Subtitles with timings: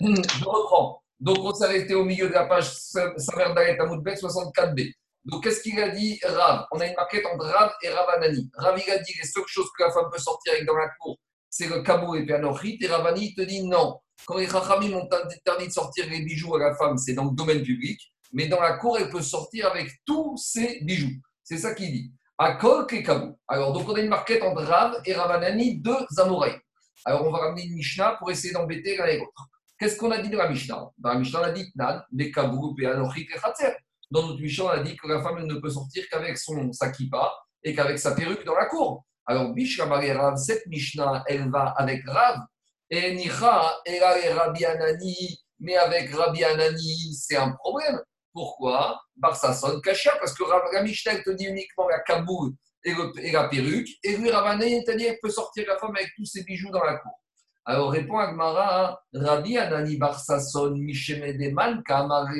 [0.00, 1.02] Je reprends.
[1.20, 4.92] Donc, on arrêté au milieu de la page Samer Dalet 64b.
[5.24, 6.66] Donc, qu'est-ce qu'il a dit Rav?
[6.70, 8.50] On a une maquette entre Rav et Ravanani.
[8.54, 10.88] Rav, il a dit les seules choses que la femme peut sortir avec dans la
[11.00, 11.18] cour,
[11.50, 12.78] c'est le kabou et pianochit.
[12.80, 13.98] Et Ravani te dit non.
[14.26, 17.34] Quand les Chachamim ont interdit de sortir les bijoux à la femme, c'est dans le
[17.34, 18.00] domaine public.
[18.32, 21.20] Mais dans la cour, elle peut sortir avec tous ses bijoux.
[21.42, 22.12] C'est ça qu'il dit.
[22.38, 23.36] À Kol Kabou.
[23.48, 26.58] Alors, donc, on a une marquette entre Rav et Ravanani, deux Amoraïs.
[27.04, 29.48] Alors, on va ramener une Mishnah pour essayer d'embêter l'un et l'autre.
[29.78, 30.90] Qu'est-ce qu'on a dit dans la Mishnah?
[30.98, 32.34] Dans la Mishnah, on a dit Nan, les et et
[34.10, 36.90] dans notre Mishnah, on a dit que la femme ne peut sortir qu'avec son sa
[37.62, 39.04] et qu'avec sa perruque dans la cour.
[39.26, 42.40] Alors, Bishra Rav, cette Mishnah, elle va avec Rav.
[42.90, 48.00] Et Nicha, elle a Rabbi Anani, mais avec Rabbi Anani, c'est un problème.
[48.32, 48.98] Pourquoi?
[49.34, 52.52] Sonne Kachia, parce que la Mishnah, elle te uniquement la kaboul
[52.84, 53.88] et, la perruque.
[54.02, 56.84] Et lui, Anani, il dit qu'elle peut sortir la femme avec tous ses bijoux dans
[56.84, 57.20] la cour.
[57.70, 62.32] Alors, répond Agmara, Rabbi Anani Barsason, Mishemedeman, Kamare.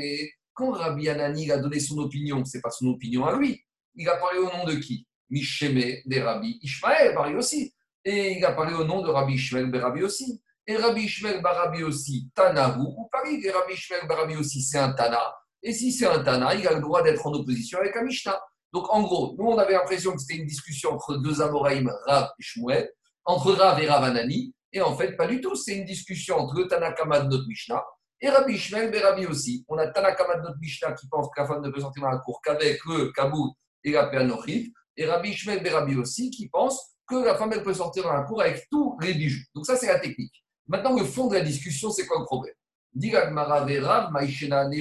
[0.55, 3.61] Quand Rabbi Anani a donné son opinion, ce n'est pas son opinion à lui.
[3.95, 5.07] Il a parlé au nom de qui?
[5.29, 7.75] Misheme de Rabbi Ishmael, Bari aussi.
[8.07, 10.41] Et il a parlé au nom de Rabbi Ishmael Barabi aussi.
[10.67, 13.39] Et Rabbi Ishmael Barabi aussi, Tanahu ou Paris.
[13.45, 15.21] Et Rabbi Ishmael Barabi aussi, c'est un Tana.
[15.63, 18.41] Et si c'est un Tana, il a le droit d'être en opposition avec un Mishnah.
[18.73, 22.31] Donc en gros, nous on avait l'impression que c'était une discussion entre deux Amoraïm, Rav
[22.39, 22.91] et Shmuel,
[23.27, 24.55] entre Rav et Rav Anani.
[24.73, 25.55] Et en fait, pas du tout.
[25.55, 27.83] C'est une discussion entre le Tanakama de notre Mishnah
[28.21, 29.65] et Rabbi Ishmael Rabbi aussi.
[29.69, 32.11] On a Tanakama de notre Mishnah qui pense que la femme ne peut sortir dans
[32.11, 34.73] la cour qu'avec le Kabout et la Péanochit.
[34.97, 38.23] Et Rabbi Ishmael Rabbi aussi qui pense que la femme elle peut sortir dans la
[38.23, 39.45] cour avec tous les bijoux.
[39.55, 40.45] Donc ça, c'est la technique.
[40.67, 42.55] Maintenant, le fond de la discussion, c'est quoi le problème?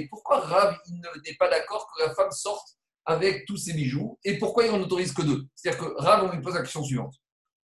[0.10, 0.78] Pourquoi Rav
[1.26, 2.68] n'est pas d'accord que la femme sorte
[3.06, 4.18] avec tous ses bijoux?
[4.24, 5.46] Et pourquoi il n'en autorise que deux?
[5.56, 7.14] C'est-à-dire que Rav, on lui pose la question suivante.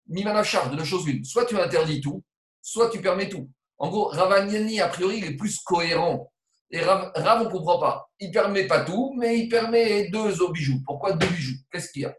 [0.09, 1.23] Mimana de deux choses une.
[1.23, 2.23] Soit tu interdis tout,
[2.61, 3.49] soit tu permets tout.
[3.77, 6.31] En gros, Ravaniani, a priori, il est plus cohérent.
[6.71, 8.09] Et Rav, on ne comprend pas.
[8.19, 10.81] Il ne permet pas tout, mais il permet deux au bijoux.
[10.85, 11.55] Pourquoi deux bijoux?
[11.71, 12.15] Qu'est-ce qu'il y a?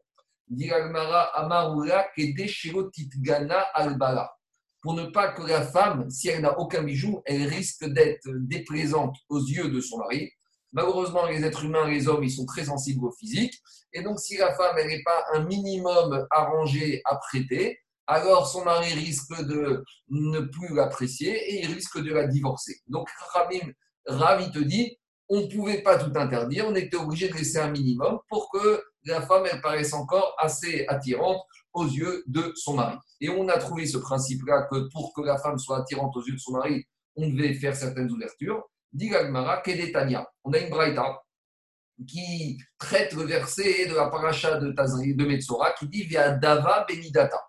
[4.80, 9.16] Pour ne pas que la femme, si elle n'a aucun bijou, elle risque d'être déplaisante
[9.28, 10.30] aux yeux de son mari.
[10.72, 13.54] Malheureusement, les êtres humains, les hommes, ils sont très sensibles au physique.
[13.92, 18.92] Et donc, si la femme, n'est pas un minimum arrangée à prêter, alors son mari
[18.94, 22.76] risque de ne plus l'apprécier et il risque de la divorcer.
[22.86, 23.72] Donc, Rabim,
[24.06, 24.96] Ravi te dit,
[25.28, 28.82] on ne pouvait pas tout interdire, on était obligé de laisser un minimum pour que
[29.04, 31.42] la femme, elle paraisse encore assez attirante
[31.74, 32.96] aux yeux de son mari.
[33.20, 36.34] Et on a trouvé ce principe-là que pour que la femme soit attirante aux yeux
[36.34, 36.84] de son mari,
[37.16, 38.62] on devait faire certaines ouvertures.
[38.92, 40.26] Dit Gagmara, Kedetania.
[40.44, 41.22] On a une braïta
[42.06, 47.40] qui traite le verset de la paracha de, de Metzora qui dit Via Dava Benidata.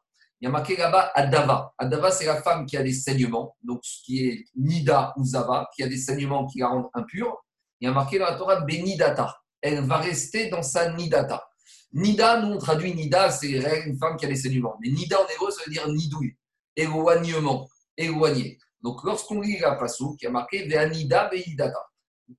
[0.41, 1.73] Il y a marqué là-bas Adava.
[1.77, 5.69] Adava, c'est la femme qui a des saignements, donc ce qui est Nida ou Zava,
[5.75, 7.43] qui a des saignements qui la rendent impure.
[7.81, 9.35] Il y a marqué dans la Torah Benidata.
[9.61, 11.45] Elle va rester dans sa Nidata.
[11.91, 13.51] Nida, nous on traduit Nida, c'est
[13.85, 14.77] une femme qui a des saignements.
[14.81, 16.37] Mais Nida en hébreu, ça veut dire nidouille,
[16.75, 17.67] éloignement,
[17.97, 18.59] éloigné.
[18.81, 20.67] Donc lorsqu'on lit la passou, qui a marqué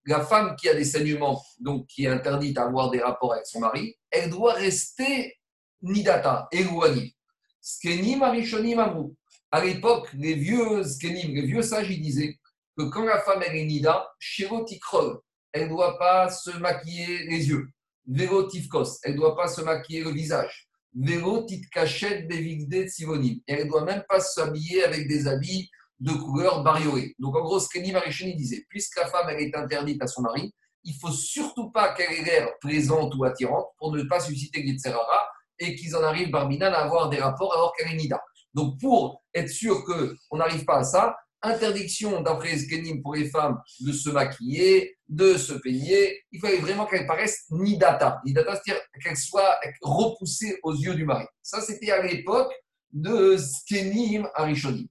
[0.06, 3.46] la femme qui a des saignements, donc qui est interdite à avoir des rapports avec
[3.46, 5.36] son mari, elle doit rester
[5.82, 7.14] Nidata, éloignée.
[7.60, 9.16] Skenim Arishonim Amrou.
[9.50, 12.38] À l'époque, les vieux les vieux sages, ils disaient
[12.76, 14.08] que quand la femme est nida,
[15.52, 17.66] elle ne doit pas se maquiller les yeux.
[18.06, 20.68] Vérotifkos, elle ne doit pas se maquiller le visage.
[20.94, 23.40] Vérotitkachet bevigde sivonim.
[23.46, 25.68] Elle ne doit même pas s'habiller avec des habits
[26.00, 27.14] de couleur bariolée.
[27.18, 30.52] Donc en gros, Skenim Arishonim disait, puisque la femme est interdite à son mari,
[30.84, 35.28] il faut surtout pas qu'elle ait l'air présente ou attirante pour ne pas susciter Gitserara
[35.58, 38.20] et qu'ils en arrivent, Barminan, à avoir des rapports alors qu'elle est Nida.
[38.54, 43.58] Donc, pour être sûr qu'on n'arrive pas à ça, interdiction d'après Eskenim pour les femmes
[43.80, 46.22] de se maquiller, de se peigner.
[46.32, 48.20] Il fallait vraiment qu'elle paraisse Nidata.
[48.24, 51.26] Nidata, c'est-à-dire qu'elle soit repoussée aux yeux du mari.
[51.42, 52.52] Ça, c'était à l'époque
[52.92, 54.86] de Skenim Arishonim.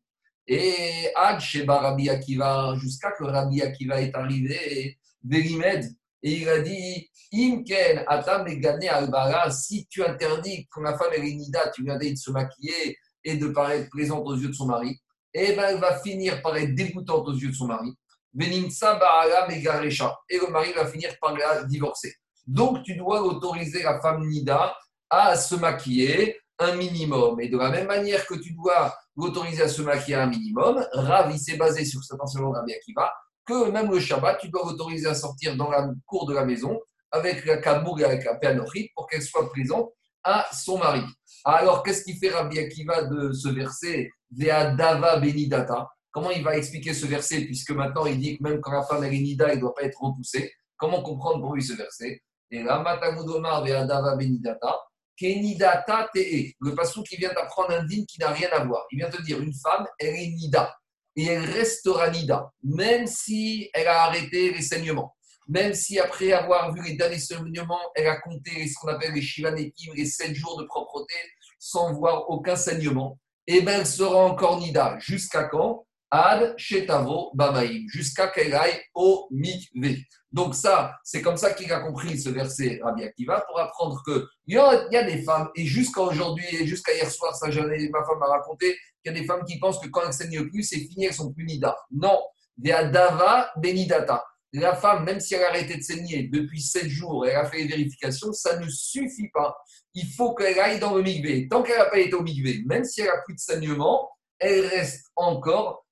[0.51, 5.85] Et Ad Sheba Rabbi Akiva, jusqu'à que Rabbi Akiva est arrivé, Verimed,
[6.23, 8.47] et il a dit Imken, Atam
[8.89, 13.35] Albara, si tu interdis quand la femme est nida, tu viens de se maquiller et
[13.35, 14.99] de paraître présente aux yeux de son mari,
[15.35, 17.93] et eh ben elle va finir par être dégoûtante aux yeux de son mari.
[18.33, 20.17] Megarecha.
[20.29, 22.15] Et le mari va finir par la divorcer.
[22.47, 24.75] Donc tu dois autoriser la femme Nida
[25.11, 27.39] à se maquiller un minimum.
[27.39, 31.31] Et de la même manière que tu dois l'autoriser à se maquiller un minimum, Rav,
[31.31, 33.11] il s'est basé sur cet enseignement de Rabbi Akiva,
[33.45, 36.79] que même le Shabbat, tu dois autoriser à sortir dans la cour de la maison
[37.11, 39.89] avec la kabour et avec la péanochite pour qu'elle soit présente
[40.23, 41.01] à son mari.
[41.45, 46.93] Alors, qu'est-ce qui fait Rabbi Akiva de ce verset Dava Benidata Comment il va expliquer
[46.93, 49.61] ce verset Puisque maintenant, il dit que même quand la femme est nida, elle ne
[49.61, 50.51] doit pas être repoussée?
[50.75, 52.21] Comment comprendre pour lui ce verset?
[52.51, 54.75] Et là, Matamudomar Ve'adava Benidata,
[55.19, 56.53] Kenidata Te'e.
[56.61, 58.85] Le passou qui vient d'apprendre un dîme qui n'a rien à voir.
[58.91, 60.73] Il vient te dire une femme, elle est nida.
[61.15, 65.15] Et elle restera nida, même si elle a arrêté les saignements.
[65.49, 69.21] Même si après avoir vu les derniers saignements, elle a compté ce qu'on appelle les
[69.21, 71.15] shivanetim, les sept jours de propreté,
[71.57, 74.97] sans voir aucun saignement, et eh bien elle sera encore nida.
[74.99, 75.87] Jusqu'à quand?
[76.11, 80.05] Ad Shetavo Bamaim, jusqu'à qu'elle aille au mikvé.
[80.31, 84.55] Donc ça, c'est comme ça qu'il a compris ce verset Rabbi Akiva pour apprendre qu'il
[84.55, 87.53] y, a, y a des femmes, et jusqu'à aujourd'hui, et jusqu'à hier soir, ça, ma
[87.53, 90.63] femme m'a raconté, qu'il y a des femmes qui pensent que quand elles saignent plus,
[90.63, 91.75] c'est fini, elles sont plus nida.
[91.91, 92.19] Non,
[92.57, 94.23] Dava Benidata.
[94.53, 97.59] La femme, même si elle a arrêté de saigner depuis sept jours, elle a fait
[97.59, 99.55] les vérifications, ça ne suffit pas.
[99.93, 101.47] Il faut qu'elle aille dans le mikvé.
[101.47, 104.09] Tant qu'elle n'a pas été au mikvé, même si elle a plus de saignement,
[104.39, 105.85] elle reste encore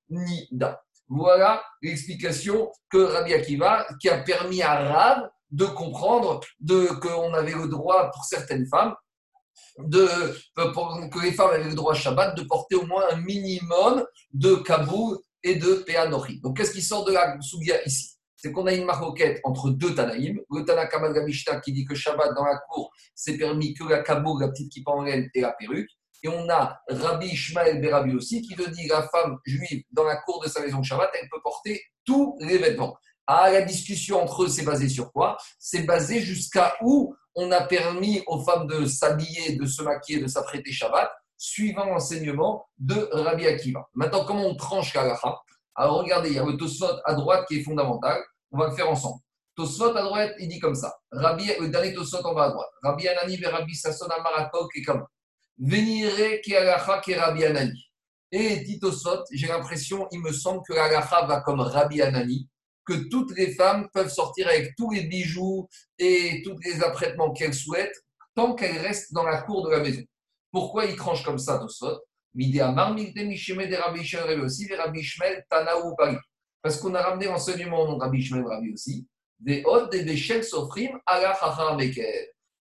[1.10, 6.42] Voilà l'explication que Rabbi Akiva, qui a permis à Rav de comprendre
[7.02, 8.94] qu'on avait le droit pour certaines femmes,
[9.80, 10.08] de,
[10.56, 14.56] que les femmes avaient le droit à Shabbat de porter au moins un minimum de
[14.56, 16.40] kaboul et de péanori.
[16.42, 18.16] Donc qu'est-ce qui sort de la Sougia ici?
[18.36, 20.40] C'est qu'on a une maroquette entre deux Tanaïm.
[20.52, 24.42] Le Tana Gamishta qui dit que Shabbat dans la cour, c'est permis que la kaboul,
[24.42, 25.90] la petite qui en laine et la perruque.
[26.24, 30.18] Et on a Rabbi Ishmael Berabi aussi qui te dit la femme juive dans la
[30.18, 32.98] cour de sa maison de Shabbat, elle peut porter tous les vêtements.
[33.28, 35.38] Ah, la discussion entre eux, c'est basé sur quoi?
[35.60, 40.28] C'est basé jusqu'à où on a permis aux femmes de s'habiller, de se maquiller, de
[40.28, 43.88] s'apprêter Shabbat, suivant l'enseignement de Rabbi Akiva.
[43.94, 45.20] Maintenant, comment on tranche la
[45.76, 48.24] Alors regardez, il y a le Tosfot à droite qui est fondamental.
[48.52, 49.20] On va le faire ensemble.
[49.56, 50.96] Tosfot à droite, il dit comme ça.
[51.12, 52.70] Rabbi, le dernier Tosfot en bas à droite.
[52.82, 55.06] Rabbi Anani Rabbi Sasson Amarakok et comme
[55.58, 57.84] Venire ki alacha ki Rabbi Anani.
[58.32, 62.48] Et Titosot, j'ai l'impression, il me semble que l'alacha va comme Rabbi Anani,
[62.86, 65.68] que toutes les femmes peuvent sortir avec tous les bijoux
[65.98, 68.04] et tous les apprêtements qu'elles souhaitent,
[68.36, 70.04] tant qu'elles restent dans la cour de la maison.
[70.52, 72.02] Pourquoi il tranche comme ça, Tosot
[76.62, 79.08] parce qu'on a ramené l'enseignement de Rabbi Shemel Rabbi aussi,
[79.40, 81.34] des hôtes des chèques s'offriment à la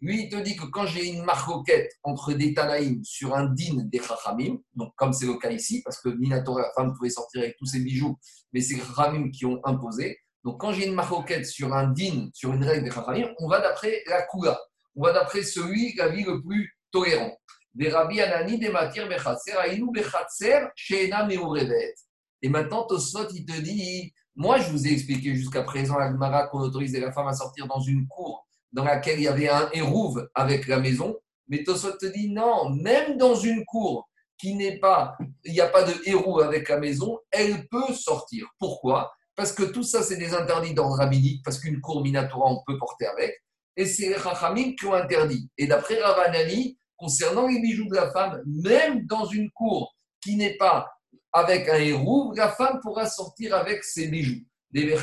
[0.04, 3.84] lui, il te dit que quand j'ai une marcoquette entre des Tanaïm sur un din
[3.86, 7.42] des Chachamim, donc comme c'est le cas ici, parce que Minatora, la femme pouvait sortir
[7.42, 8.20] avec tous ses bijoux,
[8.52, 10.20] mais c'est les qui ont imposé.
[10.44, 13.62] Donc quand j'ai une marcoquette sur un din, sur une règle des Chachamim, on va
[13.62, 14.60] d'après la Kula.
[14.98, 17.38] On va d'après celui qui a vu le plus tolérant.
[17.74, 21.96] Des Rabbi Anani, des matières Bechatser, Aïnou Bechatser, Sheena Meurevet.
[22.42, 26.50] Et maintenant, Tosfot, il te dit, moi je vous ai expliqué jusqu'à présent à Gmara
[26.50, 29.70] qu'on autorisait la femme à sortir dans une cour dans laquelle il y avait un
[29.72, 31.16] hérouve avec la maison.
[31.48, 35.16] Mais Tosot te dit non, même dans une cour qui n'est pas,
[35.46, 38.48] il n'y a pas de hérouve avec la maison, elle peut sortir.
[38.60, 39.12] Pourquoi?
[39.36, 42.78] Parce que tout ça, c'est des interdits d'ordre rabbinique, parce qu'une cour minatora, on peut
[42.78, 43.34] porter avec.
[43.76, 45.50] Et c'est les Chachamim qui ont interdit.
[45.58, 50.58] Et d'après Ravanani, concernant les bijoux de la femme, même dans une cour qui n'est
[50.58, 50.92] pas
[51.32, 54.46] avec un hérouve, la femme pourra sortir avec ses bijoux.
[54.76, 54.96] Et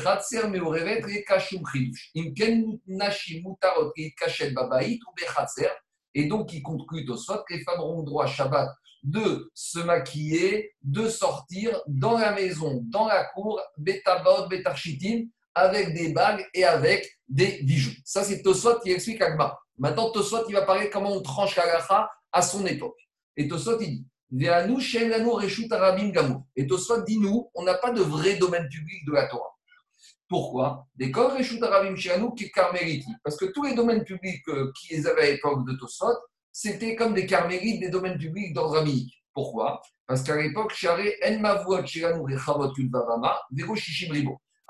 [6.25, 8.69] donc, il conclut au que les femmes auront droit à Shabbat
[9.03, 16.13] de se maquiller, de sortir dans la maison, dans la cour, betabot, betarchitim, avec des
[16.13, 17.91] bagues et avec des bijoux.
[18.05, 19.57] Ça, c'est Tosot qui explique Agma.
[19.77, 21.65] Maintenant, Tosot, il va parler comment on tranche la
[22.31, 22.97] à son époque.
[23.37, 24.05] Et Tosot, il dit
[26.55, 29.57] et Tosot dit nous, on n'a pas de vrai domaine public de la Torah.
[30.31, 30.87] Pourquoi?
[33.21, 36.15] Parce que tous les domaines publics euh, qu'ils avaient à l'époque de Tosfot,
[36.53, 39.13] c'était comme des carmélites, des domaines publics d'ordre rabbinique.
[39.33, 39.81] Pourquoi?
[40.07, 40.73] Parce qu'à l'époque,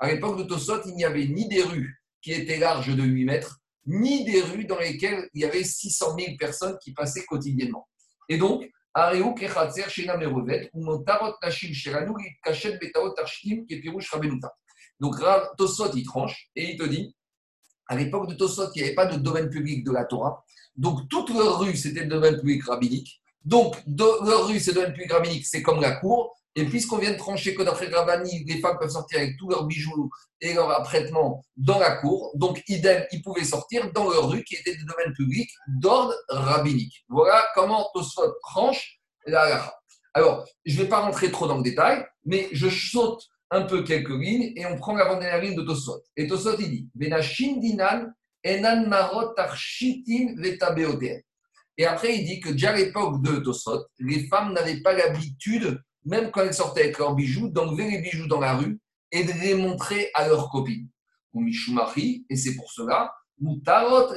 [0.00, 3.24] à l'époque de Tosot, il n'y avait ni des rues qui étaient larges de 8
[3.24, 7.86] mètres, ni des rues dans lesquelles il y avait 600 000 personnes qui passaient quotidiennement.
[8.28, 14.52] Et donc, Areu Kechatzer Shena Merovet, ou Motarot Nashim Sheranu, Kachet Betaot Arshtim, Kepirouche Rabenuta.
[15.00, 15.16] Donc
[15.58, 17.14] Tosot, il tranche et il te dit,
[17.88, 20.44] à l'époque de Tosot, il n'y avait pas de domaine public de la Torah.
[20.76, 23.20] Donc toute leur rue, c'était le domaine public rabbinique.
[23.44, 26.36] Donc leur rue, c'est le domaine public rabbinique, c'est comme la cour.
[26.54, 29.64] Et puisqu'on vient de trancher que d'après Rabani, les femmes peuvent sortir avec tous leurs
[29.64, 34.44] bijoux et leurs apprêtements dans la cour, donc idem, ils pouvaient sortir dans leur rue
[34.44, 37.04] qui était des domaines publics d'ordre rabbinique.
[37.08, 39.72] Voilà comment Tosot tranche la
[40.12, 43.82] Alors, je ne vais pas rentrer trop dans le détail, mais je saute un peu
[43.82, 46.02] quelques lignes et on prend la dernière ligne de Tosot.
[46.16, 46.88] Et Tosot, il dit
[48.44, 49.34] enan marot
[51.76, 55.78] Et après, il dit que déjà à l'époque de Tosot, les femmes n'avaient pas l'habitude
[56.04, 58.80] même quand elles sortaient avec leurs bijoux, d'enlever les bijoux dans la rue
[59.12, 60.88] et de les montrer à leurs copines.
[61.32, 64.14] Ou et c'est pour cela, Mutarot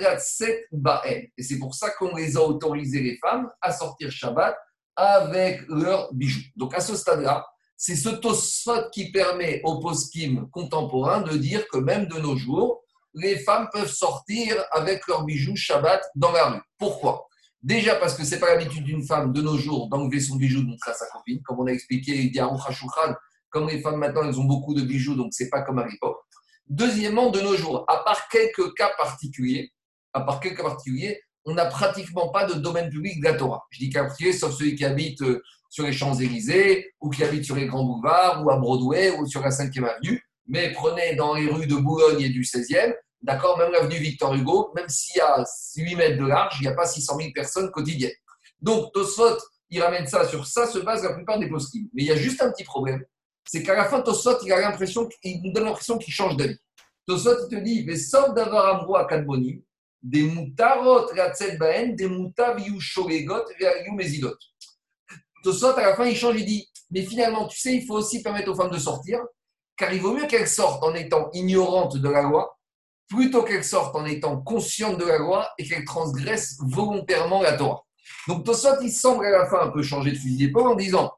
[0.72, 1.24] Baen.
[1.38, 4.56] Et c'est pour ça qu'on les a autorisé, les femmes, à sortir Shabbat
[4.96, 6.42] avec leurs bijoux.
[6.56, 7.46] Donc à ce stade-là,
[7.78, 12.84] c'est ce tosfot qui permet aux poskim contemporains de dire que même de nos jours,
[13.14, 16.62] les femmes peuvent sortir avec leurs bijoux Shabbat dans la rue.
[16.78, 17.28] Pourquoi?
[17.62, 20.62] Déjà parce que ce n'est pas l'habitude d'une femme de nos jours d'enlever son bijou
[20.62, 21.42] de montrer à sa copine.
[21.42, 22.32] Comme on a expliqué, il
[23.50, 26.18] comme les femmes maintenant, elles ont beaucoup de bijoux, donc c'est pas comme à l'époque.
[26.68, 29.72] Deuxièmement, de nos jours, à part quelques cas particuliers,
[30.14, 33.66] à part quelques cas particuliers, on n'a pratiquement pas de domaine public de la Torah.
[33.70, 37.56] Je dis particulier, sauf celui qui habite euh, sur les Champs-Élysées, ou qui habite sur
[37.56, 40.22] les grands boulevards, ou à Broadway, ou sur la 5e avenue.
[40.48, 44.72] Mais prenez dans les rues de Boulogne et du 16e, d'accord, même l'avenue Victor Hugo,
[44.76, 45.44] même s'il y a
[45.76, 48.14] 8 mètres de large, il n'y a pas 600 000 personnes quotidiennes.
[48.62, 49.38] Donc, Tosfot,
[49.70, 52.16] il ramène ça sur ça, se base la plupart des post Mais il y a
[52.16, 53.04] juste un petit problème,
[53.44, 56.58] c'est qu'à la fin, Tosfot, il a l'impression, il nous donne l'impression qu'il change d'avis.
[57.08, 59.64] Tosfot, il te dit, mais sauf d'avoir un à Kadmoni,
[60.06, 61.08] des mutarot
[61.60, 63.46] baen, des mutav shoregot
[63.96, 64.38] mesidot.
[65.44, 68.22] Tosfot, à la fin, il change, il dit, mais finalement, tu sais, il faut aussi
[68.22, 69.20] permettre aux femmes de sortir,
[69.76, 72.58] car il vaut mieux qu'elles sortent en étant ignorantes de la loi,
[73.08, 77.84] plutôt qu'elles sortent en étant conscientes de la loi et qu'elles transgressent volontairement la Torah.
[78.28, 81.12] Donc Tosfot, il semble à la fin un peu changer de fusil d'épaule en disant,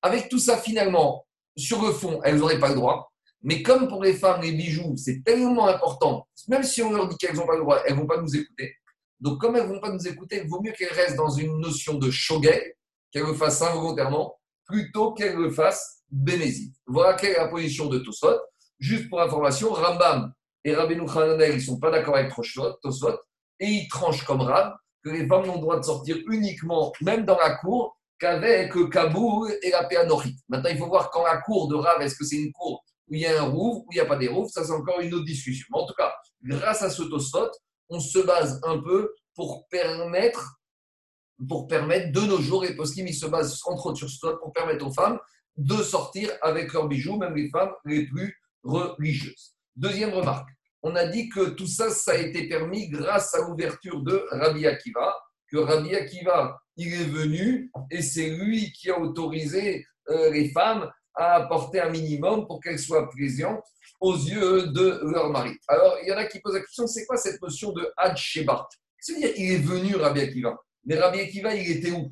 [0.00, 3.09] avec tout ça, finalement, sur le fond, elles n'auraient pas le droit.
[3.42, 7.16] Mais comme pour les femmes, les bijoux, c'est tellement important, même si on leur dit
[7.16, 8.74] qu'elles n'ont pas le droit, elles ne vont pas nous écouter.
[9.18, 11.58] Donc, comme elles ne vont pas nous écouter, il vaut mieux qu'elles restent dans une
[11.58, 12.76] notion de shogeg,
[13.10, 16.74] qu'elles le fassent involontairement, plutôt qu'elles le fassent bénézite.
[16.86, 18.38] Voilà quelle est la position de Tosfot.
[18.78, 20.32] Juste pour information, Rambam
[20.64, 23.18] et Rabbeinu Hananel, ils ne sont pas d'accord avec Tosfot,
[23.58, 27.24] et ils tranchent comme Rab que les femmes n'ont le droit de sortir uniquement, même
[27.24, 30.36] dans la cour, qu'avec Kaboul et la Péanorit.
[30.48, 33.14] Maintenant, il faut voir quand la cour de Rav, est-ce que c'est une cour où
[33.14, 35.00] il y a un rouf, où il n'y a pas des roufs, ça c'est encore
[35.00, 35.66] une autre discussion.
[35.70, 36.12] Mais en tout cas,
[36.42, 37.50] grâce à ce Tosfot,
[37.88, 40.60] on se base un peu pour permettre,
[41.48, 44.52] pour permettre de nos jours, et Poskim, ils se basent entre autres sur ce pour
[44.52, 45.18] permettre aux femmes
[45.56, 49.54] de sortir avec leurs bijoux, même les femmes les plus religieuses.
[49.74, 50.48] Deuxième remarque,
[50.82, 54.66] on a dit que tout ça, ça a été permis grâce à l'ouverture de Rabbi
[54.66, 55.14] Akiva,
[55.50, 60.90] que Rabbi Akiva, il est venu et c'est lui qui a autorisé euh, les femmes
[61.14, 63.64] à apporter un minimum pour qu'elles soient présentes
[64.00, 65.52] aux yeux de leur mari.
[65.68, 68.16] Alors, il y en a qui posent la question, c'est quoi cette notion de Had
[68.16, 68.66] Sheba
[68.98, 70.56] C'est-à-dire, il est venu Rabbi Akiva.
[70.84, 72.10] Mais Rabbi Akiva, il était où?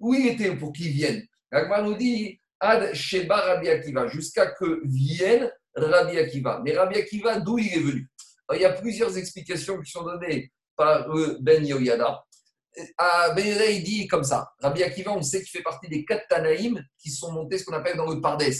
[0.00, 1.26] Où il était pour qu'il vienne?
[1.50, 6.60] L'Agma nous dit Ad Sheba Rabbi Akiva, jusqu'à que vienne Rabbi Akiva.
[6.64, 8.08] Mais Rabbi Akiva, d'où il est venu?
[8.54, 11.08] Il y a plusieurs explications qui sont données par
[11.40, 12.22] Ben Yoyada
[12.98, 14.50] à ben il dit comme ça.
[14.60, 17.74] Rabbi Akiva, on sait qu'il fait partie des quatre Tanaïm qui sont montés, ce qu'on
[17.74, 18.56] appelle dans le Pardès,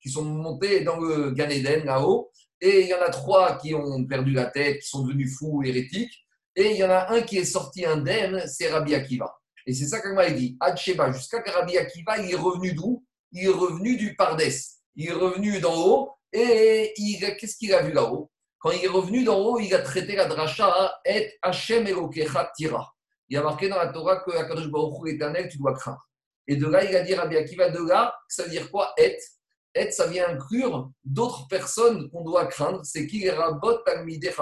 [0.00, 2.30] qui sont montés dans le Gan Eden, là-haut.
[2.60, 5.62] Et il y en a trois qui ont perdu la tête, qui sont devenus fous,
[5.64, 6.24] hérétiques.
[6.54, 9.34] Et il y en a un qui est sorti indemne, c'est Rabbi Akiva.
[9.66, 10.56] Et c'est ça qu'Agma dit.
[10.76, 13.04] Sheba, jusqu'à que Rabbi Akiva, il est revenu d'où?
[13.32, 14.56] Il est revenu du Pardès.
[14.94, 16.12] Il est revenu d'en haut.
[16.32, 16.94] Et
[17.38, 18.30] qu'est-ce qu'il a vu là-haut?
[18.58, 22.95] Quand il est revenu d'en haut, il a traité la dracha et Hashem Elokecha Tira
[23.28, 26.06] il y a marqué dans la Torah que Akadosh Baruch l'éternel, tu dois craindre.
[26.46, 28.92] Et de là, il a dit Rabbi Akiva, de là, ça veut dire quoi?
[28.98, 29.16] Et,
[29.74, 34.32] et ça vient inclure d'autres personnes qu'on doit craindre, c'est qui les rabot talmideh.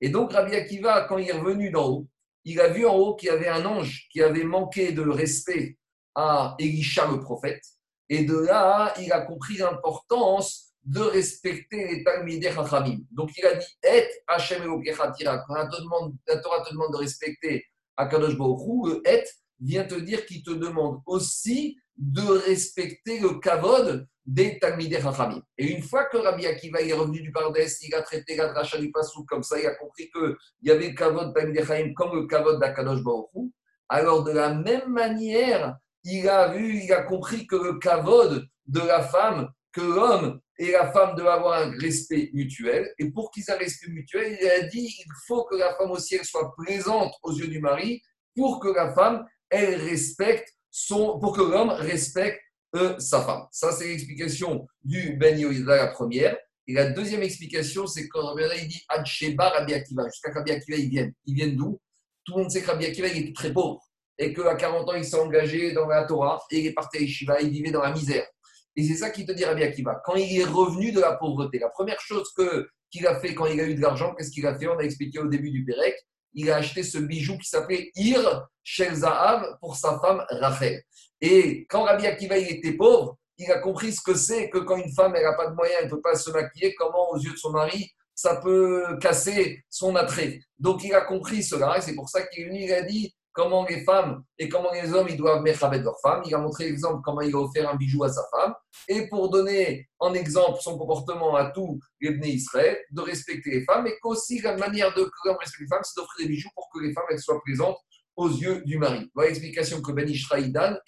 [0.00, 2.08] Et donc, Rabbi Akiva, quand il est revenu d'en haut,
[2.44, 5.78] il a vu en haut qu'il y avait un ange qui avait manqué de respect
[6.14, 7.62] à Elisha le prophète.
[8.08, 12.98] Et de là, il a compris l'importance de respecter les Talmideh Chachamim.
[13.10, 15.38] Donc il a dit Et Hashem Elokechatira.
[15.46, 17.64] Quand la Torah te demande de respecter
[17.96, 19.24] Akadosh Baruch et
[19.60, 25.42] vient te dire qu'il te demande aussi de respecter le kavod des Talmidei Chachamim.
[25.58, 28.78] Et une fois que Rabbi Akiva est revenu du Pardès, il a traité la dracha
[28.78, 32.16] du Passouk comme ça, il a compris qu'il y avait le kavod Talmidei Chachamim comme
[32.16, 33.52] le kavod d'Akadosh Baruch
[33.88, 38.80] alors de la même manière, il a vu, il a compris que le kavod de
[38.80, 42.92] la femme, que l'homme et la femme doivent avoir un respect mutuel.
[42.98, 45.90] Et pour qu'ils aient un respect mutuel, il a dit il faut que la femme
[45.90, 48.02] aussi elle soit présente aux yeux du mari
[48.36, 52.40] pour que la femme elle respecte son, pour que l'homme respecte
[52.76, 53.46] euh, sa femme.
[53.50, 56.36] Ça c'est l'explication du Ben Yoïda, la première.
[56.66, 60.78] Et la deuxième explication, c'est quand Rabbi il dit Adsheba Rabbi Akiva, jusqu'à Rabbi Akiva,
[60.78, 61.12] ils viennent.
[61.26, 61.78] Ils viennent d'où?
[62.24, 63.80] Tout le monde sait que Rabbi Akiva, il était très pauvre.
[64.16, 67.00] Et qu'à 40 ans, il s'est engagé dans la Torah et il est parti à
[67.00, 68.26] Yeshiva, il vivait dans la misère.
[68.76, 70.00] Et c'est ça qui te dit Rabbi Akiva.
[70.04, 73.46] Quand il est revenu de la pauvreté, la première chose que, qu'il a fait quand
[73.46, 74.66] il a eu de l'argent, qu'est-ce qu'il a fait?
[74.66, 75.94] On a expliqué au début du Pérec.
[76.34, 80.82] il a acheté ce bijou qui s'appelait Ir Shel Zahav pour sa femme Rachel.
[81.20, 84.92] Et quand Rabbi Akiva était pauvre, il a compris ce que c'est que quand une
[84.92, 87.36] femme n'a pas de moyens, elle ne peut pas se maquiller, comment aux yeux de
[87.36, 90.40] son mari ça peut casser son attrait.
[90.58, 93.84] Donc il a compris cela et c'est pour ça qu'il il a dit comment les
[93.84, 96.22] femmes et comment les hommes ils doivent mettre avec leur femme.
[96.24, 98.54] Il a montré l'exemple comment il a offert un bijou à sa femme
[98.88, 103.64] et pour donner en exemple son comportement à tous les bénis Israël, de respecter les
[103.64, 106.80] femmes et qu'aussi la manière de respecter les femmes, c'est d'offrir des bijoux pour que
[106.80, 107.76] les femmes elles soient présentes
[108.16, 109.10] aux yeux du mari.
[109.14, 110.08] Voilà l'explication que Ben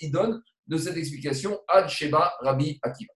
[0.00, 3.12] il donne de cette explication Ad Sheba Rabbi Akiva.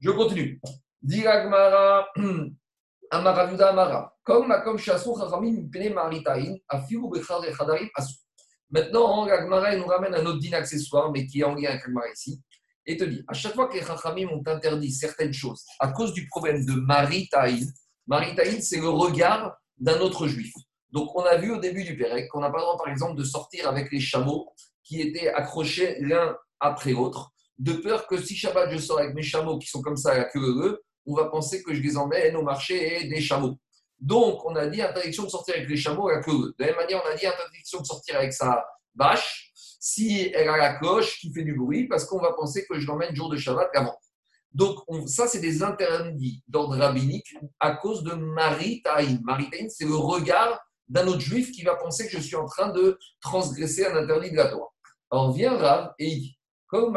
[0.00, 0.60] Je continue.
[1.00, 2.08] Diragmara
[3.10, 4.14] Amaravuda Amara.
[4.22, 8.16] Comme comme Chachamim Pene Maritaïn, Afiru Bechadarim Asu.
[8.70, 12.10] Maintenant, l'Agmara nous ramène un autre din accessoire, mais qui est en lien avec l'Agmara
[12.12, 12.40] ici,
[12.86, 16.12] et te dit à chaque fois que les Chachamim ont interdit certaines choses à cause
[16.12, 17.66] du problème de Maritaïn,
[18.06, 20.52] Maritaïn, c'est le regard d'un autre juif.
[20.90, 23.16] Donc, on a vu au début du Pérec qu'on n'a pas le droit, par exemple,
[23.16, 24.48] de sortir avec les chameaux
[24.82, 29.22] qui étaient accrochés l'un après l'autre, de peur que si Shabbat je sors avec mes
[29.22, 32.36] chameaux qui sont comme ça à la queue on va penser que je les emmène
[32.36, 33.58] au marché et des chameaux.
[34.00, 36.54] Donc, on a dit interdiction de sortir avec les chameaux à la queue.
[36.58, 38.64] De la même manière, on a dit interdiction de sortir avec sa
[38.94, 39.50] bâche
[39.80, 42.86] si elle a la cloche qui fait du bruit, parce qu'on va penser que je
[42.86, 43.96] l'emmène jour de Shabbat avant.
[44.52, 49.20] Donc, ça, c'est des interdits d'ordre rabbinique à cause de Maritaïn.
[49.22, 52.70] Maritaïn, c'est le regard d'un autre juif qui va penser que je suis en train
[52.70, 54.72] de transgresser un interdit de la Torah.
[55.10, 56.94] Alors, vient Rav et il dit comme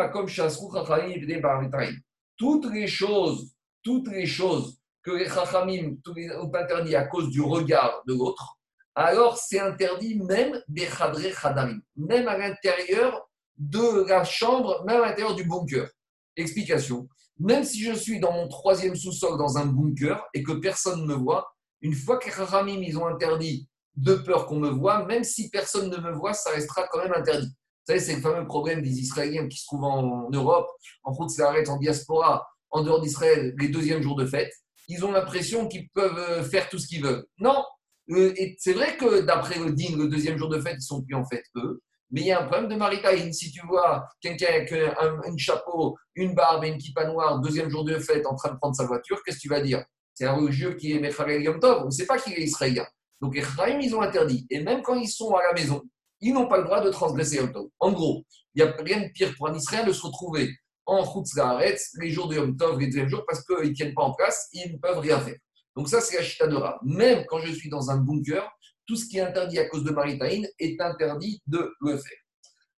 [2.37, 3.53] toutes les choses,
[3.83, 5.95] toutes les choses que les Chachamim
[6.39, 8.57] ont interdit à cause du regard de l'autre,
[8.95, 15.07] alors c'est interdit même des Khadre Khadarim, même à l'intérieur de la chambre, même à
[15.07, 15.87] l'intérieur du bunker.
[16.35, 17.07] Explication.
[17.39, 21.07] Même si je suis dans mon troisième sous-sol dans un bunker et que personne ne
[21.07, 25.05] me voit, une fois que les Chachamim ils ont interdit de peur qu'on me voit,
[25.05, 27.47] même si personne ne me voit, ça restera quand même interdit.
[27.47, 30.69] Vous savez, c'est le fameux problème des Israéliens qui se trouvent en Europe,
[31.03, 31.31] en route
[31.67, 34.53] en diaspora, en dehors d'Israël, les deuxièmes jours de fête
[34.91, 37.25] ils ont l'impression qu'ils peuvent euh, faire tout ce qu'ils veulent.
[37.39, 37.63] Non,
[38.11, 41.15] euh, c'est vrai que d'après le din, le deuxième jour de fête, ils sont plus
[41.15, 41.81] en fête eux.
[42.11, 43.31] Mais il y a un problème de maritaïne.
[43.31, 47.85] Si tu vois quelqu'un avec un, chapeau, une barbe et une kippa noire, deuxième jour
[47.85, 49.81] de fête, en train de prendre sa voiture, qu'est-ce que tu vas dire?
[50.13, 51.83] C'est un religieux qui est Mecharel Yom Tov.
[51.83, 52.85] On ne sait pas qu'il est israélien.
[53.21, 53.43] Donc les
[53.81, 54.45] ils ont interdit.
[54.49, 55.81] Et même quand ils sont à la maison,
[56.19, 57.67] ils n'ont pas le droit de transgresser Yom Tov.
[57.79, 58.25] En gros,
[58.55, 60.53] il n'y a rien de pire pour un Israélien de se retrouver
[60.85, 64.03] en Chutzlaaretz les jours de Yom Tov, les deuxièmes jours, parce qu'ils ne tiennent pas
[64.03, 65.37] en place, ils ne peuvent rien faire.
[65.75, 66.79] Donc ça, c'est la chita de Ra.
[66.83, 68.49] Même quand je suis dans un bunker,
[68.85, 72.17] tout ce qui est interdit à cause de Maritaïn est interdit de le faire.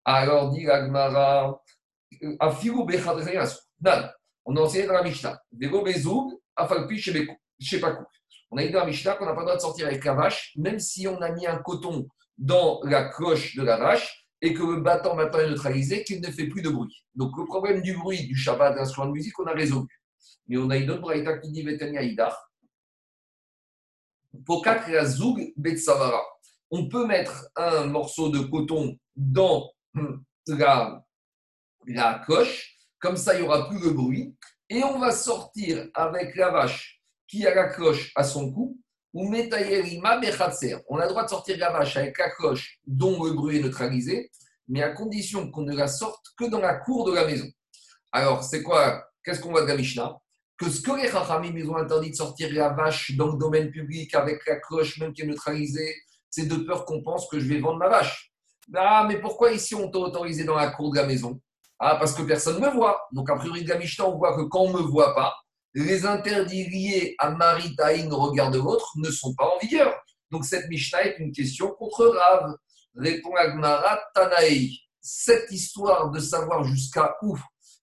[0.04, 1.62] Alors, dit l'Agmara,
[2.40, 2.86] Afiru
[4.46, 5.42] On a enseigné dans la Mishnah.
[8.54, 10.14] On a dit dans la Mishnah qu'on n'a pas le droit de sortir avec la
[10.14, 14.54] vache, même si on a mis un coton dans la cloche de la vache, et
[14.54, 17.06] que le battant maintenant est neutralisé, qu'il ne fait plus de bruit.
[17.16, 19.88] Donc le problème du bruit du Shabbat d'instrument de musique, on a résolu.
[20.48, 22.36] Mais on a une autre braïta qui dit Vetania Idar.
[26.72, 29.72] On peut mettre un morceau de coton dans
[30.48, 31.06] la,
[31.86, 34.36] la coche, comme ça il n'y aura plus de bruit,
[34.70, 38.81] et on va sortir avec la vache qui a la cloche à son cou, ou
[39.14, 43.62] On a le droit de sortir la vache avec la cloche dont le bruit est
[43.62, 44.32] neutralisé,
[44.68, 47.48] mais à condition qu'on ne la sorte que dans la cour de la maison.
[48.12, 50.18] Alors, c'est quoi Qu'est-ce qu'on voit de la Mishnah?
[50.58, 53.70] Que ce que les Chachamim ils ont interdit de sortir la vache dans le domaine
[53.70, 55.96] public avec la cloche même qui est neutralisée,
[56.30, 58.32] c'est de peur qu'on pense que je vais vendre ma vache.
[58.74, 61.40] Ah, mais pourquoi ici on t'a autorisé dans la cour de la maison?
[61.80, 63.08] Ah, parce que personne ne me voit.
[63.12, 65.36] Donc, a priori de la Mishnah, on voit que quand on ne me voit pas,
[65.74, 69.94] les interdits liés à Maritaïn, regard de l'autre, ne sont pas en vigueur.
[70.30, 72.56] Donc cette Mishnah est une question contre Rav.
[72.96, 74.78] Répond Agmara Tanaï.
[75.00, 77.38] Cette histoire de savoir jusqu'à où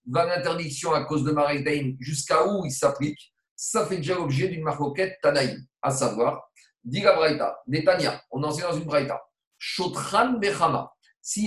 [0.07, 4.63] va l'interdiction à cause de Maritaïn, jusqu'à où il s'applique, ça fait déjà l'objet d'une
[4.63, 6.49] marcoquette Tanaï, à savoir,
[6.83, 9.21] dit la Braïta, Netanya, on enseigne dans une Braïta,
[9.57, 10.91] Shotran Bechama.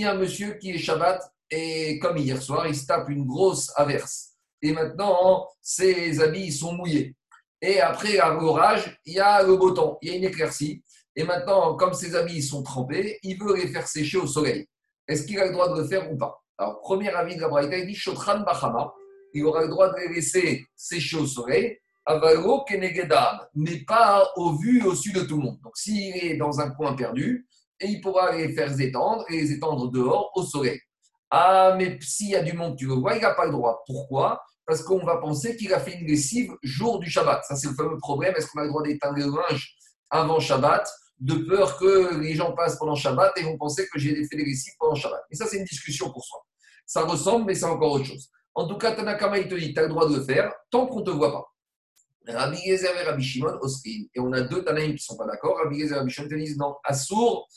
[0.03, 3.71] A un monsieur qui est Shabbat et comme hier soir, il se tape une grosse
[3.75, 4.32] averse
[4.63, 7.15] et maintenant ses habits sont mouillés.
[7.61, 10.83] Et après l'orage, il y a le beau temps, il y a une éclaircie.
[11.15, 14.67] Et maintenant, comme ses habits sont trempés, il veut les faire sécher au soleil.
[15.07, 16.41] Est-ce qu'il a le droit de le faire ou pas?
[16.57, 18.91] Alors, premier avis de la Braïta, il dit Shotran Bachama.
[19.33, 24.53] Il aura le droit de les laisser sécher au soleil, avalo kenegedam, mais pas au
[24.57, 25.59] vu au-dessus de tout le monde.
[25.63, 27.47] Donc, s'il est dans un coin perdu,
[27.79, 30.79] et il pourra les faire étendre et les étendre dehors au soleil.
[31.29, 33.83] Ah, mais s'il y a du monde, tu le vois, il n'a pas le droit.
[33.85, 34.41] Pourquoi?
[34.65, 37.43] Parce qu'on va penser qu'il a fait une lessive jour du Shabbat.
[37.45, 38.33] Ça, c'est le fameux problème.
[38.35, 39.75] Est-ce qu'on a le droit d'éteindre le linge
[40.09, 44.15] avant Shabbat de peur que les gens passent pendant Shabbat et vont penser que j'ai
[44.25, 45.21] fait des récits pendant Shabbat?
[45.31, 46.39] Et ça, c'est une discussion pour soi.
[46.85, 48.29] Ça ressemble, mais c'est encore autre chose.
[48.55, 50.87] En tout cas, Tanakama, il te dit, tu as le droit de le faire tant
[50.87, 51.45] qu'on ne te voit pas.
[52.25, 54.05] Rabbi Gezer et Rabbi Shimon, Osrin.
[54.13, 55.57] Et on a deux Tanaïm qui ne sont pas d'accord.
[55.57, 57.47] Rabbi Gezer et Rabbi Shimon te disent non, Assour,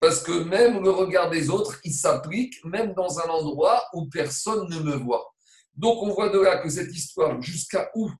[0.00, 4.68] parce que même le regard des autres, il s'applique même dans un endroit où personne
[4.68, 5.34] ne me voit.
[5.78, 8.10] Donc on voit de là que cette histoire, jusqu'à où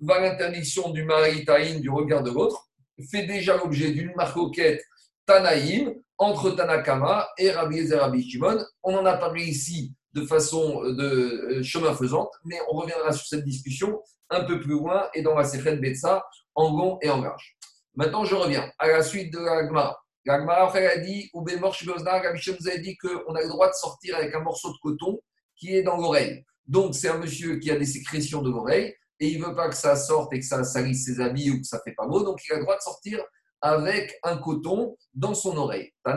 [0.00, 2.68] va l'interdiction du mari Taïn, du regard de l'autre,
[3.10, 4.84] fait déjà l'objet d'une marcoquette
[5.24, 8.38] Tanaïm entre Tanakama et Rabbi Yezer Rabbi.
[8.82, 13.26] On en a parlé ici de façon de euh, chemin faisante, mais on reviendra sur
[13.26, 13.98] cette discussion
[14.28, 16.22] un peu plus loin et dans la Sechen Betsa,
[16.54, 17.56] en long et en large.
[17.94, 19.98] Maintenant, je reviens à la suite de la Gemara.
[20.26, 24.16] La a dit, ou Rabbi Shimon nous a dit qu'on a le droit de sortir
[24.16, 25.18] avec un morceau de coton
[25.56, 26.44] qui est dans l'oreille.
[26.66, 29.68] Donc, c'est un monsieur qui a des sécrétions de l'oreille et il ne veut pas
[29.68, 32.06] que ça sorte et que ça salisse ses habits ou que ça ne fait pas
[32.06, 32.24] beau.
[32.24, 33.22] Donc, il a le droit de sortir
[33.62, 35.90] avec un coton dans son oreille.
[36.04, 36.12] À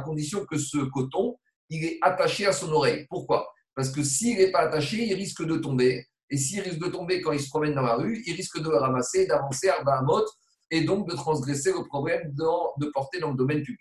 [0.00, 1.36] condition que ce coton,
[1.68, 3.06] il est attaché à son oreille.
[3.08, 3.48] Pourquoi?
[3.74, 6.06] Parce que s'il n'est pas attaché, il risque de tomber.
[6.28, 8.68] Et s'il risque de tomber quand il se promène dans la rue, il risque de
[8.68, 10.24] le ramasser, d'avancer à Bahamot
[10.70, 13.80] et donc de transgresser le problème de porter dans le domaine public.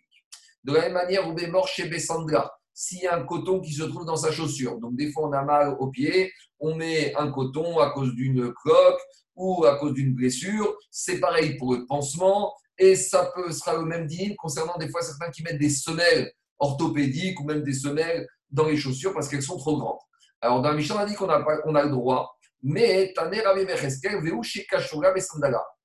[0.63, 3.83] De la même manière, vous mort chez Bessandra s'il y a un coton qui se
[3.83, 4.79] trouve dans sa chaussure.
[4.79, 8.53] Donc, des fois, on a mal au pied, on met un coton à cause d'une
[8.53, 8.99] cloque
[9.35, 10.75] ou à cause d'une blessure.
[10.89, 12.53] C'est pareil pour le pansement.
[12.77, 16.31] Et ça peut, sera le même digne concernant des fois certains qui mettent des semelles
[16.59, 19.99] orthopédiques ou même des semelles dans les chaussures parce qu'elles sont trop grandes.
[20.41, 23.13] Alors, dans la Mishnah, on a dit qu'on a, on a le droit, mais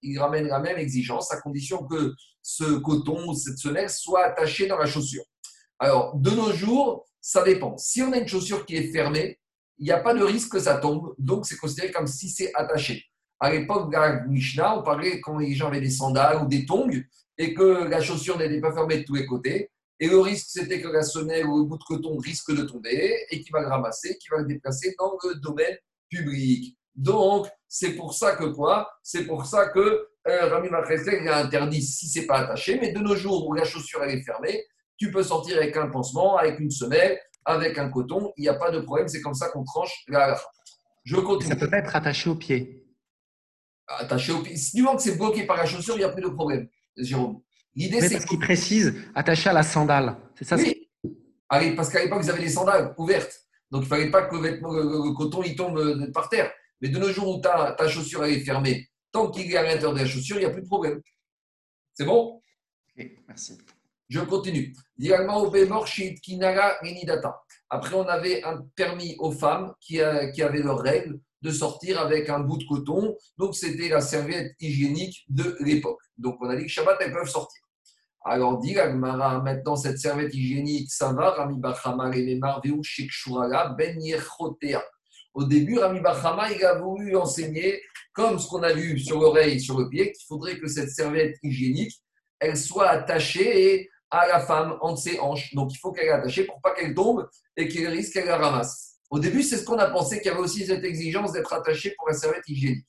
[0.03, 4.67] il ramène la même exigence à condition que ce coton ou cette semelle soit attachée
[4.67, 5.25] dans la chaussure.
[5.79, 7.77] Alors, de nos jours, ça dépend.
[7.77, 9.39] Si on a une chaussure qui est fermée,
[9.79, 12.55] il n'y a pas de risque que ça tombe, donc c'est considéré comme si c'est
[12.55, 13.05] attaché.
[13.39, 16.65] À l'époque de la Mishnah, on parlait quand les gens avaient des sandales ou des
[16.65, 17.03] tongs
[17.37, 19.71] et que la chaussure n'était pas fermée de tous les côtés.
[20.01, 23.17] Et le risque, c'était que la semelle ou le bout de coton risque de tomber
[23.31, 25.77] et qu'il va le ramasser, qu'il va le déplacer dans le domaine
[26.09, 26.77] public.
[26.95, 28.91] Donc, c'est pour ça que quoi?
[29.03, 32.99] C'est pour ça que euh, Rami il a interdit si c'est pas attaché, mais de
[33.01, 34.65] nos jours où la chaussure est fermée,
[34.99, 38.33] tu peux sortir avec un pansement, avec une semelle, avec un coton.
[38.37, 39.09] Il n'y a pas de problème.
[39.09, 40.39] C'est comme ça qu'on tranche la
[41.05, 41.51] Je continue.
[41.51, 42.85] Ça peut pas être attaché au pied.
[43.87, 44.57] Attaché au pied.
[44.57, 46.69] Si du moment que c'est bloqué par la chaussure, il n'y a plus de problème,
[46.97, 47.41] Jérôme.
[47.75, 48.15] L'idée, c'est.
[48.15, 50.17] Parce qu'il précise attaché à la sandale.
[50.35, 51.75] C'est ça oui.
[51.77, 53.47] parce qu'à l'époque, ils avaient des sandales ouvertes.
[53.71, 56.53] Donc, il ne fallait pas que le, coton il tombe euh, par terre.
[56.81, 59.95] Mais de nos jours où ta, ta chaussure est fermée, tant qu'il est à l'intérieur
[59.95, 61.01] de la chaussure, il n'y a plus de problème.
[61.95, 62.43] C'est bon?
[62.97, 63.59] Ok, merci.
[64.09, 64.73] Je continue.
[67.71, 68.43] Après, on avait
[68.77, 73.17] permis aux femmes qui, avaient leurs règles de sortir avec un bout de coton.
[73.37, 76.01] Donc, c'était la serviette hygiénique de l'époque.
[76.19, 77.61] Donc, on a dit que Shabbat, elles peuvent sortir.
[78.25, 84.01] Alors, dit maintenant, cette serviette hygiénique, ça va, Rami Bachama, Ben
[85.35, 87.81] Au début, Rami Bachama, il a voulu enseigner,
[88.13, 90.91] comme ce qu'on a vu sur l'oreille et sur le pied, qu'il faudrait que cette
[90.91, 91.93] serviette hygiénique,
[92.41, 95.55] elle soit attachée et à la femme entre ses hanches.
[95.55, 98.37] Donc il faut qu'elle est attachée pour pas qu'elle tombe et qu'il risque qu'elle la
[98.37, 98.99] ramasse.
[99.11, 101.95] Au début, c'est ce qu'on a pensé qu'il y avait aussi cette exigence d'être attachée
[101.97, 102.87] pour la serviette hygiénique.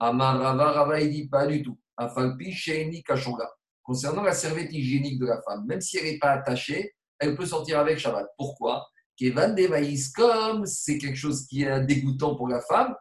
[0.00, 1.78] Amarava Rava, il dit pas du tout.
[1.96, 3.48] Afalpi Sheini Kashonga.
[3.82, 7.46] Concernant la serviette hygiénique de la femme, même si elle n'est pas attachée, elle peut
[7.46, 8.26] sortir avec Shabbat.
[8.36, 8.86] Pourquoi?
[9.16, 9.54] Kevan
[10.16, 12.94] comme c'est quelque chose qui est dégoûtant pour la femme,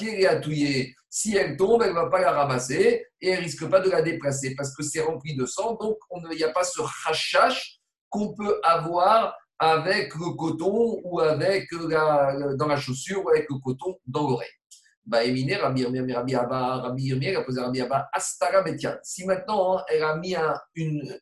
[0.00, 0.94] et atouiller.
[1.18, 4.02] Si elle tombe, elle ne va pas la ramasser et elle risque pas de la
[4.02, 5.74] déplacer parce que c'est rempli de sang.
[5.76, 5.96] Donc,
[6.30, 12.66] il n'y a pas ce rachash qu'on peut avoir avec le coton ou avec dans
[12.68, 14.50] la chaussure ou avec le coton dans l'oreille.
[15.06, 15.20] Bah,
[19.02, 20.36] si maintenant hein, elle a mis
[20.74, 21.18] une,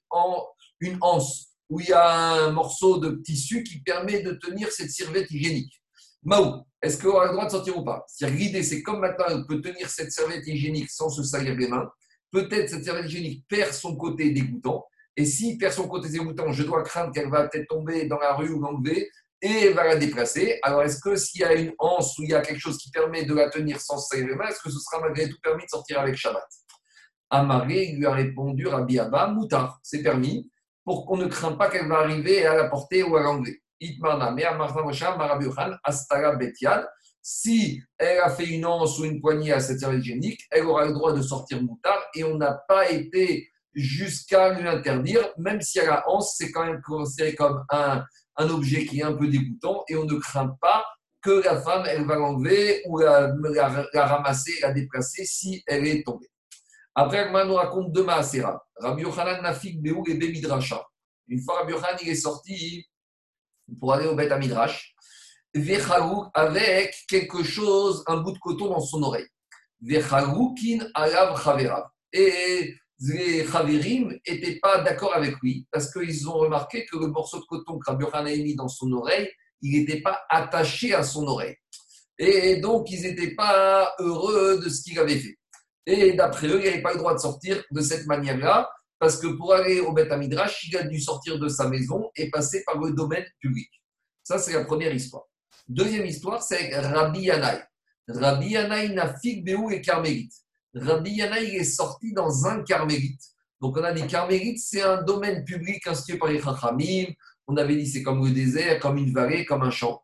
[0.81, 4.91] une anse où il y a un morceau de tissu qui permet de tenir cette
[4.91, 5.81] serviette hygiénique,
[6.25, 8.05] Maou, est-ce qu'on a le droit de sortir ou pas?
[8.21, 11.91] L'idée, c'est comme maintenant, elle peut tenir cette serviette hygiénique sans se salir les mains.
[12.31, 14.85] Peut-être cette serviette hygiénique perd son côté dégoûtant.
[15.17, 18.35] Et s'il perd son côté dégoûtant, je dois craindre qu'elle va peut-être tomber dans la
[18.35, 20.59] rue ou l'enlever et elle va la déplacer.
[20.63, 22.91] Alors, est-ce que s'il y a une anse ou il y a quelque chose qui
[22.91, 25.39] permet de la tenir sans se salir les mains, est-ce que ce sera malgré tout
[25.43, 26.47] permis de sortir avec Shabbat?
[27.31, 30.51] Amaré lui a répondu Rabbi Abba, Moutard, c'est permis,
[30.85, 33.64] pour qu'on ne craint pas qu'elle va arriver à la porter ou à l'enlever.
[37.27, 40.85] Si elle a fait une anse ou une poignée à cette serviette hygiénique, elle aura
[40.85, 45.79] le droit de sortir moutard et on n'a pas été jusqu'à lui interdire, même si
[45.79, 48.05] elle a anse, c'est quand même considéré comme un,
[48.37, 50.85] un, objet qui est un peu dégoûtant et on ne craint pas
[51.23, 55.87] que la femme, elle va l'enlever ou la, la, la, ramasser, la déplacer si elle
[55.87, 56.31] est tombée.
[56.95, 58.63] Après, Agma nous raconte deux Maasera.
[58.77, 60.85] Rabbi Yochanan Nafik Beou et Bemidrasha.
[61.29, 62.87] Une fois, Rabbi Yochanan, il est sorti
[63.79, 64.95] pour aller au Beth Midrash.
[66.35, 69.27] avec quelque chose, un bout de coton dans son oreille.
[70.95, 71.85] Alav.
[72.13, 77.39] Et les Chaverim n'étaient pas d'accord avec lui parce qu'ils ont remarqué que le morceau
[77.41, 81.27] de coton que Rabbi a mis dans son oreille, il n'était pas attaché à son
[81.27, 81.57] oreille.
[82.19, 85.37] Et donc, ils n'étaient pas heureux de ce qu'il avait fait.
[85.87, 89.27] Et d'après eux, il n'avait pas le droit de sortir de cette manière-là, parce que
[89.27, 92.79] pour aller au Beth Midrash, il a dû sortir de sa maison et passer par
[92.79, 93.69] le domaine public.
[94.23, 95.25] Ça, c'est la première histoire.
[95.69, 97.63] Deuxième histoire, c'est Rabbi Yanaï.
[98.09, 98.95] Rabbi Yanaï
[99.43, 100.33] Beou et Carmélite.
[100.75, 103.23] Rabbi Yanaï est sorti dans un carmélite.
[103.61, 107.07] Donc, on a dit carmélite, c'est un domaine public institué par les Chachamim.
[107.47, 110.03] On avait dit c'est comme le désert, comme une vallée, comme un champ.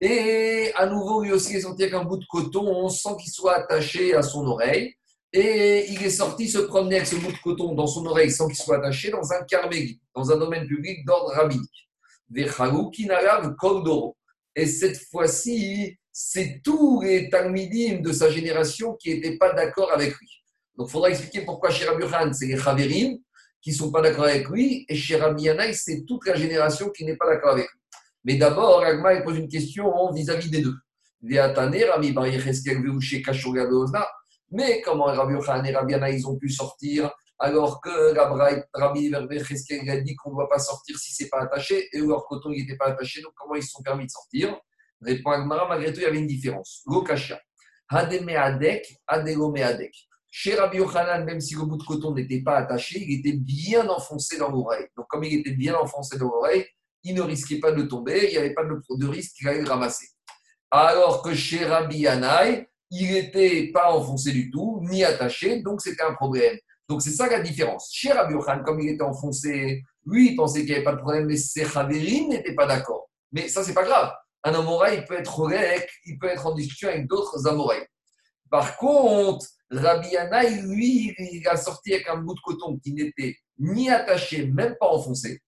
[0.00, 3.32] Et à nouveau, lui aussi est sorti avec un bout de coton, on sent qu'il
[3.32, 4.94] soit attaché à son oreille.
[5.36, 8.46] Et il est sorti se promener avec ce bout de coton dans son oreille sans
[8.46, 11.88] qu'il soit attaché dans un carmélite, dans un domaine public d'ordre rabbinique.
[14.56, 20.14] Et cette fois-ci, c'est tous les Talmidim de sa génération qui n'étaient pas d'accord avec
[20.20, 20.28] lui.
[20.78, 23.18] Donc il faudra expliquer pourquoi chez Rabbi c'est les Chaverim
[23.60, 27.04] qui ne sont pas d'accord avec lui, et chez Rabbi c'est toute la génération qui
[27.04, 27.80] n'est pas d'accord avec lui.
[28.22, 30.74] Mais d'abord, Agma pose une question vis-à-vis des deux.
[34.54, 38.16] Mais comment Rabbi Yochanan et Rabbi Yana, ils ont pu sortir alors que
[38.72, 39.10] Rabbi
[39.44, 42.24] Cheskel a dit qu'on ne doit pas sortir si ce n'est pas attaché et leur
[42.26, 44.56] coton n'était pas attaché, donc comment ils se sont permis de sortir?
[45.02, 46.82] Répond Agmara, malgré tout, il y avait une différence.
[46.86, 47.40] Lokasha.
[47.88, 49.92] Hademeadek, Adelomeadek.
[50.30, 53.88] Chez Rabbi Yochanan, même si le bout de coton n'était pas attaché, il était bien
[53.88, 54.86] enfoncé dans l'oreille.
[54.96, 56.64] Donc, comme il était bien enfoncé dans l'oreille,
[57.02, 59.68] il ne risquait pas de tomber, il n'y avait pas de, risque qu'il allait le
[59.68, 60.06] ramasser.
[60.70, 66.02] Alors que chez Rabbi Yanaï, il n'était pas enfoncé du tout, ni attaché, donc c'était
[66.02, 66.56] un problème.
[66.88, 67.90] Donc c'est ça la différence.
[67.92, 71.00] Chez Rabbi Yochanan, comme il était enfoncé, lui, il pensait qu'il n'y avait pas de
[71.00, 73.08] problème, mais ses Chaverim n'étaient pas d'accord.
[73.32, 74.12] Mais ça, c'est pas grave.
[74.44, 77.86] Un Amoraï, il peut être rek, il peut être en discussion avec d'autres Amoraïs.
[78.50, 83.36] Par contre, Rabbi Yanaï, lui, il a sorti avec un bout de coton qui n'était
[83.58, 85.40] ni attaché, même pas enfoncé.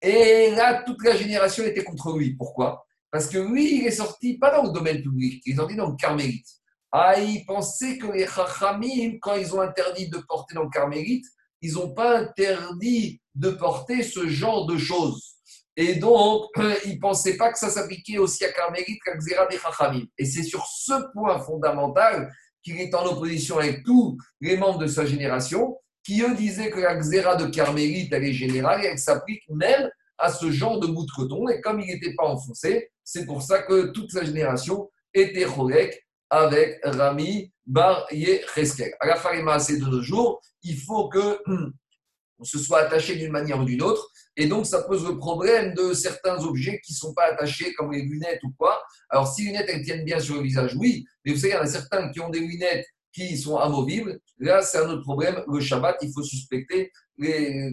[0.00, 2.34] Et là, toute la génération était contre lui.
[2.34, 2.84] Pourquoi?
[3.10, 5.90] Parce que lui, il est sorti pas dans le domaine public, il est sorti dans
[5.90, 6.48] le carmélite.
[6.90, 11.26] Ah, il pensait que les Chachamim, quand ils ont interdit de porter dans le carmélite,
[11.60, 15.36] ils n'ont pas interdit de porter ce genre de choses.
[15.76, 16.46] Et donc,
[16.86, 20.04] il ne pensaient pas que ça s'appliquait aussi à Carmélite qu'à Xéra des Chachamim.
[20.16, 24.86] Et c'est sur ce point fondamental qu'il est en opposition avec tous les membres de
[24.86, 28.98] sa génération, qui eux disaient que la xéra de Carmélite, elle est générale et elle
[28.98, 31.48] s'applique même à ce genre de bout de coton.
[31.48, 36.07] Et comme il n'était pas enfoncé, c'est pour ça que toute sa génération était cholek
[36.30, 38.94] avec Rami Bar Yecheskel.
[39.00, 41.38] À la fin de nos jours, il faut que
[42.42, 44.10] se soit attaché d'une manière ou d'une autre.
[44.36, 47.92] Et donc, ça pose le problème de certains objets qui ne sont pas attachés, comme
[47.92, 48.80] les lunettes ou quoi.
[49.10, 51.04] Alors, si les lunettes, elles tiennent bien sur le visage, oui.
[51.24, 54.20] Mais vous savez, il y en a certains qui ont des lunettes qui sont amovibles,
[54.38, 55.42] là, c'est un autre problème.
[55.50, 56.92] Le Shabbat, il faut suspecter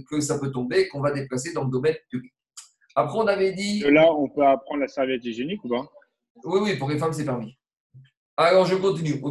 [0.09, 2.33] que ça peut tomber, qu'on va déplacer dans le domaine public.
[2.95, 3.81] Après, on avait dit.
[3.81, 5.85] là, on peut apprendre la serviette hygiénique ou pas?
[6.45, 7.57] Oui, oui, pour les femmes, c'est permis.
[8.37, 9.21] Alors, je continue.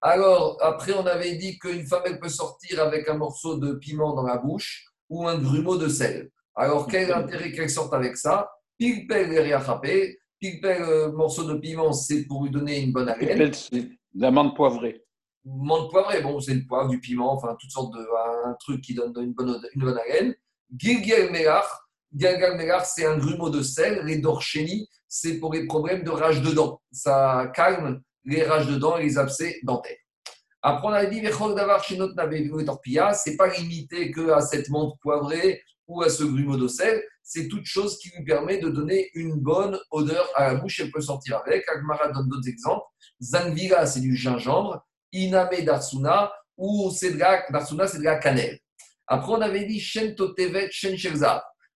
[0.00, 4.14] Alors, après, on avait dit qu'une femme, elle peut sortir avec un morceau de piment
[4.14, 6.30] dans la bouche ou un grumeau de sel.
[6.56, 8.50] Alors, quel intérêt qu'elle sorte avec ça?
[8.76, 10.18] Pilpel et riachapé.
[10.40, 13.52] Pilpel, euh, morceau de piment, c'est pour lui donner une bonne haleine.
[14.12, 15.04] D'amande poivrée.
[15.44, 18.00] Menthe poivrée, bon, c'est le poivre, du piment, enfin, toutes sortes de.
[18.46, 20.34] un truc qui donne une bonne, une bonne haleine.
[20.76, 21.66] Gilgel Melach,
[22.14, 24.04] Gilgel Melach, c'est un grumeau de sel.
[24.04, 26.80] Les dorchéni, c'est pour les problèmes de rage de dents.
[26.90, 29.96] Ça calme les rages de dents et les abcès dentaires.
[30.62, 31.20] Après, on a dit,
[33.14, 37.48] c'est pas limité que à cette menthe poivrée ou à ce grumeau de sel, c'est
[37.48, 40.80] toute chose qui lui permet de donner une bonne odeur à la bouche.
[40.80, 41.68] Elle peut sortir avec.
[41.68, 42.84] Agmara donne d'autres exemples.
[43.20, 44.84] Zanvira, c'est du gingembre.
[45.12, 48.58] Iname Darsuna, ou c'est de la, Darsuna, c'est de la cannelle.
[49.06, 50.96] Après, on avait dit Shen Totevet, Shen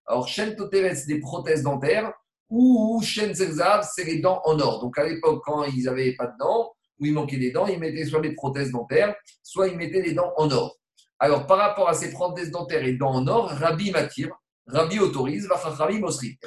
[0.07, 2.13] Alors, Shen c'est des prothèses dentaires,
[2.49, 4.79] ou Shen c'est les dents en or.
[4.81, 7.79] Donc, à l'époque, quand ils n'avaient pas de dents, ou il manquait des dents, ils
[7.79, 10.77] mettaient soit des prothèses dentaires, soit ils mettaient des dents en or.
[11.19, 14.29] Alors, par rapport à ces prothèses dentaires et dents en or, Rabbi m'attire,
[14.67, 16.37] Rabbi autorise, Rabbi Mosri.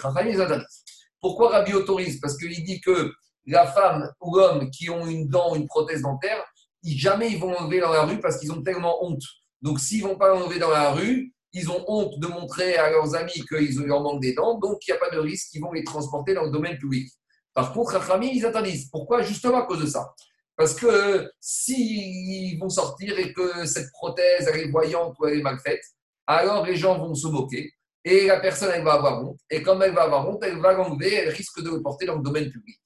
[1.20, 2.20] Pourquoi Rabbi autorise?
[2.20, 3.12] Parce qu'il dit que
[3.46, 6.44] la femme ou l'homme qui ont une dent ou une prothèse dentaire,
[6.84, 9.22] jamais ils vont l'enlever dans la rue parce qu'ils ont tellement honte.
[9.60, 12.90] Donc, s'ils ne vont pas l'enlever dans la rue, ils ont honte de montrer à
[12.90, 15.60] leurs amis qu'ils leur manquent des dents, donc il n'y a pas de risque qu'ils
[15.60, 17.10] vont les transporter dans le domaine public.
[17.54, 18.88] Par contre, Rachami, ils interdisent.
[18.90, 19.22] Pourquoi?
[19.22, 20.14] Justement à cause de ça.
[20.56, 25.38] Parce que euh, s'ils vont sortir et que cette prothèse, elle est voyante ou elle
[25.38, 25.82] est mal faite,
[26.26, 27.72] alors les gens vont se moquer.
[28.04, 29.40] Et la personne, elle va avoir honte.
[29.50, 32.16] Et comme elle va avoir honte, elle va l'enlever, elle risque de le porter dans
[32.16, 32.78] le domaine public.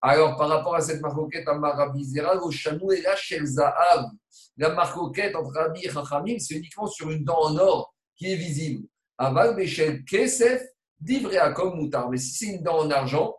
[0.00, 4.10] Alors, par rapport à cette marcoquette à Marabizera, au chanou et la Zahav,
[4.58, 8.36] la marcoquette entre Rabbi et Chachamim, c'est uniquement sur une dent en or qui est
[8.36, 8.86] visible.
[9.18, 10.62] Aval Bechel Kesef,
[11.54, 12.08] comme Moutar.
[12.10, 13.36] Mais si c'est une dent en argent,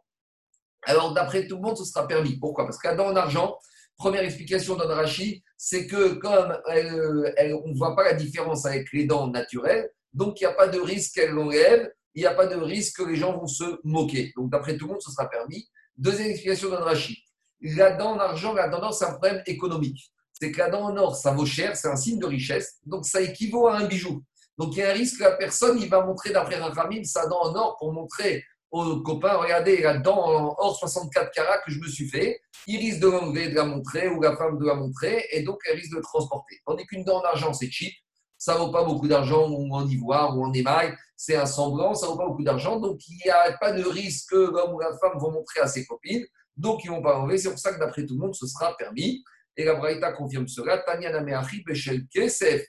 [0.84, 2.38] alors d'après tout le monde, ce sera permis.
[2.38, 2.66] Pourquoi?
[2.66, 3.58] Parce que la dent en argent,
[3.98, 9.28] première explication d'Andrachi, c'est que comme on ne voit pas la différence avec les dents
[9.28, 12.56] naturelles, donc il n'y a pas de risque qu'elle l'enlève, il n'y a pas de
[12.56, 14.32] risque que les gens vont se moquer.
[14.38, 15.68] Donc d'après tout le monde, ce sera permis.
[15.98, 17.24] Deuxième explication d'Andrachi.
[17.62, 20.12] La dent en argent, la dent en or, c'est un problème économique.
[20.34, 23.06] C'est que la dent en or, ça vaut cher, c'est un signe de richesse, donc
[23.06, 24.24] ça équivaut à un bijou.
[24.58, 27.28] Donc il y a un risque que la personne, il va montrer d'après Rachamim sa
[27.28, 31.72] dent en or pour montrer aux copains, regardez la dent en or 64 carats que
[31.72, 32.40] je me suis fait.
[32.68, 35.60] Il risque de l'enlever, de la montrer, ou la femme de la montrer, et donc
[35.70, 36.56] elle risque de le transporter.
[36.66, 37.94] Tandis qu'une dent en argent, c'est cheap,
[38.38, 42.08] ça vaut pas beaucoup d'argent, ou en ivoire, ou en émail, c'est un semblant, ça
[42.08, 44.98] vaut pas beaucoup d'argent, donc il n'y a pas de risque que l'homme ou la
[44.98, 46.26] femme vont montrer à ses copines,
[46.58, 47.38] donc ils vont pas l'enlever.
[47.38, 49.24] C'est pour ça que d'après tout le monde, ce sera permis.
[49.58, 50.80] Et la Braïta confirme cela.
[50.80, 52.66] Tanya Nameachi Bechel Kesef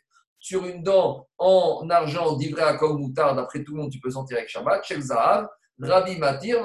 [0.46, 4.36] sur une dent en argent d'ivré à moutarde, d'après tout le monde, tu peux sentir
[4.36, 5.48] avec Shabbat, Shel Zahav,
[5.82, 6.62] Rabbi Matir,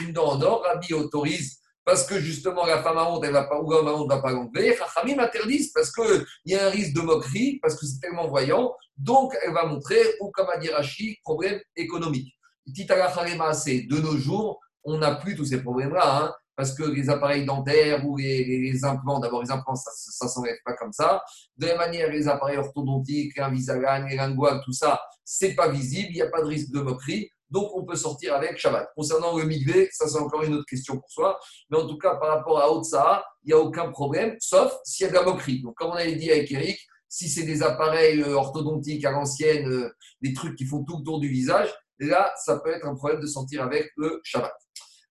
[0.00, 3.44] Une dent en or, Rabbi autorise parce que justement la femme à honte, elle va
[3.44, 4.74] pas, ou l'homme à honte ne va pas l'enlever.
[4.74, 8.74] Chachamim interdisent parce qu'il y a un risque de moquerie, parce que c'est tellement voyant,
[8.96, 12.34] donc elle va montrer, ou comme a dit Rashi, problème économique.
[12.66, 16.24] de nos jours, on n'a plus tous ces problèmes-là.
[16.24, 19.90] Hein parce que les appareils dentaires ou les, implants, d'abord les implants, ça
[20.24, 21.22] ne s'enlève pas comme ça.
[21.56, 26.14] De la manière, les appareils orthodontiques, Invisalign, les linguales, tout ça, c'est pas visible, il
[26.14, 27.30] n'y a pas de risque de moquerie.
[27.50, 28.88] Donc, on peut sortir avec Shabbat.
[28.96, 31.38] Concernant le migré, ça c'est encore une autre question pour soi.
[31.70, 35.04] Mais en tout cas, par rapport à Otsa, il n'y a aucun problème, sauf s'il
[35.04, 35.62] y a de la moquerie.
[35.62, 39.68] Donc, comme on avait dit avec Eric, si c'est des appareils euh, orthodontiques à l'ancienne,
[39.68, 39.90] euh,
[40.20, 43.20] des trucs qui font tout le tour du visage, là, ça peut être un problème
[43.20, 44.52] de sortir avec le Shabbat.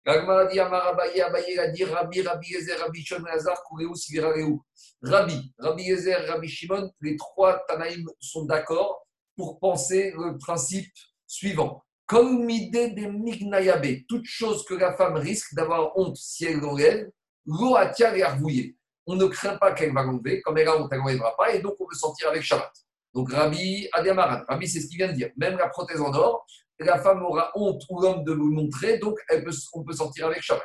[0.05, 0.59] Rabbi,
[5.57, 10.93] Rabbi, Yezer, Rabbi Shimon, les trois Tanaïm sont d'accord pour penser le principe
[11.25, 11.81] suivant.
[12.05, 17.09] Comme l'idée des Mignayabe, toute chose que la femme risque d'avoir honte si elle l'enlève,
[17.47, 18.77] l'eau et arvouillé.
[19.07, 21.59] On ne craint pas qu'elle va l'enlever, comme elle a honte, elle n'enlèvera pas, et
[21.59, 22.71] donc on peut sortir avec Shabbat.
[23.13, 26.45] Donc Rabbi Adiamaran, Rabbi c'est ce qu'il vient de dire, même la prothèse en or,
[26.79, 29.17] la femme aura honte ou l'homme de vous montrer, donc
[29.73, 30.63] on peut sortir avec Shabbat.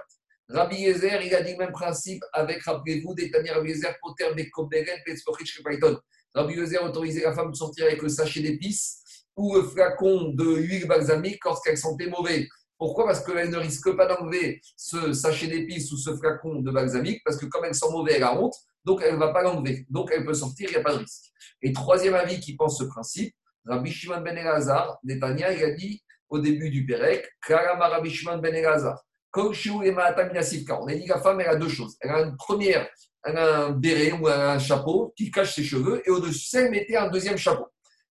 [0.48, 4.34] Rabbi Yezer, il a dit le même principe avec, rappelez-vous, des Tania Rabbi Yezer, Poter,
[4.34, 5.96] Bekoberen, Petzpochich, Python.
[6.34, 9.02] Rabbi Yezer autorisait la femme de sortir avec le sachet d'épices
[9.36, 12.48] ou le flacon de huile balsamique lorsqu'elle sentait mauvais.
[12.78, 13.06] Pourquoi?
[13.06, 17.36] Parce qu'elle ne risque pas d'enlever ce sachet d'épices ou ce flacon de balsamique, parce
[17.36, 19.86] que comme elle sent mauvais, elle a honte, donc elle ne va pas l'enlever.
[19.90, 21.30] Donc elle peut sortir, il n'y a pas de risque.
[21.62, 23.34] Et troisième avis qui pense ce principe,
[23.66, 28.38] Rabbi Shimon ben Elazar, Netanya, il a dit au début du Pérec, Karama Rabbi Shimon
[28.38, 29.02] ben Elazar,
[29.36, 31.96] On a dit que la femme, elle a deux choses.
[32.00, 32.88] Elle a une première,
[33.24, 36.96] elle a un béret ou un chapeau qui cache ses cheveux, et au-dessus, elle mettait
[36.96, 37.66] un deuxième chapeau,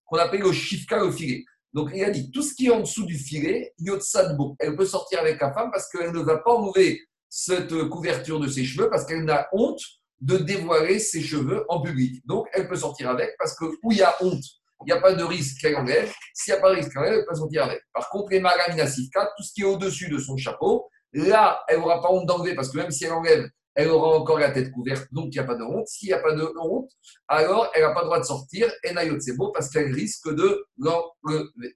[0.06, 1.44] qu'on appelle le shifka, le filet.
[1.74, 4.86] Donc, il a dit, tout ce qui est en dessous du filet, yotsadbo, elle peut
[4.86, 8.90] sortir avec la femme parce qu'elle ne va pas enlever cette couverture de ses cheveux
[8.90, 9.82] parce qu'elle n'a honte
[10.20, 12.26] de dévoiler ses cheveux en public.
[12.26, 14.44] Donc, elle peut sortir avec parce que où il y a honte,
[14.82, 16.12] il n'y a pas de risque qu'elle enlève.
[16.34, 17.82] S'il n'y a pas de risque qu'elle enlève, elle peut sortir avec.
[17.94, 22.02] Par contre, les magamina tout ce qui est au-dessus de son chapeau, là, elle n'aura
[22.02, 25.08] pas honte d'enlever parce que même si elle enlève, elle aura encore la tête couverte,
[25.12, 25.88] donc il n'y a pas de honte.
[25.88, 26.90] S'il n'y a pas de honte,
[27.28, 30.66] alors elle n'a pas le droit de sortir, et c'est beau parce qu'elle risque de
[30.78, 31.76] l'enlever.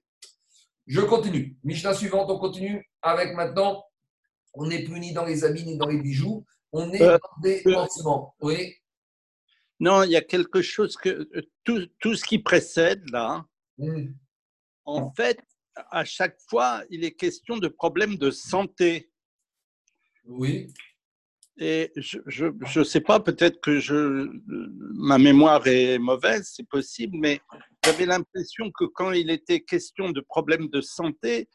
[0.86, 1.56] Je continue.
[1.64, 3.84] Mishnah suivante, on continue avec maintenant,
[4.52, 7.40] on n'est plus ni dans les habits ni dans les bijoux, on est euh, dans
[7.42, 8.34] des pansements.
[8.40, 8.74] Oui.
[9.80, 11.28] Non, il y a quelque chose que
[11.64, 13.44] tout, tout ce qui précède là,
[13.78, 14.06] mm.
[14.84, 15.40] en fait,
[15.90, 19.10] à chaque fois, il est question de problèmes de santé.
[20.24, 20.72] Oui.
[21.56, 22.46] Et je
[22.78, 27.40] ne sais pas, peut-être que je, ma mémoire est mauvaise, c'est possible, mais
[27.84, 31.48] j'avais l'impression que quand il était question de problèmes de santé,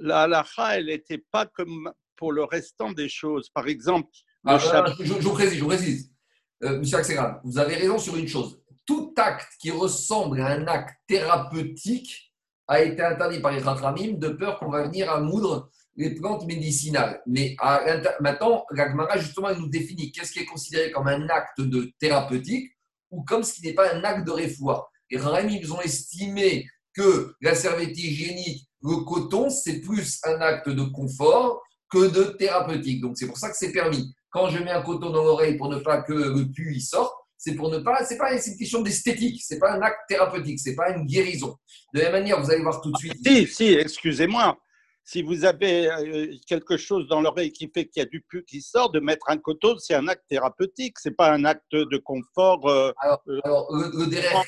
[0.00, 3.50] la halakha, elle n'était pas comme pour le restant des choses.
[3.50, 4.08] Par exemple,
[4.46, 6.15] ah, je, je, vous précise, je vous précise.
[6.64, 8.58] Euh, monsieur Axel, vous avez raison sur une chose.
[8.86, 12.32] Tout acte qui ressemble à un acte thérapeutique
[12.68, 16.46] a été interdit par les Rachamim de peur qu'on va venir à moudre les plantes
[16.46, 17.22] médicinales.
[17.26, 17.56] Mais
[18.20, 22.72] maintenant, l'Agmara, justement, nous définit qu'est-ce qui est considéré comme un acte de thérapeutique
[23.10, 24.88] ou comme ce qui n'est pas un acte de réfoua.
[25.10, 30.68] Les Rachamim, ils ont estimé que la serviette hygiénique, le coton, c'est plus un acte
[30.68, 33.00] de confort que de thérapeutique.
[33.00, 34.14] Donc, c'est pour ça que c'est permis.
[34.36, 37.14] Quand je mets un coton dans l'oreille pour ne pas que le pu y sorte,
[37.38, 40.74] c'est pour ne pas, c'est pas une question d'esthétique, c'est pas un acte thérapeutique, c'est
[40.74, 41.56] pas une guérison.
[41.94, 43.14] De la même manière, vous allez voir tout de suite.
[43.26, 44.58] Si, si, excusez-moi.
[45.04, 48.44] Si vous avez euh, quelque chose dans l'oreille qui fait qu'il y a du pu
[48.44, 51.96] qui sort, de mettre un coton, c'est un acte thérapeutique, c'est pas un acte de
[51.96, 52.68] confort.
[52.68, 54.42] euh, Alors, euh, alors, le, le derrière,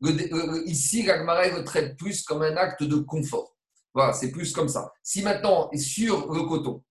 [0.00, 3.54] le dé- le- ici, l'Agmara le traite plus comme un acte de confort.
[3.94, 4.90] Voilà, c'est plus comme ça.
[5.02, 6.82] Si maintenant, sur le coton,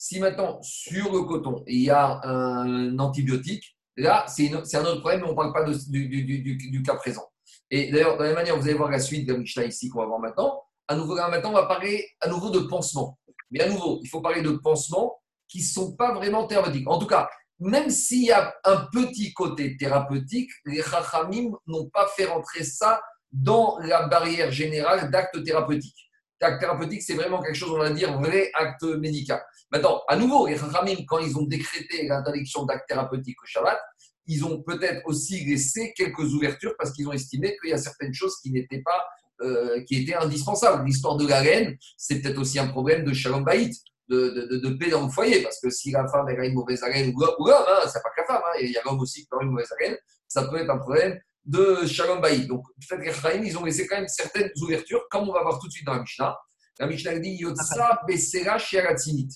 [0.00, 5.20] si maintenant, sur le coton, il y a un antibiotique, là, c'est un autre problème,
[5.20, 7.30] mais on ne parle pas du, cas présent.
[7.70, 9.90] Et d'ailleurs, de la même manière, vous allez voir la suite de la Mishnah ici
[9.90, 10.62] qu'on va voir maintenant.
[10.88, 13.18] À nouveau, maintenant, on va parler à nouveau de pansements.
[13.50, 16.88] Mais à nouveau, il faut parler de pansements qui ne sont pas vraiment thérapeutiques.
[16.88, 17.28] En tout cas,
[17.58, 23.02] même s'il y a un petit côté thérapeutique, les Chachamim n'ont pas fait rentrer ça
[23.30, 26.09] dans la barrière générale d'actes thérapeutiques.
[26.42, 29.42] Acte thérapeutique, c'est vraiment quelque chose, on va dire, vrai acte médical.
[29.70, 33.78] Maintenant, à nouveau, les Chachamim, quand ils ont décrété l'interdiction d'actes thérapeutiques au Shabbat,
[34.26, 38.14] ils ont peut-être aussi laissé quelques ouvertures parce qu'ils ont estimé qu'il y a certaines
[38.14, 39.04] choses qui n'étaient pas,
[39.42, 40.86] euh, qui étaient indispensables.
[40.86, 43.74] L'histoire de la laine, c'est peut-être aussi un problème de shalom baït,
[44.08, 46.82] de, de, de, paix dans le foyer, parce que si la femme a une mauvaise
[46.82, 49.22] haleine, ou l'homme, hein, c'est pas que la femme, hein, il y a l'homme aussi
[49.22, 52.46] qui a une mauvaise haleine, ça peut être un problème de shalom baït.
[52.46, 55.42] Donc peut-être que les Chaim, ils ont laissé quand même certaines ouvertures, comme on va
[55.42, 56.36] voir tout de suite dans la Mishnah.
[56.78, 59.28] La Mishnah dit Yotsa Besera Shiaratzinit.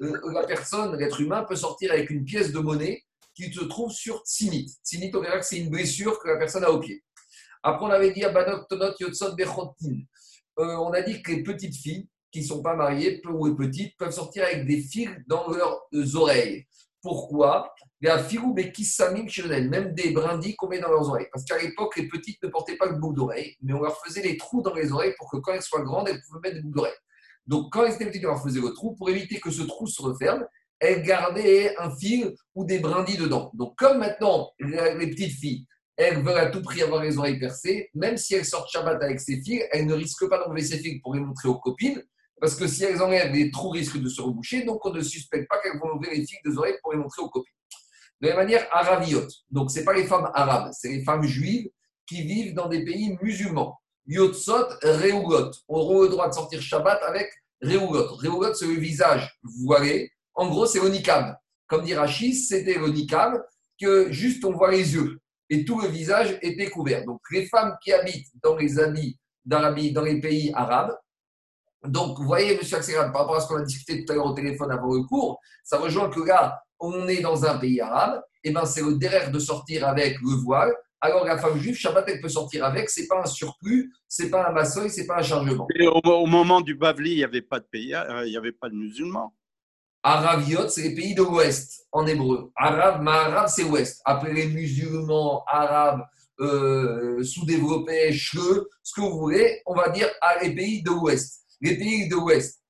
[0.00, 3.02] Euh, La personne, l'être humain, peut sortir avec une pièce de monnaie
[3.34, 4.72] qui se trouve sur Tzinit.
[4.84, 7.02] Tzinit, on verra que c'est une blessure que la personne a au pied.
[7.62, 10.02] Après, on avait dit Abanot Tonot Yotsot Bechotin.
[10.58, 13.54] Euh, on a dit que les petites filles qui ne sont pas mariées peu ou
[13.54, 16.66] petites peuvent sortir avec des fils dans leurs oreilles.
[17.00, 17.74] Pourquoi?
[18.02, 21.28] Même des brindilles qu'on met dans leurs oreilles.
[21.32, 24.22] Parce qu'à l'époque, les petites ne portaient pas le boucle d'oreille, mais on leur faisait
[24.22, 26.62] des trous dans les oreilles pour que quand elles soient grandes, elles pouvaient mettre des
[26.62, 26.92] boucles d'oreilles.
[27.46, 28.94] Donc, quand elles étaient petites, on leur faisait le trou.
[28.96, 30.44] Pour éviter que ce trou se referme,
[30.80, 33.52] elles gardaient un fil ou des brindilles dedans.
[33.54, 35.64] Donc, comme maintenant, les petites filles,
[35.96, 39.20] elles veulent à tout prix avoir les oreilles percées, même si elles sortent Shabbat avec
[39.20, 42.02] ces fils, elles ne risquent pas d'enlever ces fils pour les montrer aux copines,
[42.40, 45.48] parce que si elles enlèvent, les trous risquent de se reboucher, donc on ne suspecte
[45.48, 47.54] pas qu'elles vont enlever les fils des oreilles pour les montrer aux copines.
[48.22, 49.32] De la manière, arabiote.
[49.50, 51.68] Donc, ce n'est pas les femmes arabes, c'est les femmes juives
[52.06, 53.80] qui vivent dans des pays musulmans.
[54.06, 57.28] Yotsot, Reugot auront le droit de sortir Shabbat avec
[57.60, 58.14] Reugot.
[58.14, 59.28] Reugot, c'est le visage
[59.64, 60.10] voilé.
[60.34, 61.36] En gros, c'est le niqab.
[61.66, 63.42] Comme dit Rachid, c'était le niqab
[63.80, 65.18] que juste on voit les yeux
[65.50, 67.04] et tout le visage était couvert.
[67.04, 68.74] Donc, les femmes qui habitent dans les
[69.44, 70.96] dans les pays arabes,
[71.84, 74.26] donc, vous voyez, monsieur Axelrad, par rapport à ce qu'on a discuté tout à l'heure
[74.26, 78.20] au téléphone avant le cours, ça rejoint que là, on est dans un pays arabe,
[78.44, 82.04] et ben c'est le derrière de sortir avec le voile, alors la femme juive, Shabbat,
[82.08, 85.22] elle peut sortir avec, c'est pas un surplus, c'est pas un masseuil, c'est pas un
[85.22, 85.66] chargement.
[85.74, 88.36] et au, au moment du Bavli, il n'y avait pas de pays, euh, il n'y
[88.36, 89.34] avait pas de musulmans.
[90.04, 92.52] Arabiot, c'est les pays de l'Ouest en hébreu.
[92.56, 94.00] Arabe, Maharab, c'est Ouest.
[94.04, 96.02] Après les musulmans, arabes,
[96.40, 100.08] euh, sous-développés, chleux, ce que vous voulez, on va dire
[100.42, 101.42] les pays de l'Ouest.
[101.60, 102.60] Les pays de l'Ouest.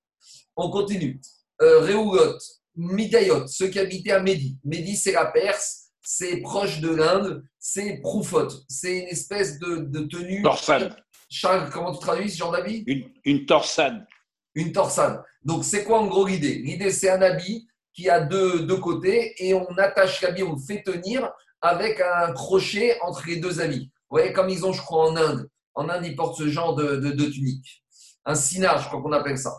[0.57, 1.21] On continue.
[1.63, 2.37] Euh, Réoulot,
[2.77, 4.59] Midayot, ceux qui habitaient à Médi.
[4.65, 8.49] Médi, c'est la Perse, c'est proche de l'Inde, c'est Proufot.
[8.69, 10.43] C'est une espèce de, de tenue.
[10.43, 10.97] Torsade.
[11.29, 12.85] Charles, comment tu traduis ce genre d'habit?
[12.87, 14.07] Une, une torsade.
[14.55, 15.23] une torsade.
[15.45, 16.57] Donc, c'est quoi en gros l'idée?
[16.57, 20.61] L'idée, c'est un habit qui a deux, deux côtés et on attache l'habit, on le
[20.61, 23.91] fait tenir avec un crochet entre les deux habits.
[24.11, 25.49] Vous voyez, comme ils ont, je crois, en Inde.
[25.75, 27.83] En Inde, ils portent ce genre de, de, de tunique.
[28.25, 29.53] Un sinage, je crois qu'on appelle ça.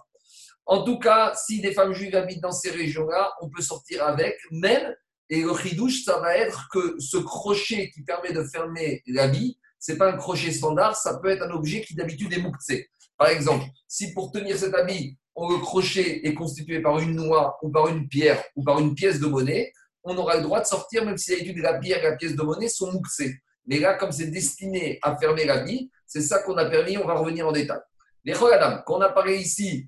[0.66, 4.38] En tout cas, si des femmes juives habitent dans ces régions-là, on peut sortir avec,
[4.52, 4.96] même,
[5.30, 9.98] et le chidouche, ça va être que ce crochet qui permet de fermer l'habit, c'est
[9.98, 12.90] pas un crochet standard, ça peut être un objet qui d'habitude est mouktsé.
[13.18, 17.58] Par exemple, si pour tenir cet habit, on- le crochet est constitué par une noix
[17.62, 20.66] ou par une pierre ou par une pièce de monnaie, on aura le droit de
[20.66, 23.40] sortir même si d'habitude la pierre et la pièce de monnaie sont mouxées.
[23.66, 27.16] Mais là, comme c'est destiné à fermer l'habit, c'est ça qu'on a permis, on va
[27.16, 27.80] revenir en détail.
[28.26, 29.88] Les Chogadam, qu'on a parlé ici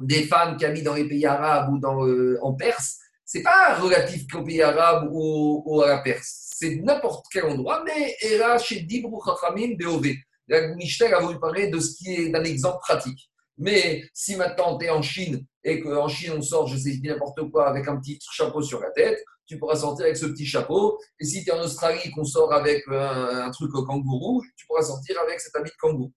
[0.00, 3.74] des femmes qui habitent dans les pays arabes ou dans, euh, en Perse, c'est pas
[3.76, 6.54] relatif qu'au pays arabe ou, à la Perse.
[6.58, 10.14] C'est n'importe quel endroit, mais là, chez Dibru Chachamim BOV.
[10.48, 13.30] La Mishnah a voulu parler de ce qui est d'un exemple pratique.
[13.58, 17.50] Mais si maintenant tu es en Chine et qu'en Chine on sort, je sais n'importe
[17.50, 20.98] quoi, avec un petit chapeau sur la tête, tu pourras sortir avec ce petit chapeau.
[21.18, 24.66] Et si tu es en Australie qu'on sort avec un, un truc au kangourou, tu
[24.66, 26.12] pourras sortir avec cet habit de kangourou.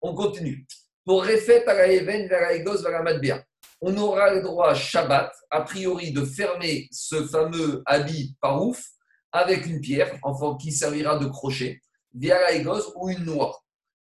[0.00, 0.66] On continue.
[1.08, 3.42] Pour à la Even, vers la Egos, vers la Madbea.
[3.80, 8.84] On aura le droit, Shabbat, a priori, de fermer ce fameux habit par ouf
[9.32, 11.80] avec une pierre, enfin, qui servira de crochet,
[12.12, 13.58] via la Egos ou une noix.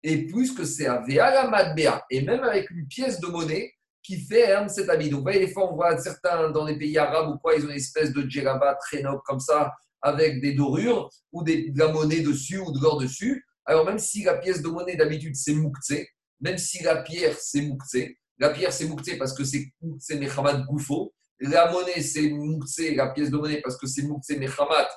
[0.04, 4.22] Et plus que c'est à la Madbea, et même avec une pièce de monnaie qui
[4.22, 5.10] ferme cet habit.
[5.10, 7.66] Donc, vous voyez, des fois, on voit certains dans les pays arabes ou quoi, ils
[7.66, 11.92] ont une espèce de djellaba très noble comme ça, avec des dorures ou de la
[11.92, 13.46] monnaie dessus ou de l'or dessus.
[13.66, 16.08] Alors, même si la pièce de monnaie d'habitude c'est mouktsé,
[16.40, 20.58] même si la pierre c'est mouktsé, la pierre c'est mouktsé parce que c'est mouktsé mechamat
[20.70, 24.90] goufo, la monnaie c'est mouktsé, la pièce de monnaie parce que c'est mouktsé mechamat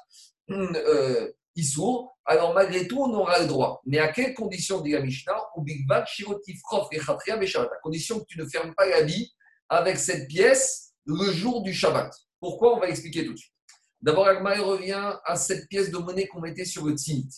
[0.51, 3.82] euh, issour, alors malgré tout on aura le droit.
[3.86, 7.01] Mais à quelles conditions dit la Mishnah Ou big shirotifrof et
[7.39, 7.66] beshabat.
[7.66, 9.34] À condition que tu ne fermes pas l'habit
[9.68, 12.12] avec cette pièce le jour du Shabbat.
[12.41, 12.76] Pourquoi?
[12.76, 13.53] On va expliquer tout de suite.
[14.01, 17.28] D'abord, Agmara revient à cette pièce de monnaie qu'on mettait sur le tzimit.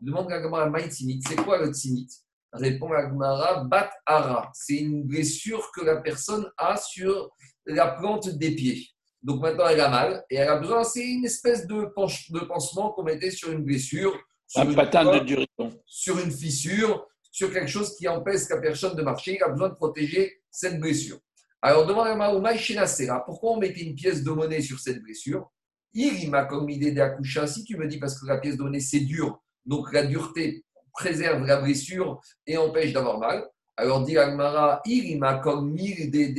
[0.00, 2.08] Demande Agmara Maïtzinit, c'est quoi le tzimit
[2.52, 4.50] Répond Agmara Bat Ara.
[4.54, 7.30] C'est une blessure que la personne a sur
[7.66, 8.88] la plante des pieds.
[9.22, 12.40] Donc maintenant, elle a mal et elle a besoin, c'est une espèce de, penche- de
[12.40, 15.70] pansement qu'on mettait sur une blessure, sur Un une, patin de duriton.
[15.86, 19.36] sur une fissure, sur quelque chose qui empêche la personne de marcher.
[19.36, 21.18] Il a besoin de protéger cette blessure.
[21.62, 25.50] Alors, demande à Maouma Sera, pourquoi on mettait une pièce de monnaie sur cette blessure?
[25.92, 27.46] Il m'a comme idée d'accoucher.
[27.46, 30.64] Si tu me dis parce que la pièce de monnaie c'est dur, donc la dureté
[30.92, 33.46] préserve la blessure et empêche d'avoir mal.
[33.76, 36.34] Alors dit Agmara, il m'a comme mille des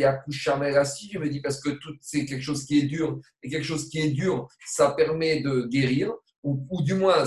[0.86, 3.64] Si tu me dis parce que tout c'est quelque chose qui est dur et quelque
[3.64, 7.24] chose qui est dur, ça permet de guérir ou, du moins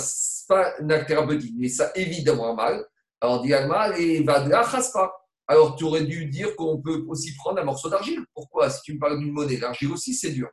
[0.49, 2.85] pas un acte thérapeutique, mais ça évite d'avoir mal.
[3.21, 4.63] Alors dit Agmara, et vadra
[4.93, 5.13] pas.
[5.47, 8.25] Alors tu aurais dû dire qu'on peut aussi prendre un morceau d'argile.
[8.35, 8.71] Pourquoi?
[8.71, 10.49] Si tu me parles d'une monnaie, l'argile aussi c'est dur.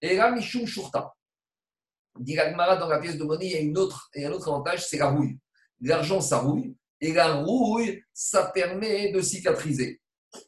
[0.00, 1.12] Et là, Mishum Shurta.
[2.18, 4.48] Dit Agmara, dans la pièce de monnaie, il y a une autre, et un autre
[4.48, 5.38] avantage, c'est la rouille.
[5.82, 6.76] L'argent, ça rouille.
[7.00, 10.00] Et la rouille, ça permet de cicatriser.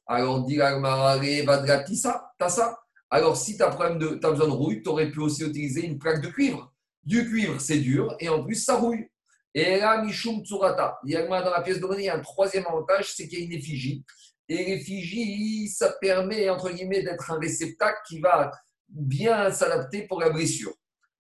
[0.07, 2.79] Alors, dit t'as ça
[3.11, 5.85] Alors, si tu as, problème de, as besoin de rouille, tu aurais pu aussi utiliser
[5.85, 6.73] une plaque de cuivre.
[7.03, 9.09] Du cuivre, c'est dur, et en plus, ça rouille.
[9.53, 10.99] Et là, Mishum Tsurata.
[11.05, 14.05] Dans la pièce de monnaie, un troisième avantage, c'est qu'il y a une effigie.
[14.49, 18.51] Et l'effigie, ça permet, entre guillemets, d'être un réceptacle qui va
[18.89, 20.75] bien s'adapter pour la blessure.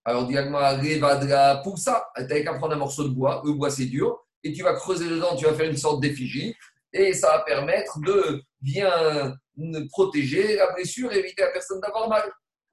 [0.05, 0.79] Alors, Diagma,
[1.63, 4.53] pour ça, tu n'avais qu'à prendre un morceau de bois, le bois c'est dur, et
[4.53, 6.55] tu vas creuser dedans, tu vas faire une sorte d'effigie,
[6.93, 9.35] et ça va permettre de bien
[9.91, 12.31] protéger la blessure et éviter à la personne d'avoir mal.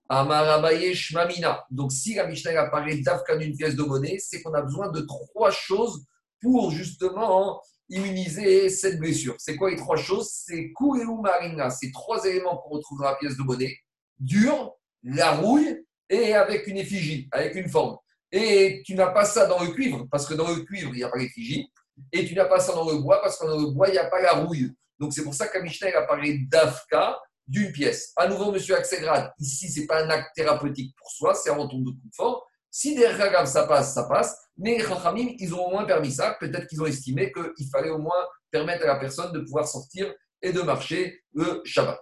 [0.10, 1.66] Amarabaye Shmamina.
[1.72, 4.92] Donc, si la Mishnah a parlé d'Afka d'une pièce de monnaie, c'est qu'on a besoin
[4.92, 6.06] de trois choses
[6.42, 9.36] pour justement immuniser cette blessure.
[9.38, 10.30] C'est quoi les trois choses?
[10.30, 11.70] C'est Kureu Marina.
[11.70, 13.78] C'est trois éléments qu'on retrouve dans la pièce de monnaie
[14.20, 14.74] dur,
[15.04, 17.98] la rouille et avec une effigie, avec une forme.
[18.32, 21.04] Et tu n'as pas ça dans le cuivre, parce que dans le cuivre, il n'y
[21.04, 21.72] a pas l'effigie.
[22.12, 23.98] Et tu n'as pas ça dans le bois, parce que dans le bois, il n'y
[23.98, 24.72] a pas la rouille.
[25.00, 28.12] Donc c'est pour ça il a parlé d'Afka, d'une pièce.
[28.16, 31.68] À nouveau, monsieur Axelrad, ici, ce n'est pas un acte thérapeutique pour soi, c'est avant
[31.68, 32.46] tout de confort.
[32.70, 33.10] Si des
[33.46, 34.38] ça passe, ça passe.
[34.58, 36.38] Mais les Chachamim, ils ont au moins permis ça.
[36.40, 40.14] Peut-être qu'ils ont estimé qu'il fallait au moins permettre à la personne de pouvoir sortir
[40.42, 42.00] et de marcher le Shabbat.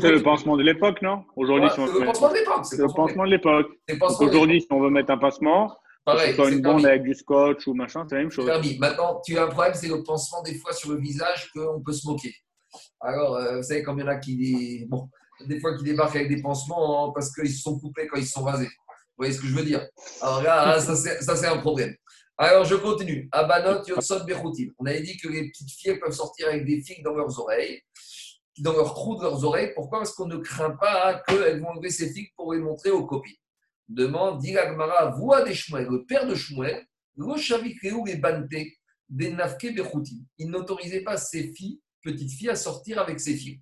[0.00, 2.34] C'est le pansement de l'époque, non Aujourd'hui, Ouais, si on c'est veut le pansement de
[2.34, 2.64] l'époque.
[2.64, 3.66] c'est le pansement de l'époque.
[4.20, 8.04] Aujourd'hui, si on veut mettre un pansement, Pareil, une bande avec du scotch ou machin,
[8.08, 8.46] c'est la même chose.
[8.46, 8.78] permis.
[8.78, 11.92] Maintenant, tu as un problème, c'est le pansement des fois sur le visage qu'on peut
[11.92, 12.34] se moquer.
[13.00, 15.08] Alors, euh, vous savez, comme il y en a qui, bon,
[15.46, 18.26] des fois qui débarquent avec des pansements hein, parce qu'ils se sont coupés quand ils
[18.26, 18.66] se sont rasés.
[18.66, 19.86] Vous voyez ce que je veux dire?
[20.22, 21.94] Alors là, hein, ça c'est un problème.
[22.38, 23.28] Alors, je continue.
[23.32, 24.70] Abanot Yotsot Bechutim.
[24.78, 27.38] On avait dit que les petites filles elles peuvent sortir avec des figues dans leurs
[27.40, 27.80] oreilles,
[28.60, 29.72] dans leurs trous de leurs oreilles.
[29.74, 29.98] Pourquoi?
[30.00, 33.36] Parce qu'on ne craint pas qu'elles vont enlever ces figues pour les montrer aux copines.
[33.88, 36.86] Demande, dit Agmara, voix des Shmuel, le père de Shmuel,
[37.18, 38.48] Rochavikreu et Bante,
[39.08, 40.24] des Nafke Bechutim.
[40.36, 43.60] Il n'autorisait pas ses filles, petites filles, à sortir avec ses filles.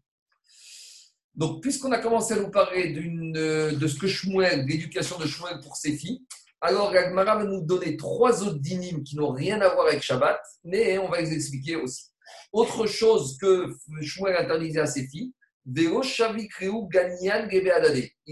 [1.35, 2.95] Donc, puisqu'on a commencé à nous parler
[3.37, 6.25] euh, de ce que Shmuel, l'éducation de Shmuel pour ses filles,
[6.61, 10.41] alors Agmara va nous donner trois autres dynimes qui n'ont rien à voir avec Shabbat,
[10.65, 12.07] mais on va les expliquer aussi.
[12.53, 13.69] Autre chose que
[14.03, 15.33] Shmuel interdisait à ses filles.
[15.69, 15.91] Il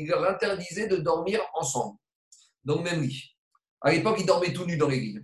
[0.06, 1.98] leur interdisait de dormir ensemble,
[2.64, 3.36] le même lit.
[3.80, 5.18] À l'époque, ils dormaient tout nus dans les lits.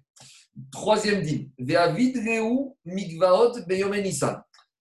[0.72, 1.50] Troisième dîme.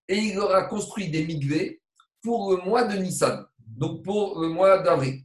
[0.07, 1.81] Et il leur a construit des migvés
[2.21, 5.23] pour le mois de Nissan, donc pour le mois d'avril.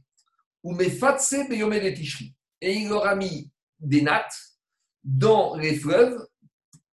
[2.61, 4.35] Et il leur a mis des nattes
[5.03, 6.25] dans les fleuves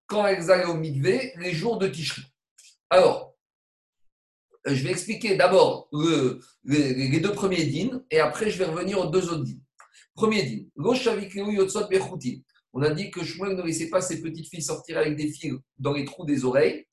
[0.07, 2.23] quand elles allaient au migvé les jours de Tishri.
[2.89, 3.35] Alors,
[4.67, 8.65] euh, je vais expliquer d'abord le- les, les deux premiers dînes et après je vais
[8.65, 9.61] revenir aux deux autres dînes.
[10.15, 10.69] Premier dîne.
[12.75, 15.53] On a dit que Shmuel ne laissait pas ses petites filles sortir avec des fils
[15.77, 16.85] dans les trous des oreilles.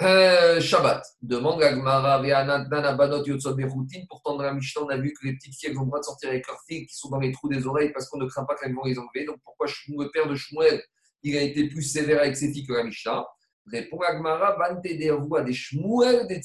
[0.00, 1.02] Euh, Shabbat.
[1.22, 4.06] Demande à Gmara, Abanot Yotsot Bechutim.
[4.08, 6.04] Pourtant, dans la Mishnah, on a vu que les petites filles ont le droit de
[6.04, 8.44] sortir avec leurs filles qui sont dans les trous des oreilles parce qu'on ne craint
[8.44, 9.24] pas qu'elles vont les enlever.
[9.24, 10.82] Donc pourquoi le père de Shmuel,
[11.22, 13.24] il a été plus sévère avec ses filles que la Mishnah
[13.70, 16.40] Répond Agmara, Bante des Shmuel des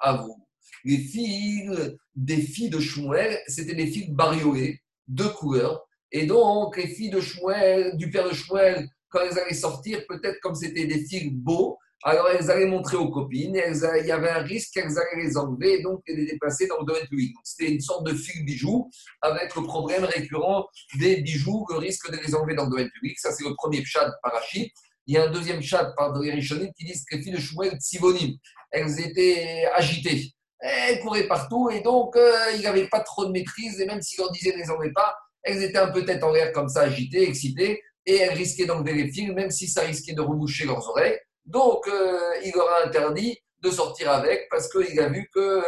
[0.00, 0.36] à vous.
[0.84, 1.70] les fils
[2.14, 5.86] des filles de Shmuel, c'était des fils bariolés, de couleur.
[6.10, 10.40] Et donc, les filles de Shmuel, du père de Shmuel, quand elles allaient sortir, peut-être
[10.40, 14.42] comme c'était des fils beaux, alors elles allaient montrer aux copines, il y avait un
[14.42, 17.32] risque qu'elles allaient les enlever et donc les déplacer dans le domaine public.
[17.44, 18.90] C'était une sorte de fil bijoux
[19.20, 20.66] avec le problème récurrent
[20.98, 23.18] des bijoux, le risque de les enlever dans le domaine public.
[23.18, 24.72] Ça, c'est le premier chat parachute.
[25.06, 27.78] Il y a un deuxième chat par les qui disent que les filles de Shmuel,
[27.78, 28.36] Tsivonim,
[28.70, 30.32] elles étaient agitées.
[30.58, 34.00] Elles couraient partout et donc euh, il n'y avait pas trop de maîtrise et même
[34.00, 36.68] s'ils leur disaient ne les enlevez pas, elles étaient un peu tête en l'air comme
[36.68, 40.64] ça, agitées, excitées et elles risquaient d'enlever les fils même si ça risquait de reboucher
[40.64, 41.18] leurs oreilles.
[41.44, 45.62] Donc euh, il leur a interdit de sortir avec parce qu'il a vu que,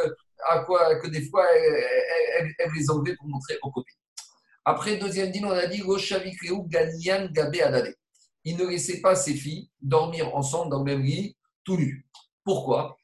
[0.48, 3.96] à quoi, que des fois elles les enlevaient pour montrer aux copines.
[4.64, 7.94] Après, deuxième dîner, on a dit Ganian Gabe Adade.
[8.44, 12.06] Il ne laissait pas ses filles dormir ensemble dans le même lit, tout nus.
[12.44, 12.96] Pourquoi?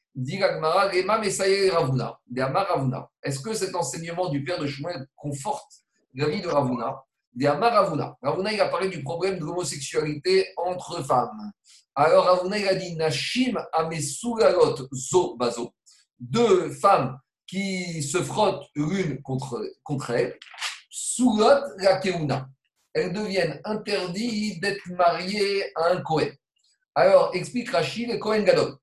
[3.23, 5.71] Est-ce que cet enseignement du père de Shmuel conforte
[6.15, 7.03] la vie de Ravuna?
[7.43, 8.17] Ravuna.
[8.21, 11.51] Ravuna, il a parlé du problème de l'homosexualité entre femmes.
[11.95, 15.73] Alors Ravuna, il a dit Nashim Amesugalot Zo Bazo.
[16.19, 20.13] Deux femmes qui se frottent l'une contre, contre.
[20.89, 22.47] Sugot la Keuna.
[22.93, 26.33] Elles deviennent interdites d'être mariées à un Kohen.
[26.95, 28.75] Alors, explique Rachid, le Kohen Gadol.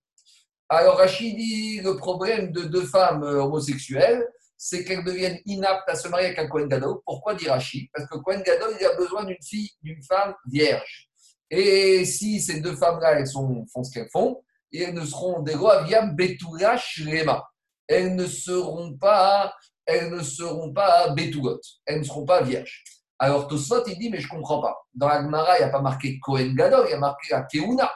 [0.69, 5.95] Alors, Rachid dit le problème de deux femmes euh, homosexuelles, c'est qu'elles deviennent inaptes à
[5.95, 6.99] se marier avec un Kohen Gadol.
[7.05, 7.89] Pourquoi dit Rachid?
[7.93, 11.08] Parce que Kohen Gadol, il a besoin d'une fille, d'une femme vierge.
[11.51, 14.43] Et si ces deux femmes-là, sont, font ce qu'elles font,
[14.73, 17.49] elles ne seront des rois via Betula Shlema.
[17.87, 19.55] Elles ne seront pas,
[19.87, 21.61] elles ne seront pas Betugot.
[21.87, 22.85] Elles ne seront pas vierges.
[23.19, 24.77] Alors Tosfot, il dit, mais je ne comprends pas.
[24.95, 27.91] Dans l'Agmara, il n'y a pas marqué Kohen Gadol, il y a marqué la Keuna.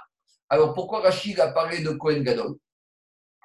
[0.48, 2.57] Alors pourquoi Rachid a parlé de Kohen Gadol?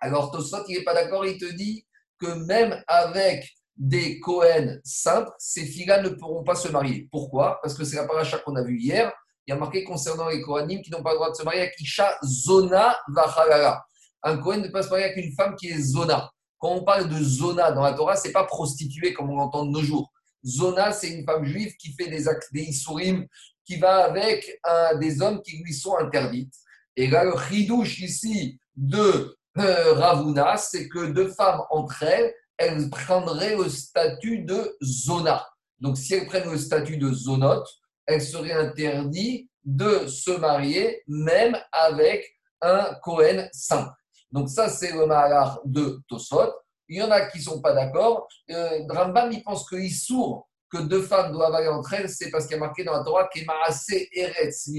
[0.02, 1.86] Alors Tosfot, il n'est pas d'accord, il te dit
[2.20, 7.08] que même avec des Kohen simples, ces filles-là ne pourront pas se marier.
[7.12, 7.60] Pourquoi?
[7.62, 9.14] Parce que c'est la paracha qu'on a vue hier.
[9.48, 11.62] Il y a marqué concernant les Kohanim qui n'ont pas le droit de se marier
[11.62, 13.82] avec Isha Zona Vachalala.
[14.24, 16.30] Un Kohen ne peut pas se marier avec une femme qui est Zona.
[16.60, 19.72] Quand on parle de Zona dans la Torah, c'est pas prostituée comme on l'entend de
[19.72, 20.12] nos jours.
[20.46, 23.26] Zona, c'est une femme juive qui fait des actes, des isurim,
[23.66, 24.60] qui va avec
[25.00, 26.54] des hommes qui lui sont interdites.
[26.96, 32.90] Et là, le chidouche ici de euh, Ravuna, c'est que deux femmes entre elles, elles
[32.90, 35.48] prendraient le statut de zona.
[35.80, 37.68] Donc, si elles prennent le statut de zonote,
[38.08, 42.26] elles seraient interdites de se marier même avec
[42.62, 43.92] un Kohen simple.
[44.32, 46.54] Donc, ça, c'est le malheur de Tosfot.
[46.90, 48.28] Il y en a qui ne sont pas d'accord.
[48.50, 52.46] Euh, Rambam, il pense que sourd que deux femmes doivent aller entre elles, c'est parce
[52.46, 54.70] qu'il y a marqué dans la Torah Kemaase Eretz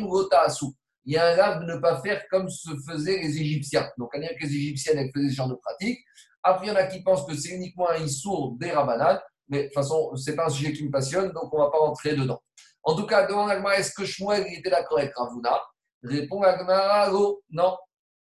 [0.00, 0.66] Gotaasu.
[1.04, 3.88] Il y a un lave de ne pas faire comme se faisaient les Égyptiens.
[3.98, 5.98] Donc, on dirait que les Égyptiennes, elles faisaient ce genre de pratique.
[6.42, 9.20] Après, il y en a qui pensent que c'est uniquement un Issour des Rabbanan.
[9.48, 11.64] Mais de toute façon, ce n'est pas un sujet qui me passionne, donc on ne
[11.64, 12.40] va pas rentrer dedans.
[12.82, 15.60] En tout cas, devant l'Agmara, est-ce que Shmuel était d'accord avec Ravuna?
[16.02, 17.76] Répond l'Agmara, oh, non.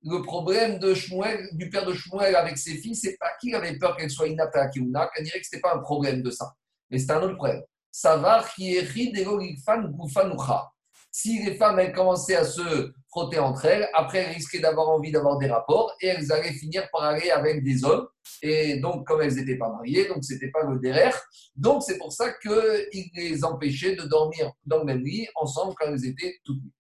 [0.03, 3.79] Le problème de Shmuel, du père de Shmuel avec ses filles, c'est pas qu'il avait
[3.79, 6.23] peur qu'elles soient inaptes à la Kiouna, qu'elle dirait que ce n'était pas un problème
[6.23, 6.53] de ça.
[6.91, 7.63] Mais c'est un autre problème.
[7.91, 10.74] Savar gufanucha.
[11.17, 15.13] Si les femmes elles commençaient à se frotter entre elles, après elles risquaient d'avoir envie
[15.13, 18.09] d'avoir des rapports et elles allaient finir par aller avec des hommes.
[18.43, 21.17] Et donc, comme elles n'étaient pas mariées, donc c'était pas le derrière.
[21.55, 25.87] Donc, c'est pour ça qu'il les empêchait de dormir dans le même lit ensemble quand
[25.87, 26.73] elles étaient toutes nues.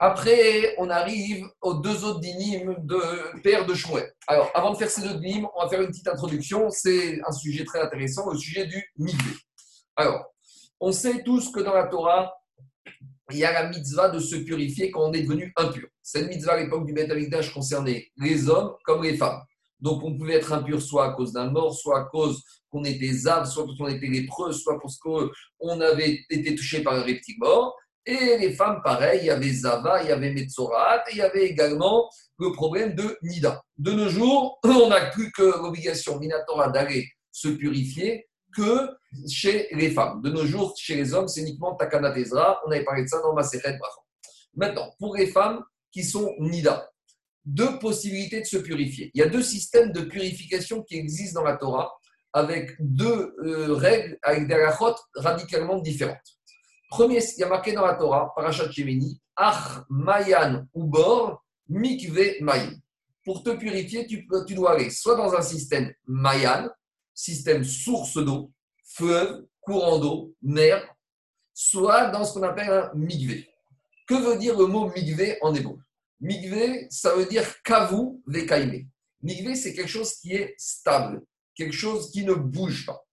[0.00, 4.12] Après, on arrive aux deux autres dynimes de père de Shmuel.
[4.26, 6.68] Alors, avant de faire ces deux dynimes, on va faire une petite introduction.
[6.70, 9.36] C'est un sujet très intéressant, le sujet du mikvé.
[9.94, 10.24] Alors,
[10.80, 12.34] on sait tous que dans la Torah,
[13.32, 15.86] il y a la mitzvah de se purifier quand on est devenu impur.
[16.02, 19.40] Cette mitzvah à l'époque du Beth Amikdash concernait les hommes comme les femmes.
[19.80, 23.12] Donc, on pouvait être impur soit à cause d'un mort, soit à cause qu'on était
[23.12, 27.36] zav, soit parce qu'on était lépreux, soit parce qu'on avait été touché par un reptile
[27.38, 27.76] mort.
[28.06, 31.22] Et les femmes, pareil, il y avait Zava, il y avait Metzorat, et il y
[31.22, 32.08] avait également
[32.38, 33.62] le problème de Nida.
[33.76, 38.90] De nos jours, on n'a plus que l'obligation Minatora d'aller se purifier que
[39.28, 40.22] chez les femmes.
[40.22, 42.60] De nos jours, chez les hommes, c'est uniquement Takana Tezra.
[42.66, 44.02] On avait parlé de ça dans Maseret Brachon.
[44.54, 46.88] Maintenant, pour les femmes qui sont Nida,
[47.44, 49.10] deux possibilités de se purifier.
[49.14, 51.90] Il y a deux systèmes de purification qui existent dans la Torah
[52.32, 56.18] avec deux euh, règles, avec des rachot radicalement différentes.
[56.90, 62.72] Premier, il y a marqué dans la Torah, Parashat Shemini, Ach Mayan Ubor Mikve Mayan.
[63.24, 66.68] Pour te purifier, tu, tu dois aller soit dans un système Mayan,
[67.20, 68.52] système source d'eau,
[68.84, 70.94] fleuve, courant d'eau, mer,
[71.52, 73.44] soit dans ce qu'on appelle un Mikve.
[74.06, 75.78] Que veut dire le mot Mikve en hébreu?
[76.20, 78.88] Mikve, ça veut dire kavu vekaime.
[79.22, 81.22] Migvé, c'est quelque chose qui est stable,
[81.54, 83.06] quelque chose qui ne bouge pas.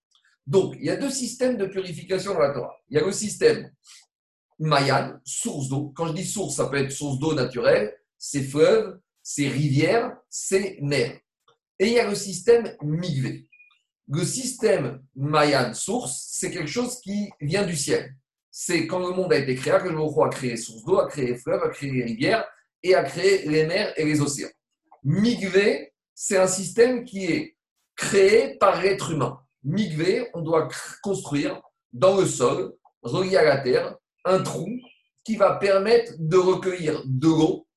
[0.45, 2.77] Donc, il y a deux systèmes de purification dans la Torah.
[2.89, 3.69] Il y a le système
[4.59, 5.91] Mayan, source d'eau.
[5.95, 10.77] Quand je dis source, ça peut être source d'eau naturelle, c'est fleuves, c'est rivières, c'est
[10.81, 11.19] mer.
[11.77, 13.47] Et il y a le système Migvé.
[14.09, 18.15] Le système Mayan, source, c'est quelque chose qui vient du ciel.
[18.49, 21.07] C'est quand le monde a été créé, que le roi a créé source d'eau, a
[21.07, 22.47] créé les fleuves, a créé les rivières
[22.81, 24.49] et a créé les mers et les océans.
[25.03, 27.57] Migvé, c'est un système qui est
[27.95, 29.39] créé par l'être humain.
[29.63, 30.69] Migvé, on doit
[31.03, 34.67] construire dans le sol, relié à la terre, un trou
[35.23, 37.67] qui va permettre de recueillir de l'eau,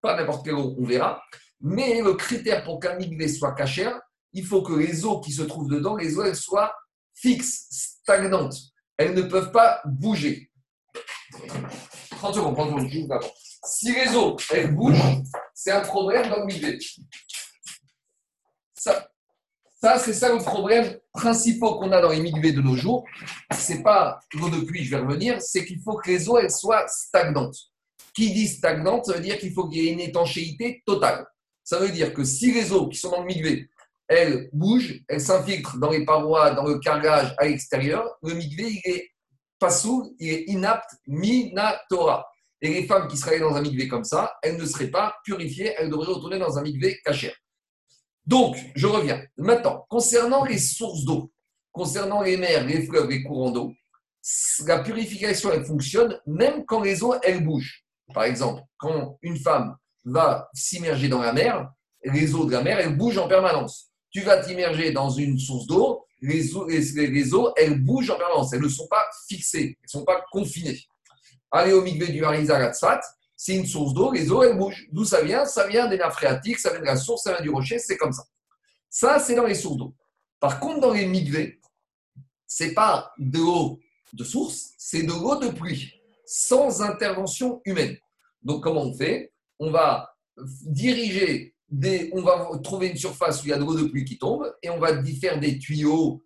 [0.00, 1.22] pas n'importe quelle eau, on verra,
[1.60, 4.00] mais le critère pour qu'un migvé soit cachère,
[4.34, 6.74] il faut que les eaux qui se trouvent dedans, les eaux, elles soient
[7.14, 8.56] fixes, stagnantes.
[8.96, 10.50] Elles ne peuvent pas bouger.
[12.10, 13.20] 30 secondes, 30 secondes.
[13.64, 15.22] Si les eaux, elles bougent,
[15.54, 16.78] c'est un problème dans le migvé.
[18.76, 19.08] Ça,
[19.80, 23.04] ça c'est ça le problème principal qu'on a dans les migvés de nos jours.
[23.52, 26.50] C'est pas l'eau de pluie, je vais revenir, c'est qu'il faut que les eaux, elles
[26.50, 27.56] soient stagnantes.
[28.14, 31.26] Qui dit stagnante, ça veut dire qu'il faut qu'il y ait une étanchéité totale.
[31.64, 33.68] Ça veut dire que si les eaux qui sont dans le migvé,
[34.08, 38.90] elles bougent, elles s'infiltrent dans les parois, dans le carrelage à l'extérieur, le migvé, il
[38.90, 39.10] est
[39.58, 42.26] pas sourd, il est inapte, minatora.
[42.60, 45.74] Et les femmes qui seraient dans un migvé comme ça, elles ne seraient pas purifiées,
[45.78, 47.34] elles devraient retourner dans un migvé cachère.
[48.26, 49.22] Donc, je reviens.
[49.36, 51.30] Maintenant, concernant les sources d'eau,
[51.72, 53.74] concernant les mers, les fleuves, les courants d'eau,
[54.66, 57.84] la purification, elle fonctionne même quand les eaux, elles bougent.
[58.14, 61.70] Par exemple, quand une femme va s'immerger dans la mer,
[62.02, 63.90] les eaux de la mer, elles bougent en permanence.
[64.14, 68.52] Tu vas t'immerger dans une source d'eau, les eaux, les, eaux, elles bougent en permanence.
[68.52, 70.80] Elles ne sont pas fixées, elles ne sont pas confinées.
[71.50, 72.72] Allez au migvé du Harizal
[73.36, 74.86] c'est une source d'eau, les eaux, elles bougent.
[74.92, 75.44] D'où ça vient?
[75.44, 77.96] Ça vient des nappes phréatiques, ça vient de la source, ça vient du rocher, c'est
[77.96, 78.22] comme ça.
[78.88, 79.94] Ça, c'est dans les sources d'eau.
[80.38, 81.60] Par contre, dans les migvés,
[82.46, 83.80] c'est pas de l'eau
[84.12, 85.92] de source, c'est de l'eau de pluie,
[86.24, 87.96] sans intervention humaine.
[88.42, 89.32] Donc, comment on fait?
[89.58, 93.88] On va diriger on va trouver une surface où il y a de l'eau de
[93.88, 96.24] pluie qui tombe et on va faire des tuyaux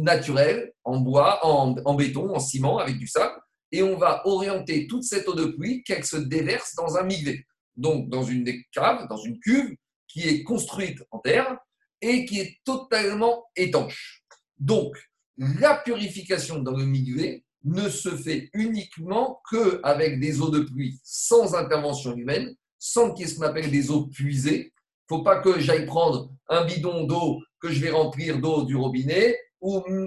[0.00, 3.40] naturels en bois, en, en béton, en ciment avec du sable
[3.72, 7.46] et on va orienter toute cette eau de pluie qu'elle se déverse dans un migvé.
[7.76, 9.74] Donc, dans une cave, dans une cuve
[10.08, 11.58] qui est construite en terre
[12.00, 14.22] et qui est totalement étanche.
[14.58, 14.96] Donc,
[15.36, 21.54] la purification dans le migvé ne se fait uniquement qu'avec des eaux de pluie sans
[21.54, 24.72] intervention humaine, sans qu'il y ait ce qu'on appelle des eaux puisées.
[25.10, 28.64] Il ne faut pas que j'aille prendre un bidon d'eau que je vais remplir d'eau
[28.64, 29.36] du robinet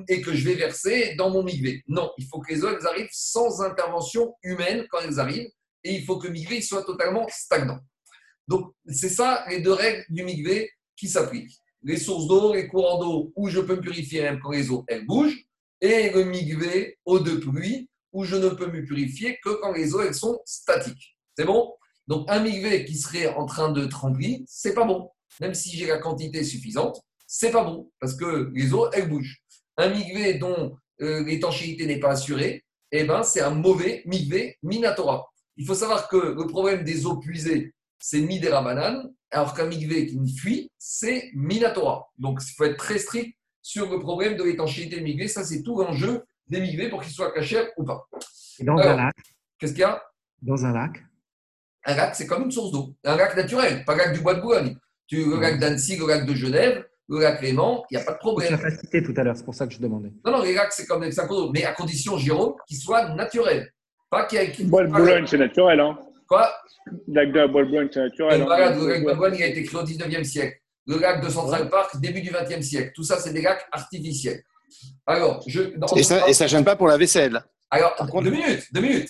[0.08, 1.84] et que je vais verser dans mon migvé.
[1.88, 5.50] Non, il faut que les eaux elles arrivent sans intervention humaine quand elles arrivent
[5.84, 7.80] et il faut que le migvé soit totalement stagnant.
[8.48, 11.58] Donc, c'est ça les deux règles du migvé qui s'appliquent.
[11.84, 14.86] Les sources d'eau, les courants d'eau où je peux me purifier même quand les eaux
[14.88, 15.46] elles bougent
[15.82, 19.94] et le migvé eau de pluie où je ne peux me purifier que quand les
[19.94, 21.18] eaux elles sont statiques.
[21.38, 21.74] C'est bon?
[22.12, 25.10] Donc, un migvé qui serait en train de trembler, c'est pas bon.
[25.40, 29.42] Même si j'ai la quantité suffisante, c'est pas bon parce que les eaux elles bougent
[29.78, 35.26] un migvé dont euh, l'étanchéité n'est pas assurée, eh ben, c'est un mauvais migvé minatora.
[35.56, 40.06] Il faut savoir que le problème des eaux puisées, c'est midera banane, alors qu'un migvé
[40.08, 42.10] qui fuit, c'est minatora.
[42.18, 45.30] Donc, il faut être très strict sur le problème de l'étanchéité des migvé.
[45.30, 48.06] Ça, c'est tout l'enjeu des migvés pour qu'ils soient cachés ou pas.
[48.60, 49.16] Et dans un lac
[49.58, 50.04] Qu'est-ce qu'il y a?
[50.42, 51.02] Dans un lac
[51.86, 52.94] Un lac, c'est comme une source d'eau.
[53.04, 54.76] Un lac naturel, pas un lac du bois de Boulogne.
[55.08, 58.14] Tu, le lac d'Annecy, le lac de Genève, le lac Léman, il n'y a pas
[58.14, 58.50] de problème.
[58.50, 60.12] Tu l'as pas cité tout à l'heure, c'est pour ça que je demandais.
[60.26, 63.72] Non, non, les lacs, c'est comme des sacs mais à condition, Jérôme, qu'ils soient naturels.
[64.10, 64.64] Pas qu'il y ait.
[64.66, 66.50] Bois de Boulogne, c'est naturel, hein Quoi?
[66.86, 68.42] Le lac de Bois de Boulogne, c'est naturel.
[68.42, 70.58] hein voilà, le lac de Boulogne, il a été créé au 19e siècle.
[70.88, 72.92] Le lac de Central Park, début du 20e siècle.
[72.96, 74.42] Tout ça, c'est des lacs artificiels.
[75.06, 75.62] Alors, je.
[75.98, 77.42] Et ça, et ça gêne pas pour la vaisselle.
[77.70, 79.10] Alors, deux minutes, deux minutes.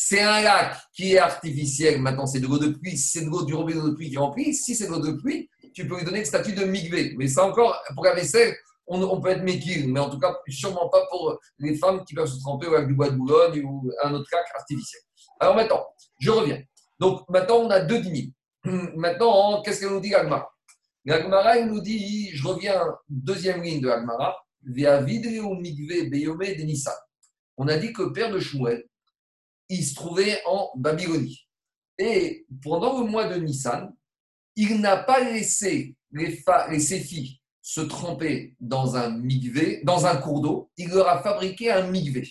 [0.00, 2.00] C'est un lac qui est artificiel.
[2.00, 2.96] Maintenant, c'est de l'eau de pluie.
[2.96, 5.50] C'est de l'eau du robinet de pluie qui remplit, si c'est de l'eau de pluie,
[5.74, 7.16] tu peux lui donner le statut de migvé.
[7.18, 8.54] Mais ça encore, pour la vaisselle,
[8.86, 12.28] on, peut être méquille, mais en tout cas, sûrement pas pour les femmes qui peuvent
[12.28, 15.02] se tremper au lac du bois de Boulogne ou un autre lac artificiel.
[15.40, 15.84] Alors maintenant,
[16.20, 16.62] je reviens.
[17.00, 18.30] Donc maintenant, on a deux dîmes.
[18.94, 20.48] Maintenant, qu'est-ce qu'elle nous dit, Agmara?
[21.04, 26.66] L'Agmara, il nous dit, je reviens, deuxième ligne de Agmara, via vidéo migvé beyome de.
[27.56, 28.87] On a dit que père de Shmuel,
[29.68, 31.46] il se trouvait en Babylonie.
[31.98, 33.94] Et pendant le mois de Nissan,
[34.56, 40.16] il n'a pas laissé les, les ses filles se tremper dans un migvé, dans un
[40.16, 42.26] cours d'eau, il leur a fabriqué un migvé.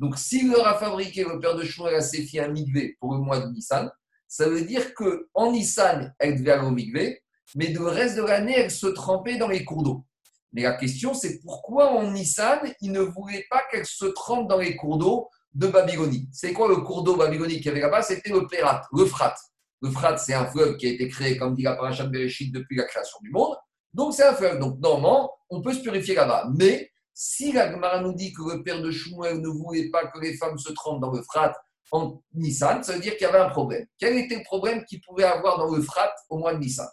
[0.00, 3.14] Donc, s'il leur a fabriqué, le père de Shmuel à ses filles, un migvé pour
[3.14, 3.88] le mois de Nissan,
[4.26, 7.22] ça veut dire qu'en Nissan, elles devaient aller au migvé,
[7.54, 10.04] mais le reste de l'année, elle se trempait dans les cours d'eau.
[10.52, 14.58] Mais la question, c'est pourquoi en Nissan, il ne voulait pas qu'elle se trempe dans
[14.58, 16.28] les cours d'eau de Babylonie.
[16.32, 18.02] C'est quoi le cours d'eau babylonique qu'il y avait là-bas?
[18.02, 19.34] C'était le Pérat, le Frat.
[19.82, 22.84] Le c'est un fleuve qui a été créé, comme dit la Parashat Bereshit, depuis la
[22.84, 23.56] création du monde.
[23.92, 24.60] Donc, c'est un fleuve.
[24.60, 26.48] Donc, normalement, on peut se purifier là-bas.
[26.56, 30.36] Mais si la nous dit que le père de Shmuel ne voulait pas que les
[30.36, 31.52] femmes se trempent dans le Frat
[31.90, 33.84] en Nissan, ça veut dire qu'il y avait un problème.
[33.98, 36.88] Quel était le problème qu'il pouvait avoir dans le Frat au mois de Nissan?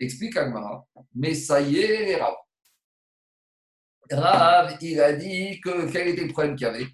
[0.00, 0.84] Explique Agmara.
[1.14, 2.34] Mais ça y est, Rav.
[4.10, 6.86] Rav, il a dit que quel était le problème qu'il y avait?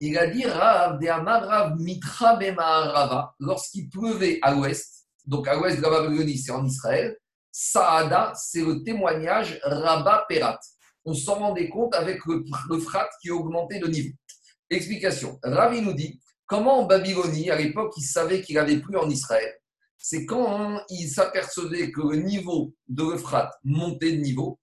[0.00, 5.78] Il a dit Rav, de Amarav Mitra Rava, lorsqu'il pleuvait à l'ouest, donc à l'ouest
[5.78, 7.16] de la Babylonie, c'est en Israël,
[7.50, 10.60] Saada, c'est le témoignage Rabba Perat.
[11.06, 12.44] On s'en rendait compte avec le,
[13.22, 14.12] qui augmentait de niveau.
[14.68, 15.38] Explication.
[15.42, 19.08] Rav, il nous dit comment en Babylonie, à l'époque, il savait qu'il n'avait plus en
[19.08, 19.54] Israël?
[19.96, 24.58] C'est quand il s'apercevait que le niveau de l'Euphrate montait de niveau,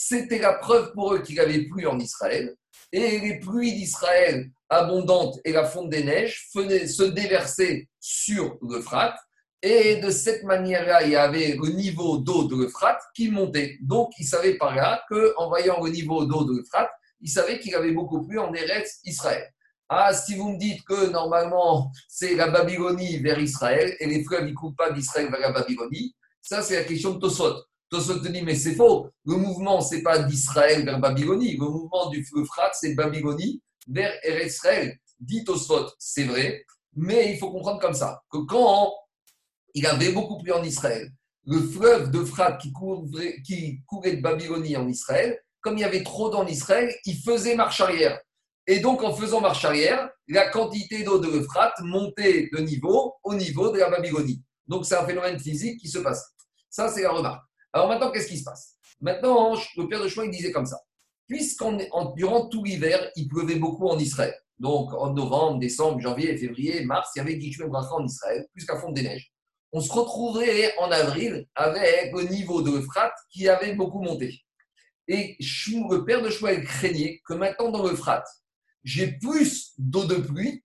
[0.00, 2.54] c'était la preuve pour eux qu'il n'avait plus en Israël.
[2.92, 9.18] Et les pluies d'Israël abondantes et la fonte des neiges se déversaient sur l'Euphrate.
[9.60, 13.76] Et de cette manière-là, il y avait le niveau d'eau de l'Euphrate qui montait.
[13.82, 16.90] Donc, il savait par là qu'en voyant le niveau d'eau de l'Euphrate,
[17.20, 19.52] il savait qu'il avait beaucoup plu en Eretz Israël.
[19.88, 24.44] Ah, si vous me dites que normalement c'est la Babylonie vers Israël et les fleuves
[24.44, 27.64] ne coulent pas d'Israël vers la Babylonie, ça c'est la question de Tosot.
[27.90, 29.08] Tosot te dit mais c'est faux.
[29.24, 31.56] Le mouvement c'est pas d'Israël vers Babylonie.
[31.56, 34.12] Le mouvement du Frat c'est Babylonie vers
[34.44, 34.98] Israël.
[35.20, 36.64] Dit Tosot, c'est vrai,
[36.94, 38.92] mais il faut comprendre comme ça que quand
[39.74, 41.10] il avait beaucoup plu en Israël,
[41.44, 42.24] le fleuve de
[42.58, 42.72] qui,
[43.42, 47.16] qui courait de Babylonie en Israël, comme il y avait trop d'eau en Israël, il
[47.16, 48.20] faisait marche arrière.
[48.66, 53.34] Et donc, en faisant marche arrière, la quantité d'eau de l'Euphrate montait de niveau au
[53.34, 54.42] niveau de la Babylonie.
[54.66, 56.34] Donc, c'est un phénomène physique qui se passe.
[56.68, 57.42] Ça, c'est la remarque.
[57.78, 58.76] Alors maintenant, qu'est-ce qui se passe?
[59.00, 60.80] Maintenant, le père de Choix, il disait comme ça.
[61.28, 61.76] Puisqu'en
[62.16, 64.34] durant tout l'hiver, il pleuvait beaucoup en Israël.
[64.58, 68.66] Donc, en novembre, décembre, janvier, février, mars, il y avait Gishme Bracha en Israël, plus
[68.66, 69.32] qu'à fond des neiges.
[69.70, 74.42] On se retrouverait en avril avec le niveau de l'Euphrate qui avait beaucoup monté.
[75.06, 78.26] Et le père de Shmuel craignait que maintenant dans l'Euphrate,
[78.82, 80.64] j'ai plus d'eau de pluie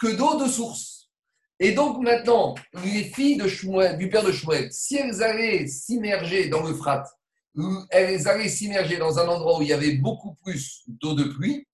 [0.00, 0.99] que d'eau de source.
[1.62, 2.54] Et donc maintenant,
[2.84, 7.04] les filles de du père de Shmuel, si elles allaient s'immerger dans le frat,
[7.90, 11.68] elles allaient s'immerger dans un endroit où il y avait beaucoup plus d'eau de pluie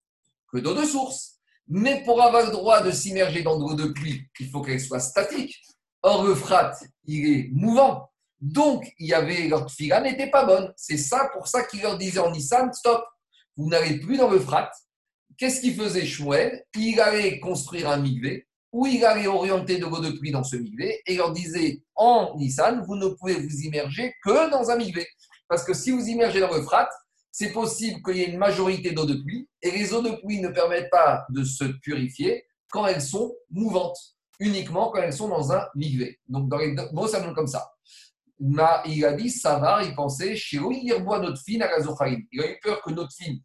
[0.53, 1.39] que d'eau de source.
[1.69, 4.99] Mais pour avoir le droit de s'immerger dans l'eau de pluie, il faut qu'elle soit
[4.99, 5.57] statique.
[6.03, 6.73] Or, le frat,
[7.05, 8.11] il est mouvant.
[8.41, 10.73] Donc, il y avait, leur fila n'était pas bonne.
[10.77, 13.05] C'est ça pour ça qu'il leur disait en Nissan, stop,
[13.57, 14.41] vous n'allez plus dans le
[15.39, 16.65] Qu'est-ce qu'il faisait Shmuel?
[16.75, 18.46] Il allait construire un migvé
[18.77, 21.83] où il allait orienter de l'eau de pluie dans ce migvé et il leur disait
[21.95, 25.07] en Nissan, vous ne pouvez vous immerger que dans un migvé.
[25.49, 26.87] Parce que si vous immergez dans le frat,
[27.33, 30.43] c'est possible qu'il y ait une majorité d'eau de pluie et les eaux de pluie
[30.43, 33.97] ne permettent pas de se purifier quand elles sont mouvantes,
[34.41, 36.21] uniquement quand elles sont dans un migvé.
[36.29, 37.73] Donc dans les mots, ça donne comme ça.
[38.39, 42.51] il a dit, ça va, il pensait, chez il notre fille à la Il a
[42.51, 43.43] eu peur que notre fille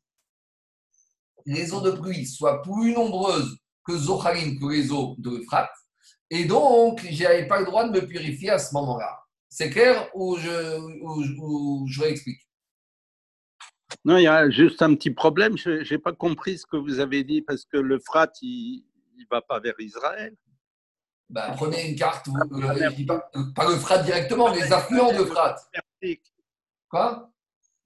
[1.45, 5.69] les eaux de pluie soient plus nombreuses que Zocharim, que les eaux de Frat.
[6.29, 9.19] Et donc, je n'avais pas le droit de me purifier à ce moment-là.
[9.49, 10.49] C'est clair ou je,
[11.87, 12.41] je réexplique?
[14.05, 15.57] Non, il y a juste un petit problème.
[15.57, 18.83] Je n'ai pas compris ce que vous avez dit parce que le Frat, il
[19.17, 20.35] ne va pas vers Israël.
[21.29, 25.55] Ben, prenez une carte, euh, pas, le Frat directement, les affluents de Frat.
[26.89, 27.30] Quoi?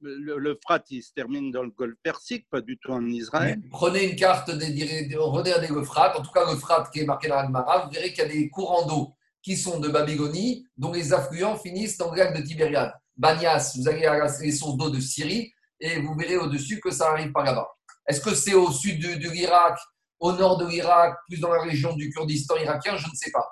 [0.01, 3.59] Le, le Frat, il se termine dans le golfe Persique, pas du tout en Israël.
[3.71, 7.27] prenez une carte, des, regardez le Frat, en tout cas le Frat qui est marqué
[7.27, 10.91] dans l'Agmara, vous verrez qu'il y a des courants d'eau qui sont de Babylonie, dont
[10.91, 12.91] les affluents finissent dans le lac de Tibériade.
[13.15, 17.11] Banias, vous allez à les sources d'eau de Syrie, et vous verrez au-dessus que ça
[17.11, 17.67] arrive par là-bas.
[18.07, 19.77] Est-ce que c'est au sud de, l'Irak,
[20.19, 22.97] au nord de l'Irak, plus dans la région du Kurdistan irakien?
[22.97, 23.47] Je ne sais pas.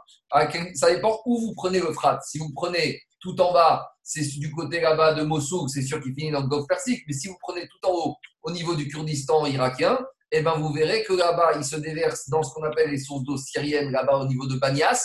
[0.73, 2.19] Ça dépend où vous prenez le Frat.
[2.21, 6.13] Si vous prenez tout en bas, c'est du côté là-bas de Mossoul, c'est sûr qu'il
[6.13, 7.03] finit dans le golfe Persique.
[7.07, 9.97] Mais si vous prenez tout en haut, au niveau du Kurdistan irakien,
[10.31, 13.23] eh ben vous verrez que là-bas, il se déverse dans ce qu'on appelle les sources
[13.23, 15.01] d'eau syriennes, là-bas au niveau de Banias.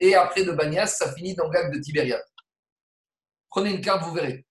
[0.00, 2.24] Et après de Banias, ça finit dans le lac de Tibériade.
[3.48, 4.44] Prenez une carte, vous verrez.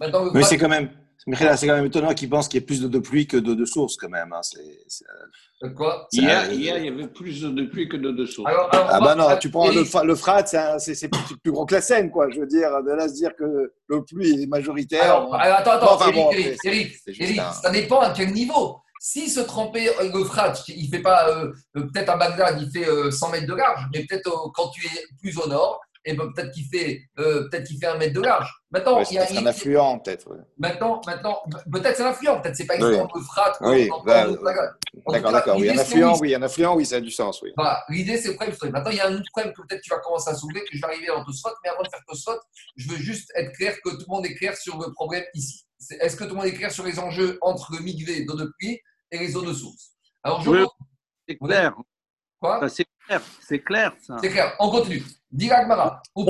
[0.00, 0.90] Maintenant, Mais c'est quand même
[1.32, 3.64] c'est quand même étonnant qu'il pense qu'il y ait plus de pluie que de, de
[3.64, 4.32] source quand même.
[4.32, 5.70] Hein.
[5.74, 6.06] Quoi?
[6.12, 8.50] hier, il y avait plus de pluie que de, source.
[8.52, 10.44] ah bah non, tu prends le, le frat,
[10.78, 12.28] c'est plus, gros que la Seine, quoi.
[12.30, 15.02] Je veux dire, de là se dire que le pluie est majoritaire.
[15.02, 18.80] Alors, attends, attends, Eric, Eric, ça dépend à quel niveau.
[19.00, 22.88] Si se tremper euh, le frat, il fait pas, euh, peut-être à Bagdad, il fait
[23.10, 26.30] 100 euh, mètres de large, mais peut-être quand tu es plus au nord, et ben,
[26.32, 28.50] peut-être qu'il fait, euh, peut-être qu'il fait un mètre de large.
[28.74, 30.28] Maintenant, Ouais, il y a, c'est un affluent, peut-être.
[30.32, 30.38] ouais.
[30.58, 31.38] maintenant, maintenant,
[31.72, 32.82] peut-être c'est un affluent, peut-être c'est pas Oui.
[32.82, 34.30] exactement le Oui, bah, gueule.
[34.32, 35.56] En tout D'accord, d'accord.
[35.58, 36.18] Oui, un affluent, oui.
[36.22, 37.52] oui, un affluent, oui, ça a du sens, oui.
[37.56, 38.72] Voilà, l'idée c'est le problème.
[38.72, 40.76] Maintenant, il y a un autre problème que peut-être tu vas commencer à soulever, que
[40.76, 42.40] je vais arriver dans Tosfot, mais avant de faire Tosfot,
[42.76, 45.64] je veux juste être clair que tout le monde est clair sur le problème ici.
[46.00, 48.52] Est-ce que tout le monde est clair sur les enjeux entre le migvé d'eau de
[48.58, 48.80] pluie
[49.12, 49.92] et les eaux de source?
[50.24, 50.64] Alors, je Oui.
[51.28, 51.48] C'est Oui.
[51.48, 51.74] clair.
[52.40, 52.68] quoi?
[52.68, 53.20] C'est clair.
[53.40, 54.16] C'est clair, ça.
[54.20, 55.04] C'est clair, on continue.
[55.30, 56.02] Dis Agmara.
[56.16, 56.24] Au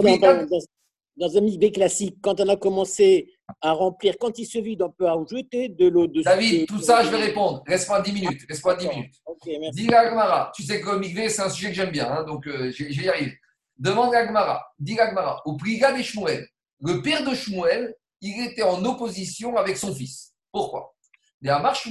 [1.16, 4.90] dans, un MIB classique, quand on a commencé à remplir, quand il se vide, on
[4.90, 6.24] peut ajouter de l'eau dessus.
[6.24, 7.62] David, tout ça, je vais répondre.
[7.66, 8.42] Laisse-moi 10 minutes.
[8.48, 8.98] Laisse-moi 10 D'accord.
[8.98, 9.14] minutes.
[9.26, 9.86] Ok, merci.
[9.86, 10.52] Dis Agmara.
[10.54, 12.84] Tu sais que le migvé, c'est un sujet que j'aime bien, hein, donc euh, je
[12.84, 13.38] vais y arriver.
[13.76, 14.64] Demande à Agmara.
[14.78, 15.42] Dis Agmara.
[15.44, 16.46] Au Priga des Shmuel,
[16.80, 20.32] le père de Shmuel, il était en opposition avec son fils.
[20.52, 20.94] Pourquoi?
[21.42, 21.82] Parce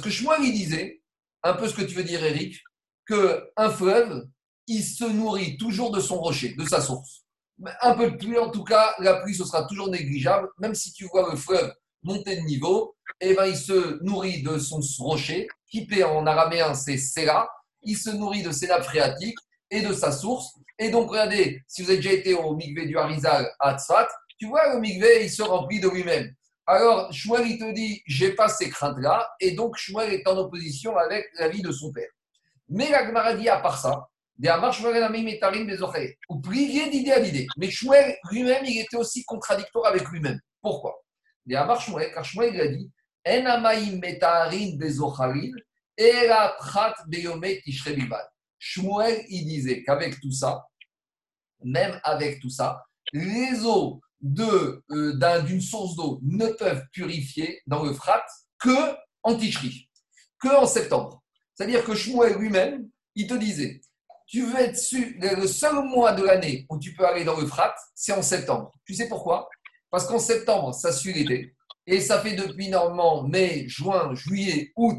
[0.00, 1.02] que Shmuel, il disait,
[1.42, 2.56] un peu ce que tu veux dire, Eric,
[3.06, 4.26] qu'un fleuve,
[4.66, 7.24] il se nourrit toujours de son rocher, de sa source.
[7.82, 10.92] Un peu de pluie, en tout cas, la pluie, ce sera toujours négligeable, même si
[10.92, 15.48] tu vois le fleuve monter de niveau, eh ben, il se nourrit de son rocher,
[15.88, 17.48] paie en araméen, c'est Sela,
[17.82, 19.38] il se nourrit de ses nappes phréatiques
[19.70, 20.54] et de sa source.
[20.78, 24.08] Et donc, regardez, si vous avez déjà été au Mikvé du Harizal à Tzfat,
[24.38, 26.32] tu vois, le Mikvé, il se remplit de lui-même.
[26.66, 30.96] Alors, Shmuel, il te dit, j'ai pas ces craintes-là, et donc Shmuel est en opposition
[30.96, 32.08] avec la vie de son père.
[32.68, 34.08] Mais la Gemara dit, à part ça,
[36.28, 37.46] ou privier d'idée à l'idée.
[37.56, 40.40] Mais Shmuel lui-même, il était aussi contradictoire avec lui-même.
[40.60, 40.94] Pourquoi?
[41.48, 41.80] Car
[42.24, 42.90] Shmuel, il a dit.
[48.58, 50.64] Shmuel, il disait qu'avec tout ça,
[51.62, 52.82] même avec tout ça,
[53.12, 54.00] les eaux
[54.40, 58.24] euh, d'un- d'une source d'eau ne peuvent purifier dans le frat
[58.58, 59.88] que en ticherie,
[60.40, 61.22] que en septembre.
[61.54, 63.80] C'est-à-dire que Shmuel lui-même, il te disait,
[64.34, 67.46] tu veux être sûr, le seul mois de l'année où tu peux aller dans le
[67.46, 68.72] frat, c'est en septembre.
[68.84, 69.48] Tu sais pourquoi?
[69.90, 71.54] Parce qu'en septembre, ça suit l'été,
[71.86, 74.98] et ça fait depuis normalement mai, juin, juillet, août,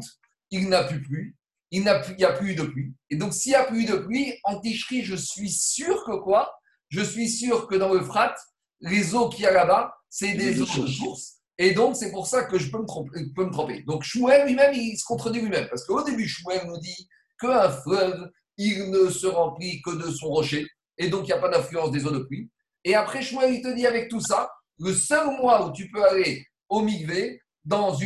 [0.50, 1.36] il n'a plus plu,
[1.70, 2.94] il n'a plus- il n'y a plus eu de pluie.
[3.10, 6.16] Et donc, s'il n'y a plus eu de pluie, en ticherie, je suis sûr que
[6.16, 6.50] quoi?
[6.88, 8.34] Je suis sûr que dans le frat,
[8.80, 11.34] les eaux qu'il y a là-bas, c'est des eaux de source.
[11.58, 13.20] Et donc, c'est pour ça que je peux me tromper.
[13.34, 13.82] peux me tromper.
[13.82, 15.68] Donc, Shmuel lui-même, il se contredit lui-même.
[15.68, 17.08] Parce qu'au début, Shmuel nous dit
[17.38, 20.66] qu'un fleuve, il ne se remplit que de son rocher.
[20.98, 22.50] Et donc, il n'y a pas d'influence des eaux de pluie.
[22.84, 26.04] Et après, Shmuel, il te dit avec tout ça, le seul mois où tu peux
[26.04, 27.96] aller au Mikvé, dans,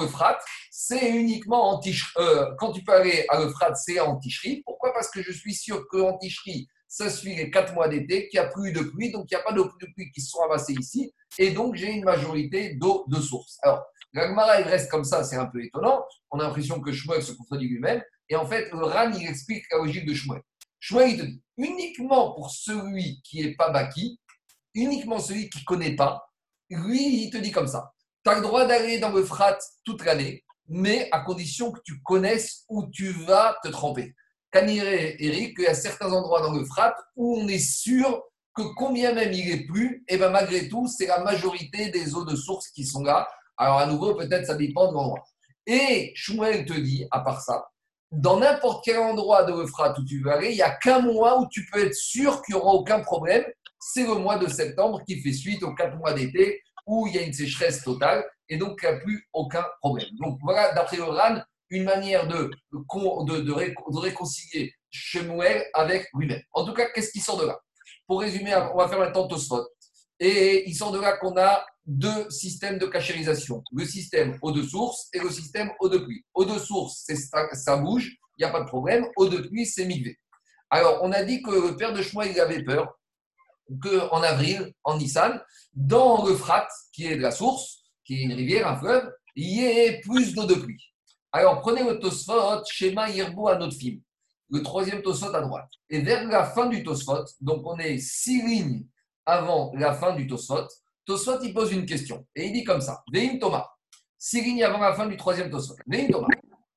[0.00, 0.38] le frat,
[0.70, 2.12] c'est uniquement en ticherie.
[2.58, 4.62] quand tu peux aller à le frat, c'est en ticherie.
[4.64, 4.92] Pourquoi?
[4.94, 8.46] Parce que je suis sûr qu'en ticherie, ça suit les quatre mois d'été, qu'il n'y
[8.46, 10.72] a plus de pluie, donc il n'y a pas de pluie qui se sont amassées
[10.72, 13.58] ici, et donc j'ai une majorité d'eau de source.
[13.62, 16.04] Alors, l'Agmara, il reste comme ça, c'est un peu étonnant.
[16.32, 19.64] On a l'impression que Shmuel se contredit lui-même, et en fait, le Ran, il explique
[19.72, 20.40] la logique de Shmuel.
[20.78, 24.20] Shmuel, il te dit, uniquement pour celui qui n'est pas baki,
[24.74, 26.24] uniquement celui qui ne connaît pas,
[26.70, 27.92] lui, il te dit comme ça.
[28.24, 32.00] Tu as le droit d'aller dans le frat toute l'année, mais à condition que tu
[32.02, 34.14] connaisses où tu vas te tremper.
[34.52, 38.22] Caniré, Eric, il y a certains endroits dans le frat où on est sûr
[38.54, 42.24] que combien même il est plus, et ben malgré tout, c'est la majorité des eaux
[42.24, 43.28] de source qui sont là.
[43.56, 45.24] Alors à nouveau, peut-être ça dépend de l'endroit.
[45.66, 47.64] Et Shmuel te dit, à part ça,
[48.12, 51.40] dans n'importe quel endroit de l'Euphrate où tu veux aller, il n'y a qu'un mois
[51.40, 53.44] où tu peux être sûr qu'il n'y aura aucun problème.
[53.78, 57.18] C'est le mois de septembre qui fait suite aux quatre mois d'été où il y
[57.18, 60.08] a une sécheresse totale et donc il n'y a plus aucun problème.
[60.20, 61.40] Donc voilà, d'après le RAN,
[61.70, 66.42] une manière de, de, de, de réconcilier Shemuel avec lui-même.
[66.52, 67.60] En tout cas, qu'est-ce qui sort de là?
[68.08, 69.68] Pour résumer, on va faire maintenant Tosfot.
[70.20, 73.64] Et il sort de là qu'on a deux systèmes de cachérisation.
[73.72, 76.24] Le système eau de source et le système eau de pluie.
[76.34, 77.06] Eau de source,
[77.54, 79.06] ça, bouge, il n'y a pas de problème.
[79.16, 80.18] Eau de pluie, c'est migvé.
[80.68, 82.96] Alors, on a dit que le père de Shmuel, il avait peur
[83.82, 85.40] qu'en avril, en Nissan,
[85.72, 89.48] dans le Frat, qui est de la source, qui est une rivière, un fleuve, il
[89.48, 90.84] y ait plus d'eau de pluie.
[91.32, 94.00] Alors, prenez le Tosfot, schéma Yerbo à notre film.
[94.50, 95.70] Le troisième Tosfot à droite.
[95.88, 98.84] Et vers la fin du Tosfot, donc on est six lignes
[99.30, 100.66] avant la fin du Tosfot,
[101.06, 102.26] Tosfot, il pose une question.
[102.34, 103.68] Et il dit comme ça Veim Thomas,
[104.18, 105.76] six lignes avant la fin du troisième Tosfot.
[105.86, 106.28] Veim Thomas,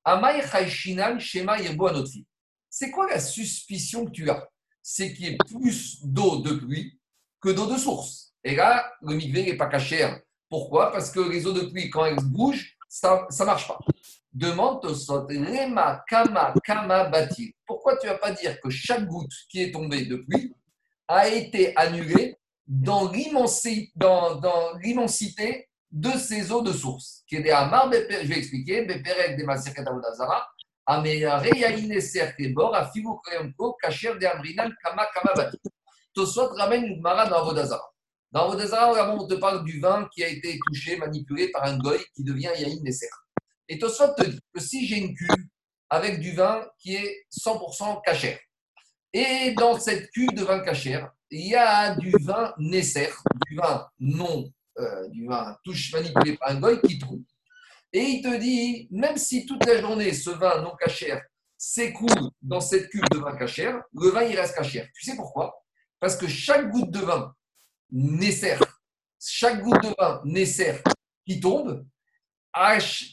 [0.04, 2.24] Amai Chaishinan Shema Yerbo film.
[2.70, 4.48] C'est quoi la suspicion que tu as?
[4.82, 6.98] C'est qu'il y ait plus d'eau de pluie
[7.40, 8.34] que d'eau de source.
[8.42, 10.20] Et là, le migvé n'est pas cachère.
[10.48, 10.92] Pourquoi?
[10.92, 13.78] Parce que les eaux de pluie, quand elles bougent, ça ne marche pas.
[14.32, 17.54] Demande Tosfot, Rema, Kama, Kama, Bati.
[17.66, 20.54] Pourquoi tu ne vas pas dire que chaque goutte qui est tombée de pluie
[21.08, 22.36] a été annulée
[22.66, 28.28] dans l'immensi- dans- dans l'immensité de ces eaux de source Qui est des Beper- je
[28.28, 30.46] vais expliquer, Beperek, des Masirkat Avodazara,
[30.86, 35.58] Améare Yaïn Eser Kebor, Afigu Koyamko, Kacher de Amrinan, Kama Kama Bati.
[36.14, 37.84] Tosot ramène une Gemara dans Avodazara.
[38.32, 41.98] Dans Avodazara, on te parle du vin qui a été touché, manipulé par un goy
[42.14, 43.08] qui devient Yaïn Neser.
[43.68, 45.30] Et Tosot te dit que si j'ai une cuve
[45.88, 48.38] avec du vin qui est 100% cachère,
[49.12, 53.10] et dans cette cuve de vin cachère, il y a du vin Nesser,
[53.46, 57.22] du vin non, euh, du vin touche manipulé par un goy qui trouve.
[57.92, 61.22] Et il te dit, même si toute la journée ce vin non cachère
[61.56, 64.88] s'écoule dans cette cuve de vin cachère, le vin il reste cachère.
[64.94, 65.54] Tu sais pourquoi?
[66.00, 67.34] Parce que chaque goutte de vin
[67.90, 68.58] Nesser,
[69.20, 70.82] chaque goutte de vin Nesser
[71.26, 71.84] qui tombe,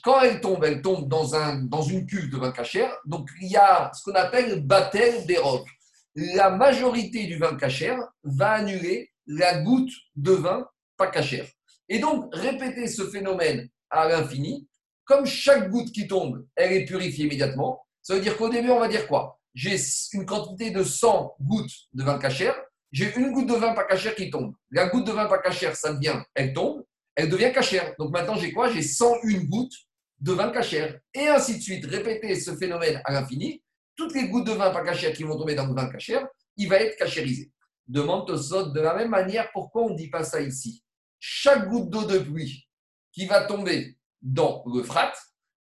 [0.04, 2.96] quand elle tombe, elle tombe dans, un, dans une cuve de vin cachère.
[3.06, 5.70] Donc il y a ce qu'on appelle battel des rocs.
[6.16, 11.48] La majorité du vin cachère va annuler la goutte de vin pas cachère.
[11.88, 14.68] Et donc, répéter ce phénomène à l'infini,
[15.06, 18.80] comme chaque goutte qui tombe, elle est purifiée immédiatement, ça veut dire qu'au début, on
[18.80, 19.40] va dire quoi?
[19.54, 19.78] J'ai
[20.14, 22.56] une quantité de 100 gouttes de vin cachère,
[22.92, 24.54] j'ai une goutte de vin pas cachère qui tombe.
[24.70, 26.84] La goutte de vin pas cachère, ça devient, elle tombe,
[27.16, 27.94] elle devient cachère.
[28.00, 28.70] Donc maintenant, j'ai quoi?
[28.72, 29.76] J'ai 101 gouttes
[30.20, 31.00] de vin cachère.
[31.14, 33.62] Et ainsi de suite, répéter ce phénomène à l'infini,
[34.02, 36.28] toutes les gouttes de vin pas cachère qui vont tomber dans le vin cachère,
[36.58, 37.52] il va être cachérisé.
[37.88, 40.84] Demande Tosot de la même manière, pourquoi on ne dit pas ça ici?
[41.20, 42.68] Chaque goutte d'eau de pluie
[43.12, 45.14] qui va tomber dans le frat,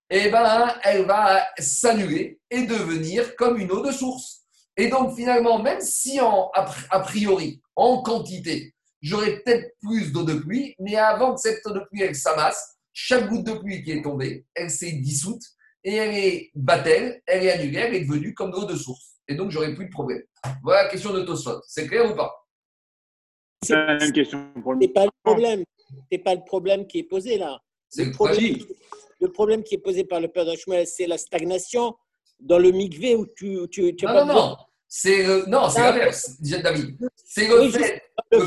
[0.08, 4.46] eh ben, elle va s'annuler et devenir comme une eau de source.
[4.74, 10.12] Et donc finalement, même si en, a pri- a priori, en quantité, j'aurais peut-être plus
[10.12, 13.82] d'eau de pluie, mais avant que cette eau de pluie s'amasse, chaque goutte de pluie
[13.82, 15.42] qui est tombée, elle s'est dissoute
[15.84, 19.16] et elle est battelle, elle est annulée, elle est devenue comme de l'eau de source.
[19.28, 20.22] Et donc j'aurais plus de problème.
[20.62, 21.60] Voilà la question de Tosfot.
[21.66, 22.32] C'est clair ou pas?
[23.64, 25.64] C'est la même question pour le C'est pas le problème.
[26.10, 27.60] C'est pas le problème qui est posé là.
[27.88, 28.56] C'est Le problème,
[29.20, 31.94] le problème qui est posé par le père d'Ashmuel, c'est la stagnation
[32.38, 34.56] dans le mikvé où tu, tu, tu as Non, pas non, non.
[34.88, 36.96] C'est le- non, c'est Ah, l'inverse, disait David.
[37.24, 38.38] C'est le Oui, fait pas,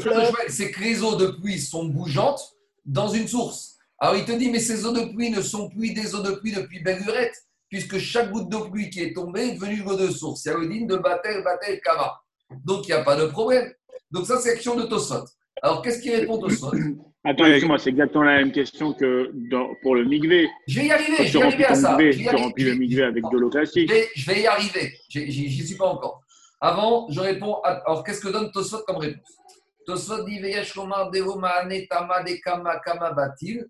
[0.49, 2.55] c'est que les eaux de pluie sont bougeantes
[2.85, 3.72] dans une source.
[4.03, 6.31] Alors il te dit, mais ces eaux de pluie ne sont plus des eaux de
[6.31, 7.37] pluie depuis belle lurette,
[7.69, 10.43] puisque chaque goutte d'eau de pluie qui est tombée est devenue une eau de source.
[10.43, 12.19] Il y de Batel, Batel, Kama.
[12.65, 13.71] Donc il n'y a pas de problème.
[14.11, 15.23] Donc ça, c'est l'action de Tosot.
[15.61, 16.71] Alors qu'est-ce qui répond Tosot?
[17.23, 20.49] Attends, excuse-moi, c'est exactement la même question que dans- pour le migvé.
[20.67, 21.95] Je vais y arriver, je vais y arriver à ça.
[21.95, 23.89] migvé, tu remplis le avec de l'eau Je classique.
[23.89, 24.97] vais, je vais y arriver.
[25.07, 26.19] J'y suis pas encore.
[26.59, 27.61] Avant, je réponds.
[27.63, 27.81] À...
[27.85, 29.31] Alors, qu'est-ce que donne Tosfot comme réponse?
[29.85, 33.65] Tosfot dit Veyesh Lomar Devo Maane Tama de Kama Kama Batil,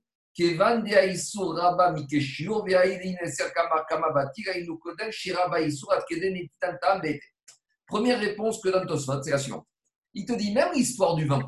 [7.87, 9.67] Première réponse que donne Tosfot, c'est la suivante.
[10.13, 11.41] Il te dit même l'histoire du vin.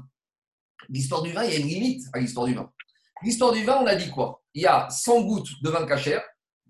[0.90, 2.72] L'histoire du vin, il y a une limite à l'histoire du vin.
[3.24, 4.44] L'histoire du vin, on a dit quoi?
[4.54, 6.24] Il y a 100 gouttes de vin cachère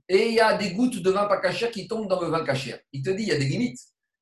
[0.07, 2.45] et il y a des gouttes de vin pas cachère qui tombent dans le vin
[2.45, 2.79] cachère.
[2.93, 3.79] Il te dit, il y a des limites.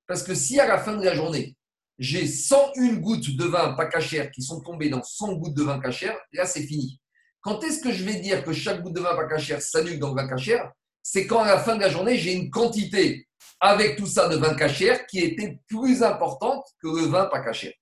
[0.08, 1.56] Parce que si à la fin de la journée,
[2.00, 5.80] j'ai 101 gouttes de vin pas cachère qui sont tombées dans 100 gouttes de vin
[5.80, 7.00] cachère, là, c'est fini.
[7.44, 10.14] Quand est-ce que je vais dire que chaque goutte de vin pas cachère s'annule dans
[10.14, 10.72] le vin cachère
[11.04, 13.28] C'est quand à la fin de la journée, j'ai une quantité
[13.60, 17.74] avec tout ça de vin cachère qui était plus importante que le vin pas cachère.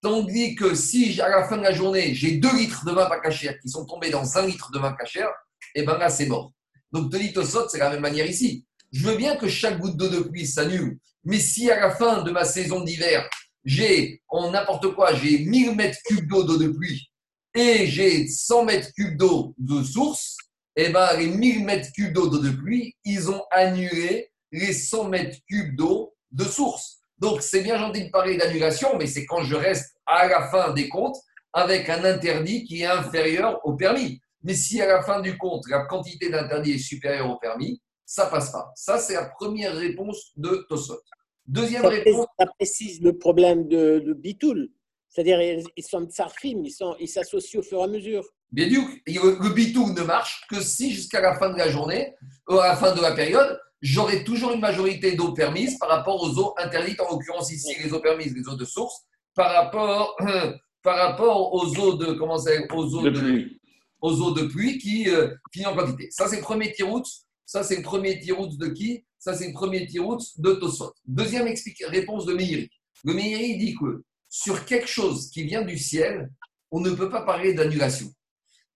[0.00, 3.18] Tandis que si à la fin de la journée, j'ai 2 litres de vin pas
[3.18, 5.30] cachère qui sont tombés dans 1 litre de vin cachère,
[5.74, 6.52] et bien là, c'est mort.
[6.92, 8.64] Donc, Tony Tosot, c'est la même manière ici.
[8.92, 12.22] Je veux bien que chaque goutte d'eau de pluie s'annule, mais si à la fin
[12.22, 13.28] de ma saison d'hiver,
[13.64, 17.10] j'ai, en n'importe quoi, j'ai 1000 mètres cubes d'eau de pluie
[17.56, 20.36] et j'ai 100 mètres cubes d'eau de source,
[20.76, 25.38] et ben les 1000 mètres cubes d'eau de pluie, ils ont annulé les 100 mètres
[25.48, 26.98] cubes d'eau de source.
[27.18, 30.74] Donc, c'est bien gentil de parler d'annulation, mais c'est quand je reste à la fin
[30.74, 31.16] des comptes
[31.52, 34.20] avec un interdit qui est inférieur au permis.
[34.42, 38.26] Mais si à la fin du compte, la quantité d'interdit est supérieure au permis, ça
[38.26, 38.70] passe pas.
[38.76, 41.00] Ça, c'est la première réponse de Tosot.
[41.46, 44.68] Deuxième Ça, réponse, ça précise le problème de, de Bitoul.
[45.16, 45.40] C'est-à-dire,
[45.76, 48.22] ils, sont tsarfim, ils sont- ils s'associent au fur et à mesure.
[48.52, 52.12] bien sûr, le, le bitou ne marche que si jusqu'à la fin de la journée,
[52.50, 56.22] ou à la fin de la période, j'aurai toujours une majorité d'eau permise par rapport
[56.22, 60.14] aux eaux interdites, en l'occurrence ici les eaux permises, les eaux de source, par rapport,
[60.82, 63.60] par rapport aux eaux de, comment ça, aux eaux De de, pluie.
[64.02, 66.08] aux eaux de pluie qui euh, finissent en quantité.
[66.10, 67.04] Ça, c'est le premier tirout.
[67.46, 69.02] Ça, c'est le premier tirout de qui?
[69.18, 70.92] Ça, c'est le premier tirout de Tosot.
[71.06, 71.48] Deuxième
[71.88, 72.68] réponse de Meiri.
[73.04, 74.02] Le Meiri dit que
[74.42, 76.30] sur quelque chose qui vient du ciel,
[76.70, 78.12] on ne peut pas parler d'annulation.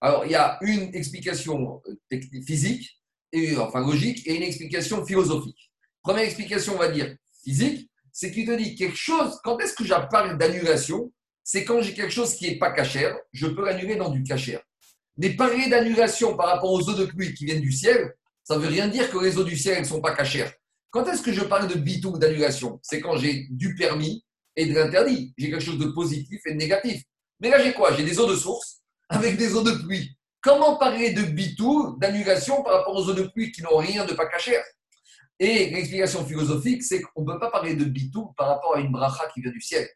[0.00, 2.98] Alors, il y a une explication euh, physique,
[3.30, 5.70] et, enfin logique, et une explication philosophique.
[6.02, 7.14] Première explication, on va dire
[7.44, 11.12] physique, c'est qu'il te dit quelque chose, quand est-ce que je parle d'annulation?
[11.44, 14.62] C'est quand j'ai quelque chose qui n'est pas cachère, je peux l'annuler dans du cachère.
[15.18, 18.14] Mais parler d'annulation par rapport aux eaux de pluie qui viennent du ciel,
[18.44, 20.52] Ça ne veut rien dire que les eaux du ciel, ne sont pas cachères.
[20.90, 22.80] Quand est-ce que je parle de bitou, d'annulation?
[22.82, 24.24] C'est quand j'ai du permis
[24.60, 25.32] et de l'interdit.
[25.38, 27.02] J'ai quelque chose de positif et de négatif.
[27.40, 27.94] Mais là, j'ai quoi?
[27.96, 30.16] J'ai des eaux de source avec des eaux de pluie.
[30.42, 34.14] Comment parler de bitou, d'annulation par rapport aux eaux de pluie qui n'ont rien de
[34.14, 34.62] pas cachère
[35.38, 38.92] Et l'explication philosophique, c'est qu'on ne peut pas parler de bitou par rapport à une
[38.92, 39.88] bracha qui vient du ciel.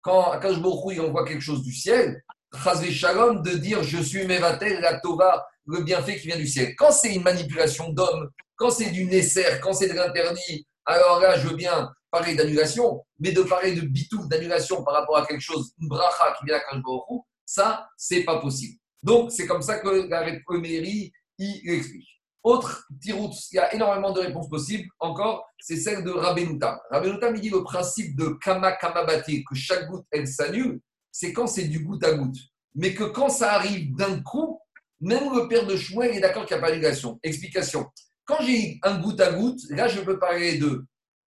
[0.00, 2.22] Quand Akash il envoie quelque chose du ciel,
[2.62, 6.74] Chazvé Shalom, de dire je suis Mevatel, la Tova, le bienfait qui vient du ciel.
[6.76, 11.38] Quand c'est une manipulation d'homme, quand c'est du Nesser, quand c'est de l'interdit, alors là,
[11.38, 15.40] je veux bien parler d'annulation, mais de parler de bitou, d'annulation par rapport à quelque
[15.40, 18.78] chose, une bracha qui vient à Baruch ça, c'est pas possible.
[19.02, 20.24] Donc, c'est comme ça que la
[20.58, 22.08] Mairie y explique.
[22.42, 24.88] Autre tirout, il y a énormément de réponses possibles.
[24.98, 26.78] Encore, c'est celle de Rabbenoutam.
[26.90, 30.80] Rabbenoutam, il dit le principe de kama kamabati, que chaque goutte, elle s'annule,
[31.10, 32.36] c'est quand c'est du goutte à goutte.
[32.74, 34.58] Mais que quand ça arrive d'un coup,
[35.00, 37.18] même le père de Shmuel est d'accord qu'il n'y a pas d'annulation.
[37.22, 37.86] Explication.
[38.24, 40.84] Quand j'ai un goutte à goutte, là, je peux parler de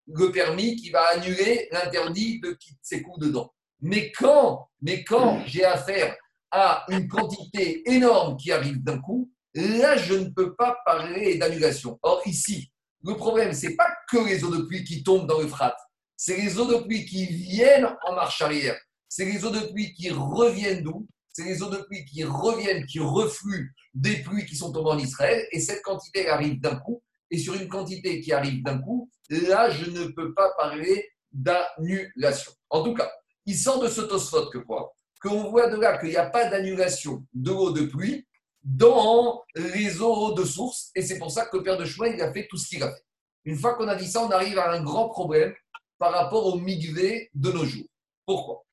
[0.07, 3.53] le permis qui va annuler l'interdit de qui s'écoule dedans.
[3.81, 6.15] Mais quand, mais quand j'ai affaire
[6.51, 11.99] à une quantité énorme qui arrive d'un coup, là, je ne peux pas parler d'annulation.
[12.01, 12.71] Or, ici,
[13.03, 15.75] le problème, ce n'est pas que les eaux de pluie qui tombent dans le frat,
[16.17, 18.77] c'est les eaux de pluie qui viennent en marche arrière.
[19.09, 21.07] C'est les eaux de pluie qui reviennent d'où?
[21.33, 24.97] C'est les eaux de pluie qui reviennent, qui refluent des pluies qui sont tombées en
[24.97, 29.09] Israël, et cette quantité arrive d'un coup, et sur une quantité qui arrive d'un coup,
[29.29, 32.51] là, je ne peux pas parler d'annulation.
[32.69, 33.11] En tout cas,
[33.45, 34.95] il sort de ce tosphot que quoi?
[35.21, 38.27] Qu'on voit de là qu'il n'y a pas d'annulation de l'eau de pluie
[38.63, 42.21] dans les eaux de source, et c'est pour ça que le père de chemin, il
[42.21, 43.05] a fait tout ce qu'il a fait.
[43.43, 45.53] Une fois qu'on a dit ça, on arrive à un grand problème
[45.99, 47.85] par rapport au migvé de nos jours.
[48.25, 48.63] Pourquoi?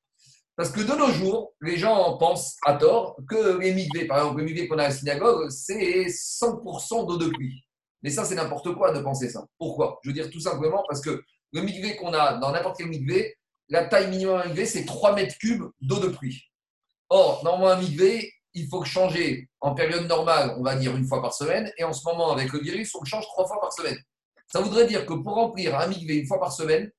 [0.55, 4.39] Parce que de nos jours, les gens pensent à tort que les migvés, par exemple,
[4.39, 7.63] le migvé qu'on a à la synagogue, c'est 100% d'eau de pluie.
[8.03, 9.45] Mais ça, c'est n'importe quoi de penser ça.
[9.57, 9.99] Pourquoi?
[10.03, 11.23] Je veux dire tout simplement parce que
[11.53, 13.37] le migvé qu'on a dans n'importe quel migvé,
[13.69, 16.43] la taille minimum d'un c'est 3 mètres cubes d'eau de pluie.
[17.09, 21.21] Or, normalement, un migvé, il faut changer en période normale, on va dire une fois
[21.21, 23.71] par semaine, et en ce moment, avec le virus, on le change trois fois par
[23.71, 23.97] semaine.
[24.51, 26.91] Ça voudrait dire que pour remplir un migvé une fois par semaine,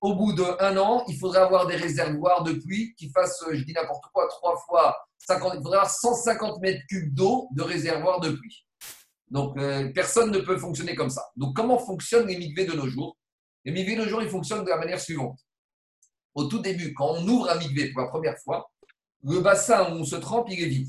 [0.00, 3.72] au bout d'un an, il faudrait avoir des réservoirs de pluie qui fassent, je dis
[3.72, 8.30] n'importe quoi, trois fois 50, il faudrait avoir 150 mètres cubes d'eau de réservoirs de
[8.30, 8.66] pluie.
[9.30, 11.24] Donc, euh, personne ne peut fonctionner comme ça.
[11.36, 13.16] Donc, comment fonctionnent les migvés de nos jours?
[13.64, 15.38] Les migvés de nos jours, ils fonctionnent de la manière suivante.
[16.34, 18.70] Au tout début, quand on ouvre un migvé pour la première fois,
[19.22, 20.88] le bassin où on se trempe, il est vide.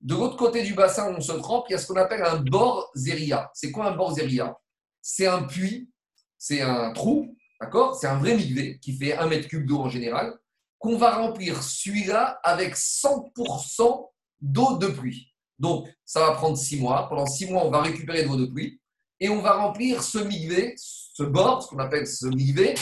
[0.00, 2.22] De l'autre côté du bassin où on se trempe, il y a ce qu'on appelle
[2.22, 3.50] un bord zéria.
[3.54, 4.56] C'est quoi un bord zéria
[5.02, 5.90] C'est un puits,
[6.38, 7.96] c'est un trou D'accord?
[7.96, 10.38] C'est un vrai migvé qui fait un mètre cube d'eau en général,
[10.78, 14.10] qu'on va remplir celui-là avec 100%
[14.40, 15.34] d'eau de pluie.
[15.58, 17.08] Donc, ça va prendre six mois.
[17.08, 18.80] Pendant six mois, on va récupérer de l'eau de pluie
[19.20, 22.74] et on va remplir ce migvé, ce bord, ce qu'on appelle ce migvé,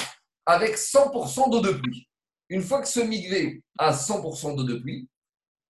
[0.44, 2.08] avec 100% d'eau de pluie.
[2.48, 5.08] Une fois que ce migvé a 100% d'eau de pluie,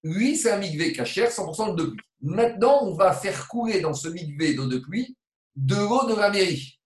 [0.03, 2.07] lui, c'est un migvé cachère, 100% d'eau de pluie.
[2.21, 5.17] Maintenant, on va faire couler dans ce migvé d'eau de pluie
[5.55, 6.79] de l'eau de la mairie.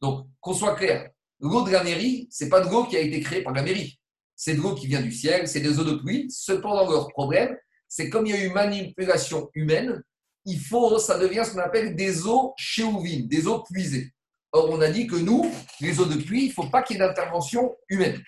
[0.00, 1.10] Donc, qu'on soit clair,
[1.40, 3.62] L'eau de la mairie, ce n'est pas de l'eau qui a été créée par la
[3.62, 3.98] mairie.
[4.36, 6.30] C'est de l'eau qui vient du ciel, c'est des eaux de pluie.
[6.30, 7.54] Cependant, leur problème,
[7.88, 10.02] c'est comme il y a eu manipulation humaine,
[10.46, 14.12] il faut, ça devient ce qu'on appelle des eaux chéouvines, des eaux puisées.
[14.52, 15.50] Or, on a dit que nous,
[15.80, 18.22] les eaux de pluie, il ne faut pas qu'il y ait d'intervention humaine.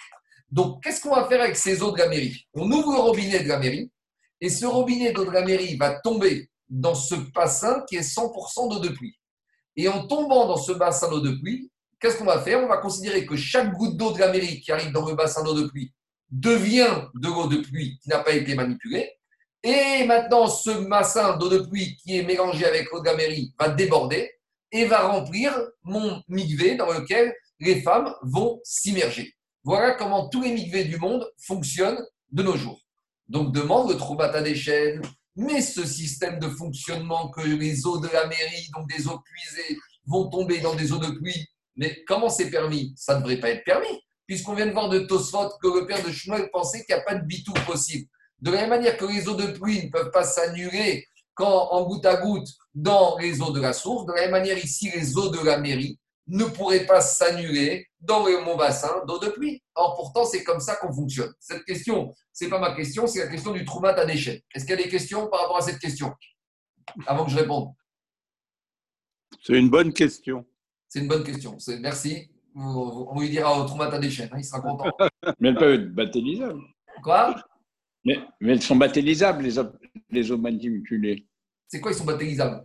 [0.51, 2.47] Donc, qu'est-ce qu'on va faire avec ces eaux de la mairie?
[2.55, 3.91] On ouvre le robinet de la mairie,
[4.41, 8.71] et ce robinet d'eau de la mairie va tomber dans ce bassin qui est 100%
[8.71, 9.17] d'eau de pluie.
[9.77, 11.71] Et en tombant dans ce bassin d'eau de pluie,
[12.01, 12.63] qu'est-ce qu'on va faire?
[12.63, 15.55] On va considérer que chaque goutte d'eau de l'Amérique qui arrive dans le bassin d'eau
[15.55, 15.93] de pluie
[16.31, 19.13] devient de l'eau de pluie qui n'a pas été manipulée.
[19.67, 23.69] Et maintenant, ce bassin d'eau de pluie qui est mélangé avec l'eau de l'Amérique va
[23.69, 24.31] déborder
[24.71, 25.53] et va remplir
[25.83, 29.35] mon migvé dans lequel les femmes vont s'immerger.
[29.65, 32.81] Voilà comment tous les migvés du monde fonctionnent de nos jours.
[33.29, 35.03] Donc demande le Troubata des chaînes,
[35.35, 39.77] mais ce système de fonctionnement que les eaux de la mairie, donc des eaux puisées,
[40.07, 42.95] vont tomber dans des eaux de pluie mais comment c'est permis?
[42.97, 46.03] Ça ne devrait pas être permis, puisqu'on vient de voir de Tosfot que le père
[46.03, 48.09] de Shmuel pensait qu'il n'y a pas de bitou possible.
[48.41, 51.85] De la même manière que les eaux de pluie ne peuvent pas s'annuler quand en
[51.85, 55.17] goutte à goutte dans les eaux de la source, de la même manière ici, les
[55.17, 55.99] eaux de la mairie
[56.29, 59.63] ne pourraient pas s'annuler dans mon bassin d'eau de pluie.
[59.75, 61.33] Or, pourtant, c'est comme ça qu'on fonctionne.
[61.39, 64.43] Cette question, ce n'est pas ma question, c'est la question du Troumat à déchets.
[64.55, 66.13] Est-ce qu'il y a des questions par rapport à cette question?
[67.07, 67.73] Avant que je réponde.
[69.43, 70.45] C'est une bonne question.
[70.89, 71.57] C'est une bonne question.
[71.81, 72.31] Merci.
[72.55, 74.91] On lui dira au Troumata des chaînes, hein, il sera content.
[75.41, 76.57] mais elles peuvent être.
[77.03, 77.37] Quoi?
[78.41, 79.55] Mais, elles sont baptélisables, les,
[80.11, 81.27] les eaux manipulées.
[81.69, 82.65] C'est quoi, ils sont baptélisables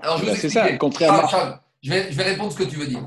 [0.00, 2.52] Alors, je vais Bah, vous c'est ça, contrairement- Charles, Charles, je, vais, je vais répondre
[2.52, 3.06] ce que tu veux dire.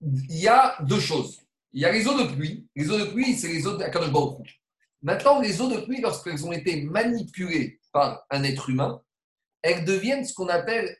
[0.00, 1.40] Il y a deux choses.
[1.72, 2.66] Il y a les eaux de pluie.
[2.76, 4.60] Les eaux de pluie, c'est les eaux Baruch Hu.
[5.02, 9.02] Maintenant, les eaux de pluie, lorsqu'elles ont été manipulées par un être humain,
[9.62, 10.96] elles deviennent ce qu'on appelle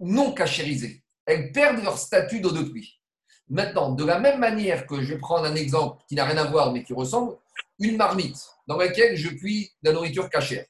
[0.00, 1.02] non cachérisées.
[1.24, 3.00] Elles perdent leur statut d'eau de pluie.
[3.48, 6.44] Maintenant, de la même manière que je vais prendre un exemple qui n'a rien à
[6.50, 7.36] voir mais qui ressemble,
[7.78, 10.66] une marmite dans laquelle je cuis de la nourriture cachère.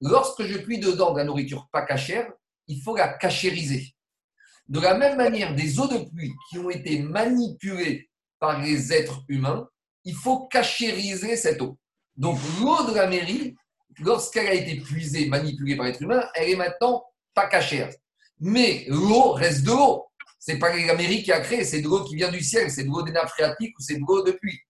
[0.00, 2.30] Lorsque je cuis dedans de la nourriture pas cachère,
[2.68, 3.94] il faut la cachériser.
[4.68, 9.22] De la même manière, des eaux de pluie qui ont été manipulées par les êtres
[9.28, 9.68] humains,
[10.04, 11.78] il faut cachériser cette eau.
[12.16, 13.54] Donc l'eau de la mairie,
[14.00, 17.04] lorsqu'elle a été puisée, manipulée par l'être humain, elle est maintenant
[17.34, 17.90] pas cachère.
[18.40, 20.04] Mais l'eau reste de l'eau.
[20.38, 22.84] C'est pas la mairie qui a créé, c'est de l'eau qui vient du ciel, c'est
[22.84, 24.60] de l'eau des nappes phréatiques ou c'est de l'eau de pluie.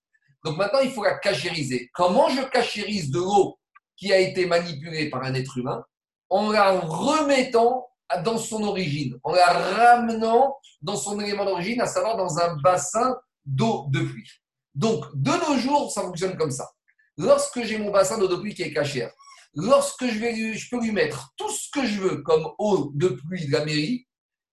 [0.45, 1.91] Donc maintenant, il faut la cachériser.
[1.95, 3.59] Comment je cachérise de l'eau
[3.97, 5.85] qui a été manipulée par un être humain
[6.29, 7.89] En la remettant
[8.23, 13.17] dans son origine, en la ramenant dans son élément d'origine, à savoir dans un bassin
[13.45, 14.31] d'eau de pluie.
[14.75, 16.71] Donc, de nos jours, ça fonctionne comme ça.
[17.17, 19.11] Lorsque j'ai mon bassin d'eau de pluie qui est cachère,
[19.55, 23.09] lorsque je, vais je peux lui mettre tout ce que je veux comme eau de
[23.09, 24.07] pluie de la mairie,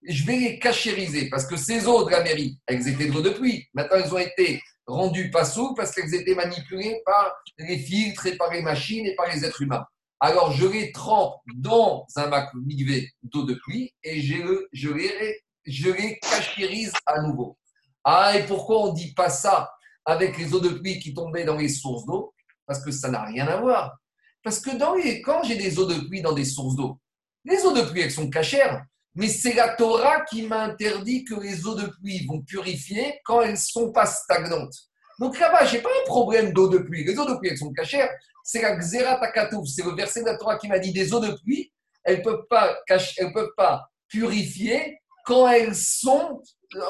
[0.06, 3.22] je vais les cachériser parce que ces eaux de la mairie, elles étaient de l'eau
[3.22, 3.68] de pluie.
[3.74, 8.38] Maintenant, elles ont été rendues pas souples parce qu'elles étaient manipulées par les filtres et
[8.38, 9.86] par les machines et par les êtres humains.
[10.20, 15.42] Alors, je les trempe dans un bac migvé d'eau de pluie et je, je, les,
[15.66, 17.58] je les cachérise à nouveau.
[18.04, 19.72] Ah, et pourquoi on ne dit pas ça
[20.06, 22.34] avec les eaux de pluie qui tombaient dans les sources d'eau?
[22.66, 23.98] Parce que ça n'a rien à voir.
[24.44, 27.00] Parce que dans quand j'ai des eaux de pluie dans des sources d'eau,
[27.46, 28.86] les eaux de pluie, elles sont cachères,
[29.16, 33.42] mais c'est la Torah qui m'a interdit que les eaux de pluie vont purifier quand
[33.42, 34.74] elles ne sont pas stagnantes.
[35.20, 37.04] Donc là-bas, je n'ai pas un problème d'eau de pluie.
[37.04, 38.10] Les eaux de pluie, elles sont cachères.
[38.44, 41.20] C'est la Xerat Takatouf, c'est le verset de la Torah qui m'a dit des eaux
[41.20, 41.72] de pluie,
[42.04, 46.42] elles ne peuvent, pas cacher- elles peuvent pas purifier quand elles sont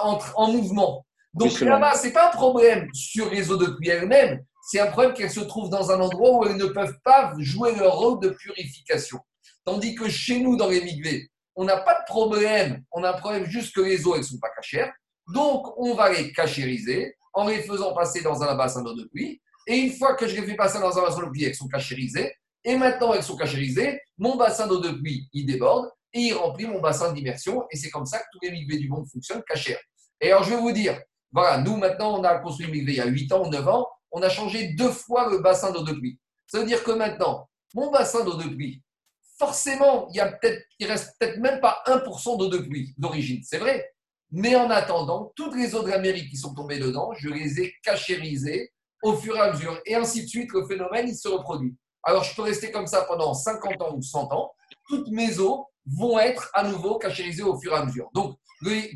[0.01, 1.05] en, en mouvement.
[1.33, 4.87] Donc là-bas, ce n'est pas un problème sur les eaux de pluie elles-mêmes, c'est un
[4.87, 8.19] problème qu'elles se trouvent dans un endroit où elles ne peuvent pas jouer leur rôle
[8.21, 9.19] de purification.
[9.65, 13.17] Tandis que chez nous, dans les migvés, on n'a pas de problème, on a un
[13.17, 14.91] problème juste que les eaux, elles ne sont pas cachères.
[15.33, 19.41] Donc, on va les cachériser en les faisant passer dans un bassin d'eau de pluie.
[19.67, 21.55] Et une fois que je les fais passer dans un bassin d'eau de pluie, elles
[21.55, 22.33] sont cachérisées.
[22.65, 26.65] Et maintenant, elles sont cachérisées, mon bassin d'eau de pluie, il déborde et il remplit
[26.65, 27.65] mon bassin d'immersion.
[27.71, 29.81] Et c'est comme ça que tous les migvés du monde fonctionnent cachères.
[30.21, 30.99] Et alors, je vais vous dire,
[31.31, 33.67] voilà, nous maintenant, on a construit une migvé il y a 8 ans ou 9
[33.67, 36.19] ans, on a changé deux fois le bassin d'eau de pluie.
[36.47, 38.81] Ça veut dire que maintenant, mon bassin d'eau de pluie,
[39.37, 43.41] forcément, il y a peut-être, il reste peut-être même pas 1% d'eau de pluie d'origine,
[43.43, 43.91] c'est vrai.
[44.31, 47.73] Mais en attendant, toutes les eaux de l'Amérique qui sont tombées dedans, je les ai
[47.83, 48.71] cachérisées
[49.03, 49.79] au fur et à mesure.
[49.85, 51.75] Et ainsi de suite, le phénomène, il se reproduit.
[52.03, 54.51] Alors, je peux rester comme ça pendant 50 ans ou 100 ans.
[54.87, 58.09] Toutes mes eaux vont être à nouveau cachérisées au fur et à mesure.
[58.13, 58.37] Donc,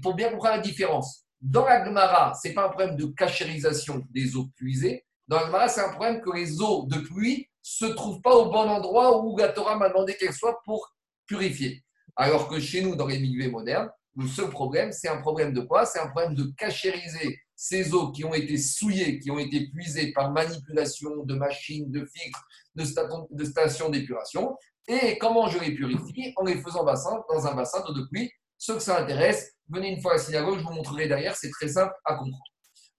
[0.01, 4.01] pour bien comprendre la différence, dans la Gemara, ce n'est pas un problème de cachérisation
[4.09, 5.05] des eaux puisées.
[5.27, 8.49] Dans la Gemara, c'est un problème que les eaux de pluie se trouvent pas au
[8.49, 10.95] bon endroit où la Torah m'a demandé qu'elles soient pour
[11.25, 11.83] purifier.
[12.15, 15.59] Alors que chez nous, dans les milieux modernes, le seul problème, c'est un problème de
[15.59, 15.85] quoi?
[15.85, 20.13] C'est un problème de cachériser ces eaux qui ont été souillées, qui ont été puisées
[20.13, 24.55] par manipulation de machines, de filtres, de stations, de stations d'épuration.
[24.87, 26.33] Et comment je les purifie?
[26.37, 28.31] En les faisant bassin, dans un bassin d'eau de pluie.
[28.57, 31.51] Ceux que ça intéresse, venez une fois à la synagogue, je vous montrerai derrière, c'est
[31.51, 32.43] très simple à comprendre.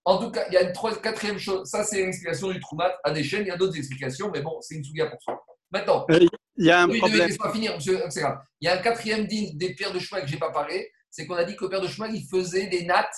[0.09, 2.93] En tout cas, il y a une troisième, quatrième chose, ça c'est l'explication du Troumat
[3.05, 5.45] à des chaînes, il y a d'autres explications, mais bon, c'est une souga pour soi.
[5.71, 7.27] Maintenant, Il y a un oui, problème.
[7.29, 8.39] laisse-moi finir, monsieur, c'est grave.
[8.63, 10.91] Il y a un quatrième digne des pierres de chemin que je n'ai pas parlé,
[11.11, 13.15] c'est qu'on a dit que le père de chemin, il faisait des nattes,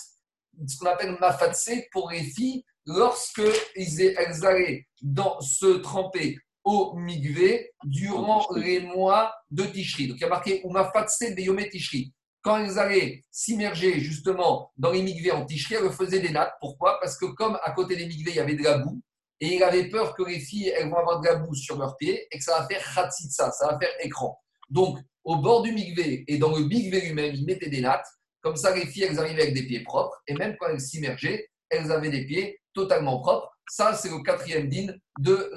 [0.67, 3.41] ce qu'on appelle mafatse pour les filles, lorsque
[3.77, 10.09] ils- elles allaient dans, se tremper au migvé durant les mois de Tishri.
[10.09, 12.13] Donc il y a marqué ou mafatse beyome Tishri.
[12.43, 16.55] Quand elles allaient s'immerger justement dans les migvés en Tishri, elles faisaient des nattes.
[16.61, 16.99] Pourquoi?
[17.01, 19.01] Parce que comme à côté des migvés, il y avait de la boue,
[19.41, 21.97] et il avait peur que les filles elles vont avoir de la boue sur leurs
[21.97, 24.39] pieds et que ça va faire khatsitsa, ça va faire écran.
[24.69, 28.07] Donc, au bord du migvé et dans le migvé lui-même, ils mettaient des nattes.
[28.43, 30.17] Comme ça, les filles, elles arrivaient avec des pieds propres.
[30.27, 33.51] Et même quand elles s'immergeaient, elles avaient des pieds totalement propres.
[33.71, 35.53] Ça, c'est le quatrième din de,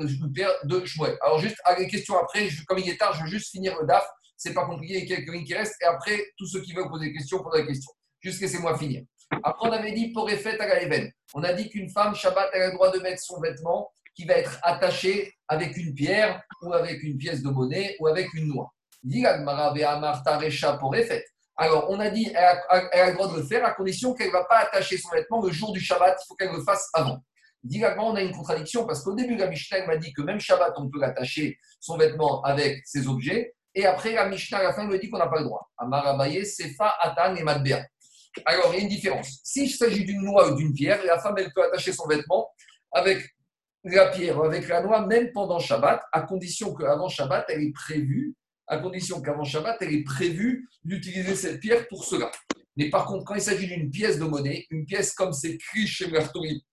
[0.66, 1.18] de Shmuel.
[1.22, 3.78] Alors, juste à les questions après, je- comme il est tard, je veux juste finir
[3.80, 4.06] le DAF.
[4.38, 5.82] C'est pas compliqué, il y a quelques lignes qui restent.
[5.82, 7.92] Et après, tous ceux qui veulent poser des questions, posent des questions.
[8.22, 9.04] Juste laissez-moi finir.
[9.44, 11.08] Après, on avait dit pour effet à la.
[11.34, 14.26] On a dit qu'une femme, Shabbat, elle a le droit de mettre son vêtement qui
[14.26, 18.48] va être attaché avec une pierre ou avec une pièce de monnaie ou avec une
[18.48, 18.72] noix.
[21.56, 24.28] Alors, on a dit elle a, a le droit de le faire à condition qu'elle
[24.28, 26.18] ne va pas attacher son vêtement le jour du Shabbat.
[26.22, 27.20] Il faut qu'elle le fasse avant.
[27.70, 30.74] Gemara, on a une contradiction parce qu'au début, la Mishnah m'a dit que même Shabbat,
[30.78, 33.54] on peut attacher son vêtement avec ses objets.
[33.76, 35.70] Et après, la Mishnah, à la fin, me dit qu'on n'a pas le droit.
[35.78, 37.84] Amar Abaye, Sefa, Atan et Madbea.
[38.46, 39.40] Alors, il y a une différence.
[39.44, 42.50] S'il s'agit d'une noix ou d'une pierre, la femme, elle peut attacher son vêtement
[42.92, 43.36] avec
[43.84, 48.34] la pierre, avec la noix, même pendant Shabbat, à condition qu'avant Shabbat, elle est prévue,
[48.68, 52.32] à condition qu'avant Shabbat, elle est prévue d'utiliser cette pierre pour cela.
[52.78, 55.86] Mais par contre, quand il s'agit d'une pièce de monnaie, une pièce comme c'est écrit
[55.86, 56.66] chez Mertori,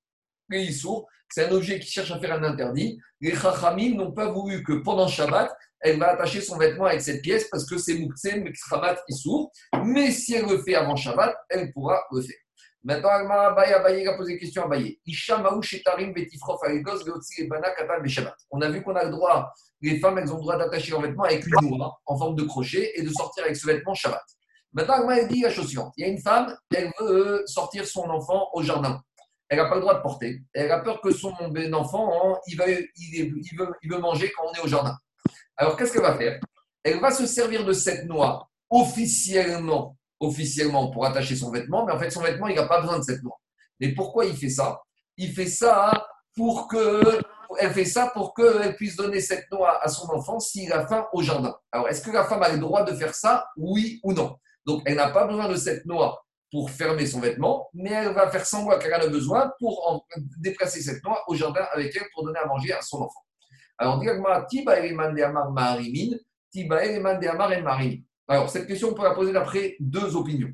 [1.28, 2.98] c'est un objet qui cherche à faire un interdit.
[3.20, 7.22] Les Chachamim n'ont pas voulu que pendant Shabbat, elle va attacher son vêtement avec cette
[7.22, 9.50] pièce parce que c'est Mouktsem Mekstramat Issour.
[9.84, 12.36] Mais si elle le fait avant Shabbat, elle pourra le faire.
[12.82, 14.98] Maintenant, Abaye, Abaye a posé une question à Abaye.
[18.50, 19.52] On a vu qu'on a le droit,
[19.82, 22.42] les femmes, elles ont le droit d'attacher leur vêtement avec une noix en forme de
[22.44, 24.22] crochet et de sortir avec ce vêtement Shabbat.
[24.72, 25.92] Maintenant, elle dit la chose suivante.
[25.96, 29.00] Il y a une femme, elle veut sortir son enfant au jardin
[29.50, 30.40] elle n'a pas le droit de porter.
[30.54, 31.32] Elle a peur que son
[31.72, 33.26] enfant, hein, il, va, il,
[33.58, 34.96] veut, il veut manger quand on est au jardin.
[35.60, 36.40] Alors, qu'est-ce qu'elle va faire?
[36.82, 41.98] Elle va se servir de cette noix officiellement, officiellement pour attacher son vêtement, mais en
[41.98, 43.38] fait, son vêtement, il n'a pas besoin de cette noix.
[43.78, 44.80] Mais pourquoi il fait ça?
[45.18, 47.20] Il fait ça pour que
[47.58, 51.06] elle fait ça pour qu'elle puisse donner cette noix à son enfant s'il a faim
[51.12, 51.54] au jardin.
[51.72, 53.46] Alors, est-ce que la femme a le droit de faire ça?
[53.58, 54.36] Oui ou non?
[54.64, 58.30] Donc, elle n'a pas besoin de cette noix pour fermer son vêtement, mais elle va
[58.30, 60.06] faire semblant qu'elle a besoin pour
[60.38, 63.20] déplacer cette noix au jardin avec elle pour donner à manger à son enfant.
[63.80, 63.98] Alors,
[68.28, 70.52] alors, cette question, on peut la poser d'après deux opinions.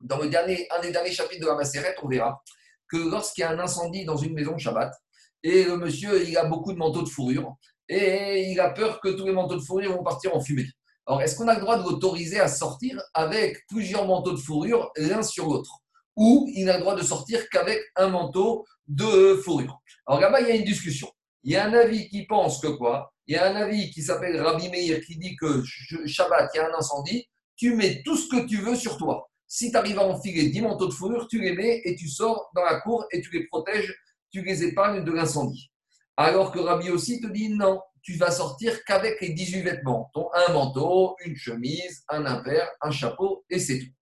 [0.00, 2.42] Dans le dernier, un des derniers chapitres de la Macérette, on verra
[2.88, 4.94] que lorsqu'il y a un incendie dans une maison Shabbat,
[5.42, 7.54] et le monsieur, il a beaucoup de manteaux de fourrure,
[7.86, 10.70] et il a peur que tous les manteaux de fourrure vont partir en fumée.
[11.06, 14.90] Alors, est-ce qu'on a le droit de l'autoriser à sortir avec plusieurs manteaux de fourrure
[14.96, 15.80] l'un sur l'autre?
[16.16, 19.82] Ou il n'a le droit de sortir qu'avec un manteau de fourrure?
[20.06, 21.10] Alors là-bas, il y a une discussion.
[21.48, 23.10] Il y a un avis qui pense que quoi?
[23.26, 25.62] Il y a un avis qui s'appelle Rabbi Meir qui dit que
[26.04, 27.26] Shabbat, il y a un incendie,
[27.56, 29.30] tu mets tout ce que tu veux sur toi.
[29.46, 32.50] Si tu arrives à enfiler 10 manteaux de fourrure, tu les mets et tu sors
[32.54, 33.96] dans la cour et tu les protèges,
[34.30, 35.72] tu les épargnes de l'incendie.
[36.18, 40.10] Alors que Rabbi aussi te dit non, tu vas sortir qu'avec les 18 vêtements.
[40.12, 43.92] Ton, un manteau, une chemise, un impair, un chapeau, et c'est tout.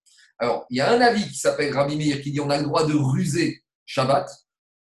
[0.41, 2.65] Alors, il y a un avis qui s'appelle Rabbi Meir qui dit on a le
[2.65, 4.29] droit de ruser Shabbat,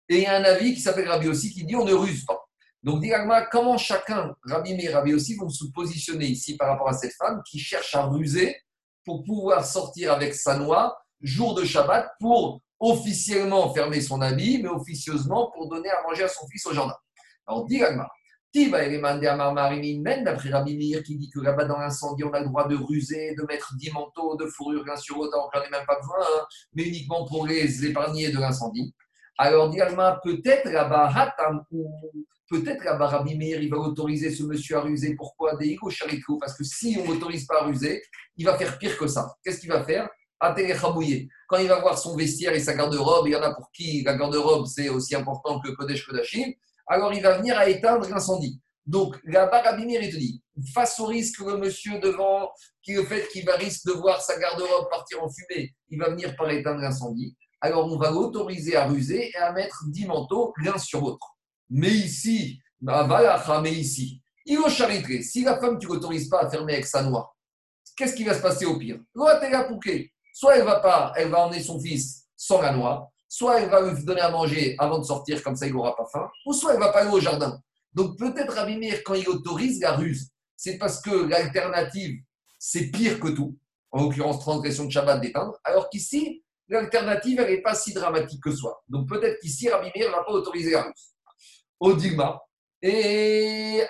[0.09, 2.23] et il y a un avis qui s'appelle Rabbi aussi qui dit on ne ruse
[2.25, 2.42] pas.
[2.83, 6.93] Donc, dis-moi, comment chacun, Rabbi Meir Rabbi aussi, vont se positionner ici par rapport à
[6.93, 8.57] cette femme qui cherche à ruser
[9.05, 14.67] pour pouvoir sortir avec sa noix jour de Shabbat pour officiellement fermer son habit, mais
[14.67, 16.95] officieusement pour donner à manger à son fils au jardin.
[17.47, 18.05] Alors, dis même
[20.25, 23.33] d'après Rabbi Meir qui dit que là-bas dans l'incendie, on a le droit de ruser,
[23.35, 26.19] de mettre 10 manteaux de fourrure l'un sur l'autre, on n'en ai même pas besoin,
[26.19, 28.93] hein, mais uniquement pour les épargner de l'incendie.
[29.37, 31.07] Alors, Dialma, peut-être là-bas,
[32.53, 35.15] peut-être là-bas, Rabbi Meir, il va autoriser ce monsieur à ruser.
[35.15, 35.55] Pourquoi?
[35.55, 35.77] Des
[36.39, 38.03] Parce que si on n'autorise pas à ruser,
[38.37, 39.35] il va faire pire que ça.
[39.43, 40.07] Qu'est-ce qu'il va faire?
[41.47, 44.03] Quand il va voir son vestiaire et sa garde-robe, il y en a pour qui
[44.03, 46.51] la garde-robe c'est aussi important que Kodesh Kodashim,
[46.85, 48.59] alors il va venir à éteindre l'incendie.
[48.85, 50.43] Donc, là-bas, Rabbi il te dit,
[50.73, 52.51] face au risque que le monsieur devant,
[52.81, 56.09] qui le fait qu'il va risque de voir sa garde-robe partir en fumée, il va
[56.09, 57.37] venir par éteindre l'incendie.
[57.61, 61.37] Alors, on va l'autoriser à ruser et à mettre dix manteaux l'un sur l'autre.
[61.69, 65.21] Mais ici, mais ici, il va chariter.
[65.21, 67.35] Si la femme, tu l'autorises pas à fermer avec sa noix,
[67.95, 68.99] qu'est-ce qui va se passer au pire?
[70.33, 73.81] Soit elle va pas, elle va emmener son fils sans la noix, soit elle va
[73.81, 76.73] lui donner à manger avant de sortir, comme ça il n'aura pas faim, ou soit
[76.73, 77.59] elle va pas aller au jardin.
[77.93, 82.19] Donc peut-être Rabbi quand il autorise la ruse, c'est parce que l'alternative,
[82.59, 83.57] c'est pire que tout,
[83.91, 88.51] en l'occurrence transgression de Shabbat d'éteindre, alors qu'ici, l'alternative, elle n'est pas si dramatique que
[88.51, 88.83] soit.
[88.87, 91.12] Donc peut-être qu'ici, ne va pas autoriser la ruse.
[91.83, 92.39] Au Digma,
[92.81, 93.81] et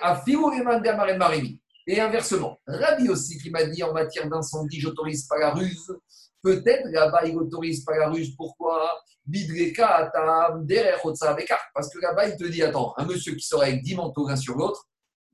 [1.16, 1.60] Marimi.
[1.86, 5.94] Et inversement, Rabbi aussi qui m'a dit en matière d'incendie, j'autorise pas la ruse,
[6.42, 8.34] Peut-être là-bas, il n'autorise pas la ruse.
[8.36, 9.00] Pourquoi?
[11.72, 14.36] Parce que là-bas, il te dit attends, un monsieur qui sort avec 10 manteaux l'un
[14.36, 14.84] sur l'autre,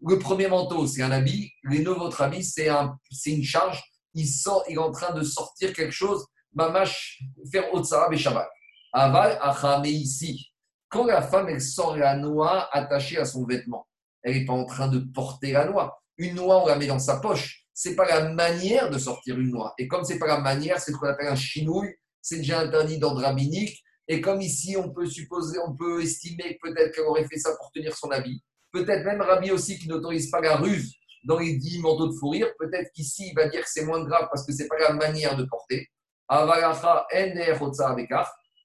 [0.06, 2.96] le premier manteau, c'est un habit, les neuf autres habits, c'est un,
[3.26, 3.82] une charge.
[4.14, 6.24] Il sort, il est en train de sortir quelque chose,
[6.54, 8.48] mamash, faire Otsa et Shabbat.
[8.92, 10.49] Aval, achame ici.
[10.90, 13.86] Quand la femme, elle sort la noix attachée à son vêtement,
[14.22, 16.02] elle n'est pas en train de porter la noix.
[16.18, 19.52] Une noix, on la met dans sa poche c'est pas la manière de sortir une
[19.52, 19.72] noix.
[19.78, 22.98] Et comme c'est pas la manière, c'est ce qu'on appelle un chinouille, c'est déjà interdit
[22.98, 23.82] d'ordre rabbinique.
[24.06, 27.70] Et comme ici, on peut supposer, on peut estimer peut-être qu'elle aurait fait ça pour
[27.72, 28.44] tenir son habit.
[28.70, 30.92] Peut-être même Rabbi aussi qui n'autorise pas la ruse
[31.24, 32.48] dans les dix manteaux de fourrir.
[32.58, 35.34] Peut-être qu'ici, il va dire que c'est moins grave parce que c'est pas la manière
[35.38, 35.88] de porter.
[36.28, 37.06] Avalacha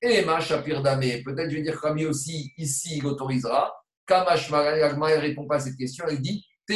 [0.05, 3.73] et ma shapir Peut-être je vais dire Rabbi aussi ici, il autorisera.
[4.07, 6.05] Kamash ne répond pas à cette question.
[6.07, 6.73] Elle dit Te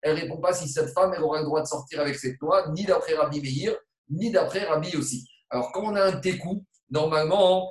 [0.00, 2.38] elle ne répond pas si cette femme elle aura le droit de sortir avec cette
[2.40, 3.76] loi, ni d'après Rabbi Meir,
[4.10, 5.28] ni d'après Rabbi aussi.
[5.50, 7.70] Alors, quand on a un tékou, normalement,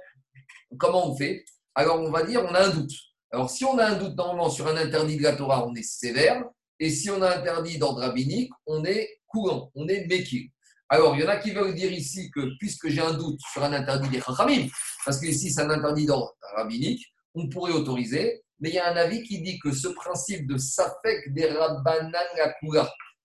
[0.78, 1.46] comment on fait?
[1.76, 2.92] Alors, on va dire on a un doute.
[3.32, 5.84] Alors, si on a un doute normalement sur un interdit de la Torah, on est
[5.84, 6.44] sévère.
[6.80, 10.52] Et si on a interdit d'ordre rabbinique, on est courant, on est méquille.
[10.90, 13.64] Alors, il y en a qui veulent dire ici que puisque j'ai un doute sur
[13.64, 14.68] un interdit des Chachamim,
[15.06, 17.06] parce que ici c'est un interdit d'ordre rabbinique,
[17.36, 20.58] on pourrait autoriser, mais il y a un avis qui dit que ce principe de
[20.58, 22.10] Safek des Rabbanan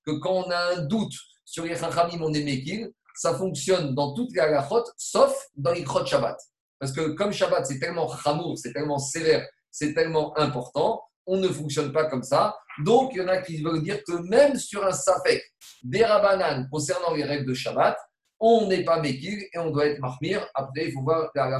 [0.05, 1.14] que quand on a un doute
[1.44, 6.05] sur les Chachamim, on est ça fonctionne dans toutes les halachot, sauf dans les Krot
[6.05, 6.36] Shabbat.
[6.78, 11.48] Parce que comme Shabbat, c'est tellement chamour, c'est tellement sévère, c'est tellement important, on ne
[11.48, 12.56] fonctionne pas comme ça.
[12.84, 15.42] Donc, il y en a qui veulent dire que même sur un safek
[15.82, 17.96] des rabanan concernant les règles de Shabbat,
[18.40, 20.46] on n'est pas mékil et on doit être marmir.
[20.54, 21.58] Après, il faut voir la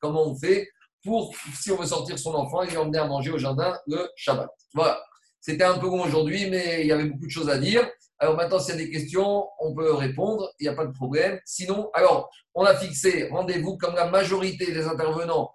[0.00, 0.68] comment on fait
[1.04, 4.48] pour, si on veut sortir son enfant et l'emmener à manger au jardin le Shabbat.
[4.74, 5.00] Voilà.
[5.40, 7.88] C'était un peu long aujourd'hui, mais il y avait beaucoup de choses à dire.
[8.18, 10.92] Alors maintenant, s'il y a des questions, on peut répondre, il n'y a pas de
[10.92, 11.38] problème.
[11.44, 15.52] Sinon, alors, on a fixé rendez-vous comme la majorité des intervenants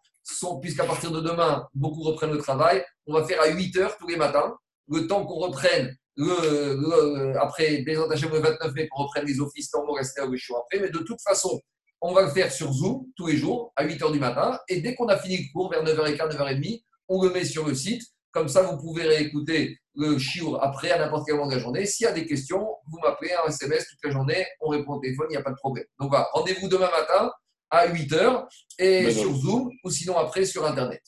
[0.61, 4.07] puisqu'à partir de demain, beaucoup reprennent le travail, on va faire à 8 heures tous
[4.07, 4.55] les matins,
[4.89, 9.93] le temps qu'on reprenne, le, après, des le 29 mai, qu'on reprenne les offices normaux,
[9.93, 11.59] rester au show après, mais de toute façon,
[12.01, 14.81] on va le faire sur Zoom tous les jours à 8 heures du matin, et
[14.81, 18.03] dès qu'on a fini le cours, vers 9h15, 9h30, on le met sur le site,
[18.31, 21.85] comme ça, vous pouvez réécouter le shiur après à n'importe quel moment de la journée.
[21.85, 24.99] S'il y a des questions, vous m'appelez un SMS toute la journée, on répond au
[24.99, 25.85] téléphone, il n'y a pas de problème.
[25.99, 27.31] Donc voilà, rendez-vous demain matin
[27.71, 31.01] à 8 heures et sur Zoom ou sinon après sur Internet.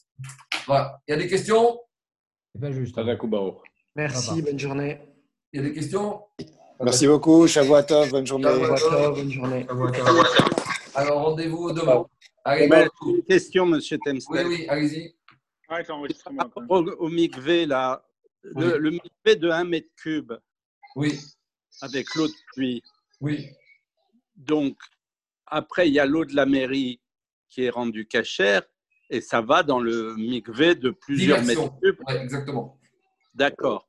[0.65, 0.99] Voilà.
[1.07, 1.79] Il y a des questions?
[2.55, 2.95] C'est pas juste.
[3.95, 4.99] Merci, bonne journée.
[5.51, 6.21] Il y a des questions?
[6.81, 7.47] Merci beaucoup.
[7.47, 8.45] Shavuatov, bonne journée.
[8.45, 9.67] Shavuatov, bonne journée.
[10.95, 12.05] Alors rendez-vous demain.
[12.45, 14.47] Allez, Ben, une question, monsieur Temstel.
[14.47, 15.15] oui, oui, allez-y.
[15.87, 16.37] L'enregistrement.
[16.49, 18.05] Par rapport Au, au mikvé, là,
[18.43, 18.79] le, Oui.
[18.79, 20.33] le mikvé de 1 mètre cube
[20.95, 21.19] Oui,
[21.81, 22.83] avec l'eau de pluie.
[23.21, 23.49] oui,
[24.35, 24.75] Donc,
[25.47, 27.01] après, il y a l'eau de la mairie
[27.49, 28.63] qui est rendue cachère
[29.09, 31.65] et ça va dans le mikvé de plusieurs Diversion.
[31.65, 32.07] mètres cubes.
[32.07, 32.79] Ouais, exactement.
[33.33, 33.87] D'accord.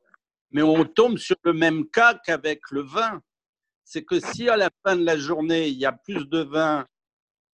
[0.51, 3.23] Mais on tombe sur le même cas qu'avec le vin.
[3.85, 6.87] C'est que si à la fin de la journée, il y a plus de vin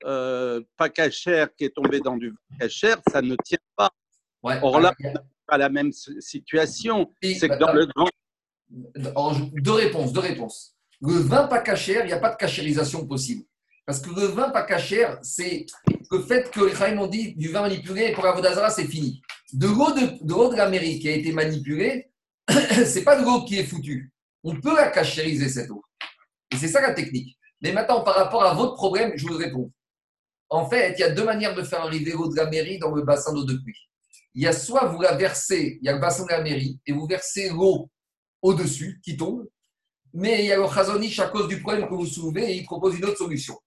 [0.04, 3.90] euh, pas cachère qui est tombé dans du vin cachère, ça ne tient pas.
[4.42, 4.58] Ouais.
[4.62, 7.12] Or là, Alors, Pas la même situation.
[7.22, 8.08] C'est que bah, dans le grand.
[9.54, 10.76] Deux réponses, deux réponses.
[11.00, 13.44] Le vin pas cachère, il n'y a pas de cachérisation possible.
[13.90, 15.66] Parce que le vin pas cachère, c'est
[16.12, 19.20] le fait que les Chaim ont dit du vin manipulé pour la Vodazara, c'est fini.
[19.52, 22.08] De l'eau de, de de l'Amérique qui a été manipulée,
[22.86, 24.12] c'est pas de l'eau qui est foutue.
[24.44, 25.82] On peut la cachériser, cette eau.
[26.52, 27.36] Et c'est ça la technique.
[27.62, 29.72] Mais maintenant, par rapport à votre problème, je vous réponds.
[30.50, 32.94] En fait, il y a deux manières de faire arriver l'eau de la mairie dans
[32.94, 33.88] le bassin d'eau de pluie.
[34.34, 36.78] Il y a soit vous la versez, il y a le bassin de la mairie,
[36.86, 37.90] et vous versez l'eau
[38.40, 39.48] au-dessus qui tombe,
[40.14, 42.64] mais il y a le Chazonich à cause du problème que vous soulevez et il
[42.64, 43.58] propose une autre solution.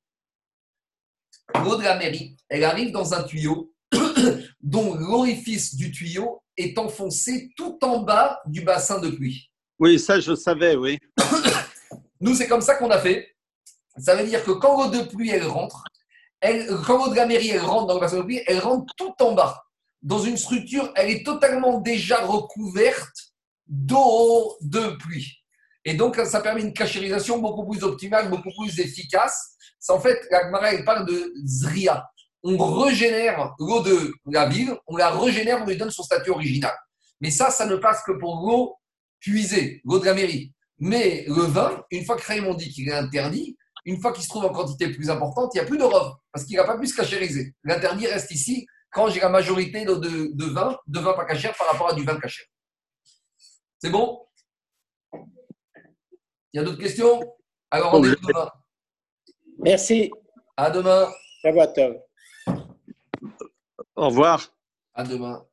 [1.64, 3.74] L'eau de la mairie, elle arrive dans un tuyau
[4.62, 9.50] dont l'orifice du tuyau est enfoncé tout en bas du bassin de pluie.
[9.80, 11.00] Oui, ça, je savais, oui.
[12.22, 13.36] Nous, c'est comme ça qu'on a fait.
[13.98, 15.84] Ça veut dire que quand l'eau de pluie, elle rentre,
[16.40, 18.94] elle, quand l'eau de la mairie, elle rentre dans le bassin de pluie, elle rentre
[18.96, 19.64] tout en bas.
[20.02, 23.34] Dans une structure, elle est totalement déjà recouverte
[23.68, 25.44] d'eau de pluie.
[25.86, 29.53] Et donc, ça permet une cachérisation beaucoup plus optimale, beaucoup plus efficace.
[29.84, 32.10] C'est en fait, la Gemara, elle parle de Zria.
[32.42, 36.74] On régénère l'eau de la ville, on la régénère, on lui donne son statut original.
[37.20, 38.78] Mais ça, ça ne passe que pour l'eau
[39.20, 40.54] puisée, l'eau de la mairie.
[40.80, 44.30] Mais le vin, une fois que Raymond dit qu'il est interdit, une fois qu'il se
[44.30, 46.78] trouve en quantité plus importante, il n'y a plus de rov, parce qu'il n'a pas
[46.78, 47.54] pu se cachériser.
[47.66, 51.54] L'interdit reste ici quand j'ai la majorité de, de, de vin, de vin pas cachère
[51.58, 52.46] par rapport à du vin cachère.
[53.80, 54.26] C'est bon?
[55.14, 57.20] Il y a d'autres questions?
[57.70, 58.50] Alors, Bon, rendez-vous je- demain.
[59.60, 60.12] Merci.
[60.58, 61.08] À demain.
[63.96, 64.40] Au revoir.
[64.94, 65.44] À demain.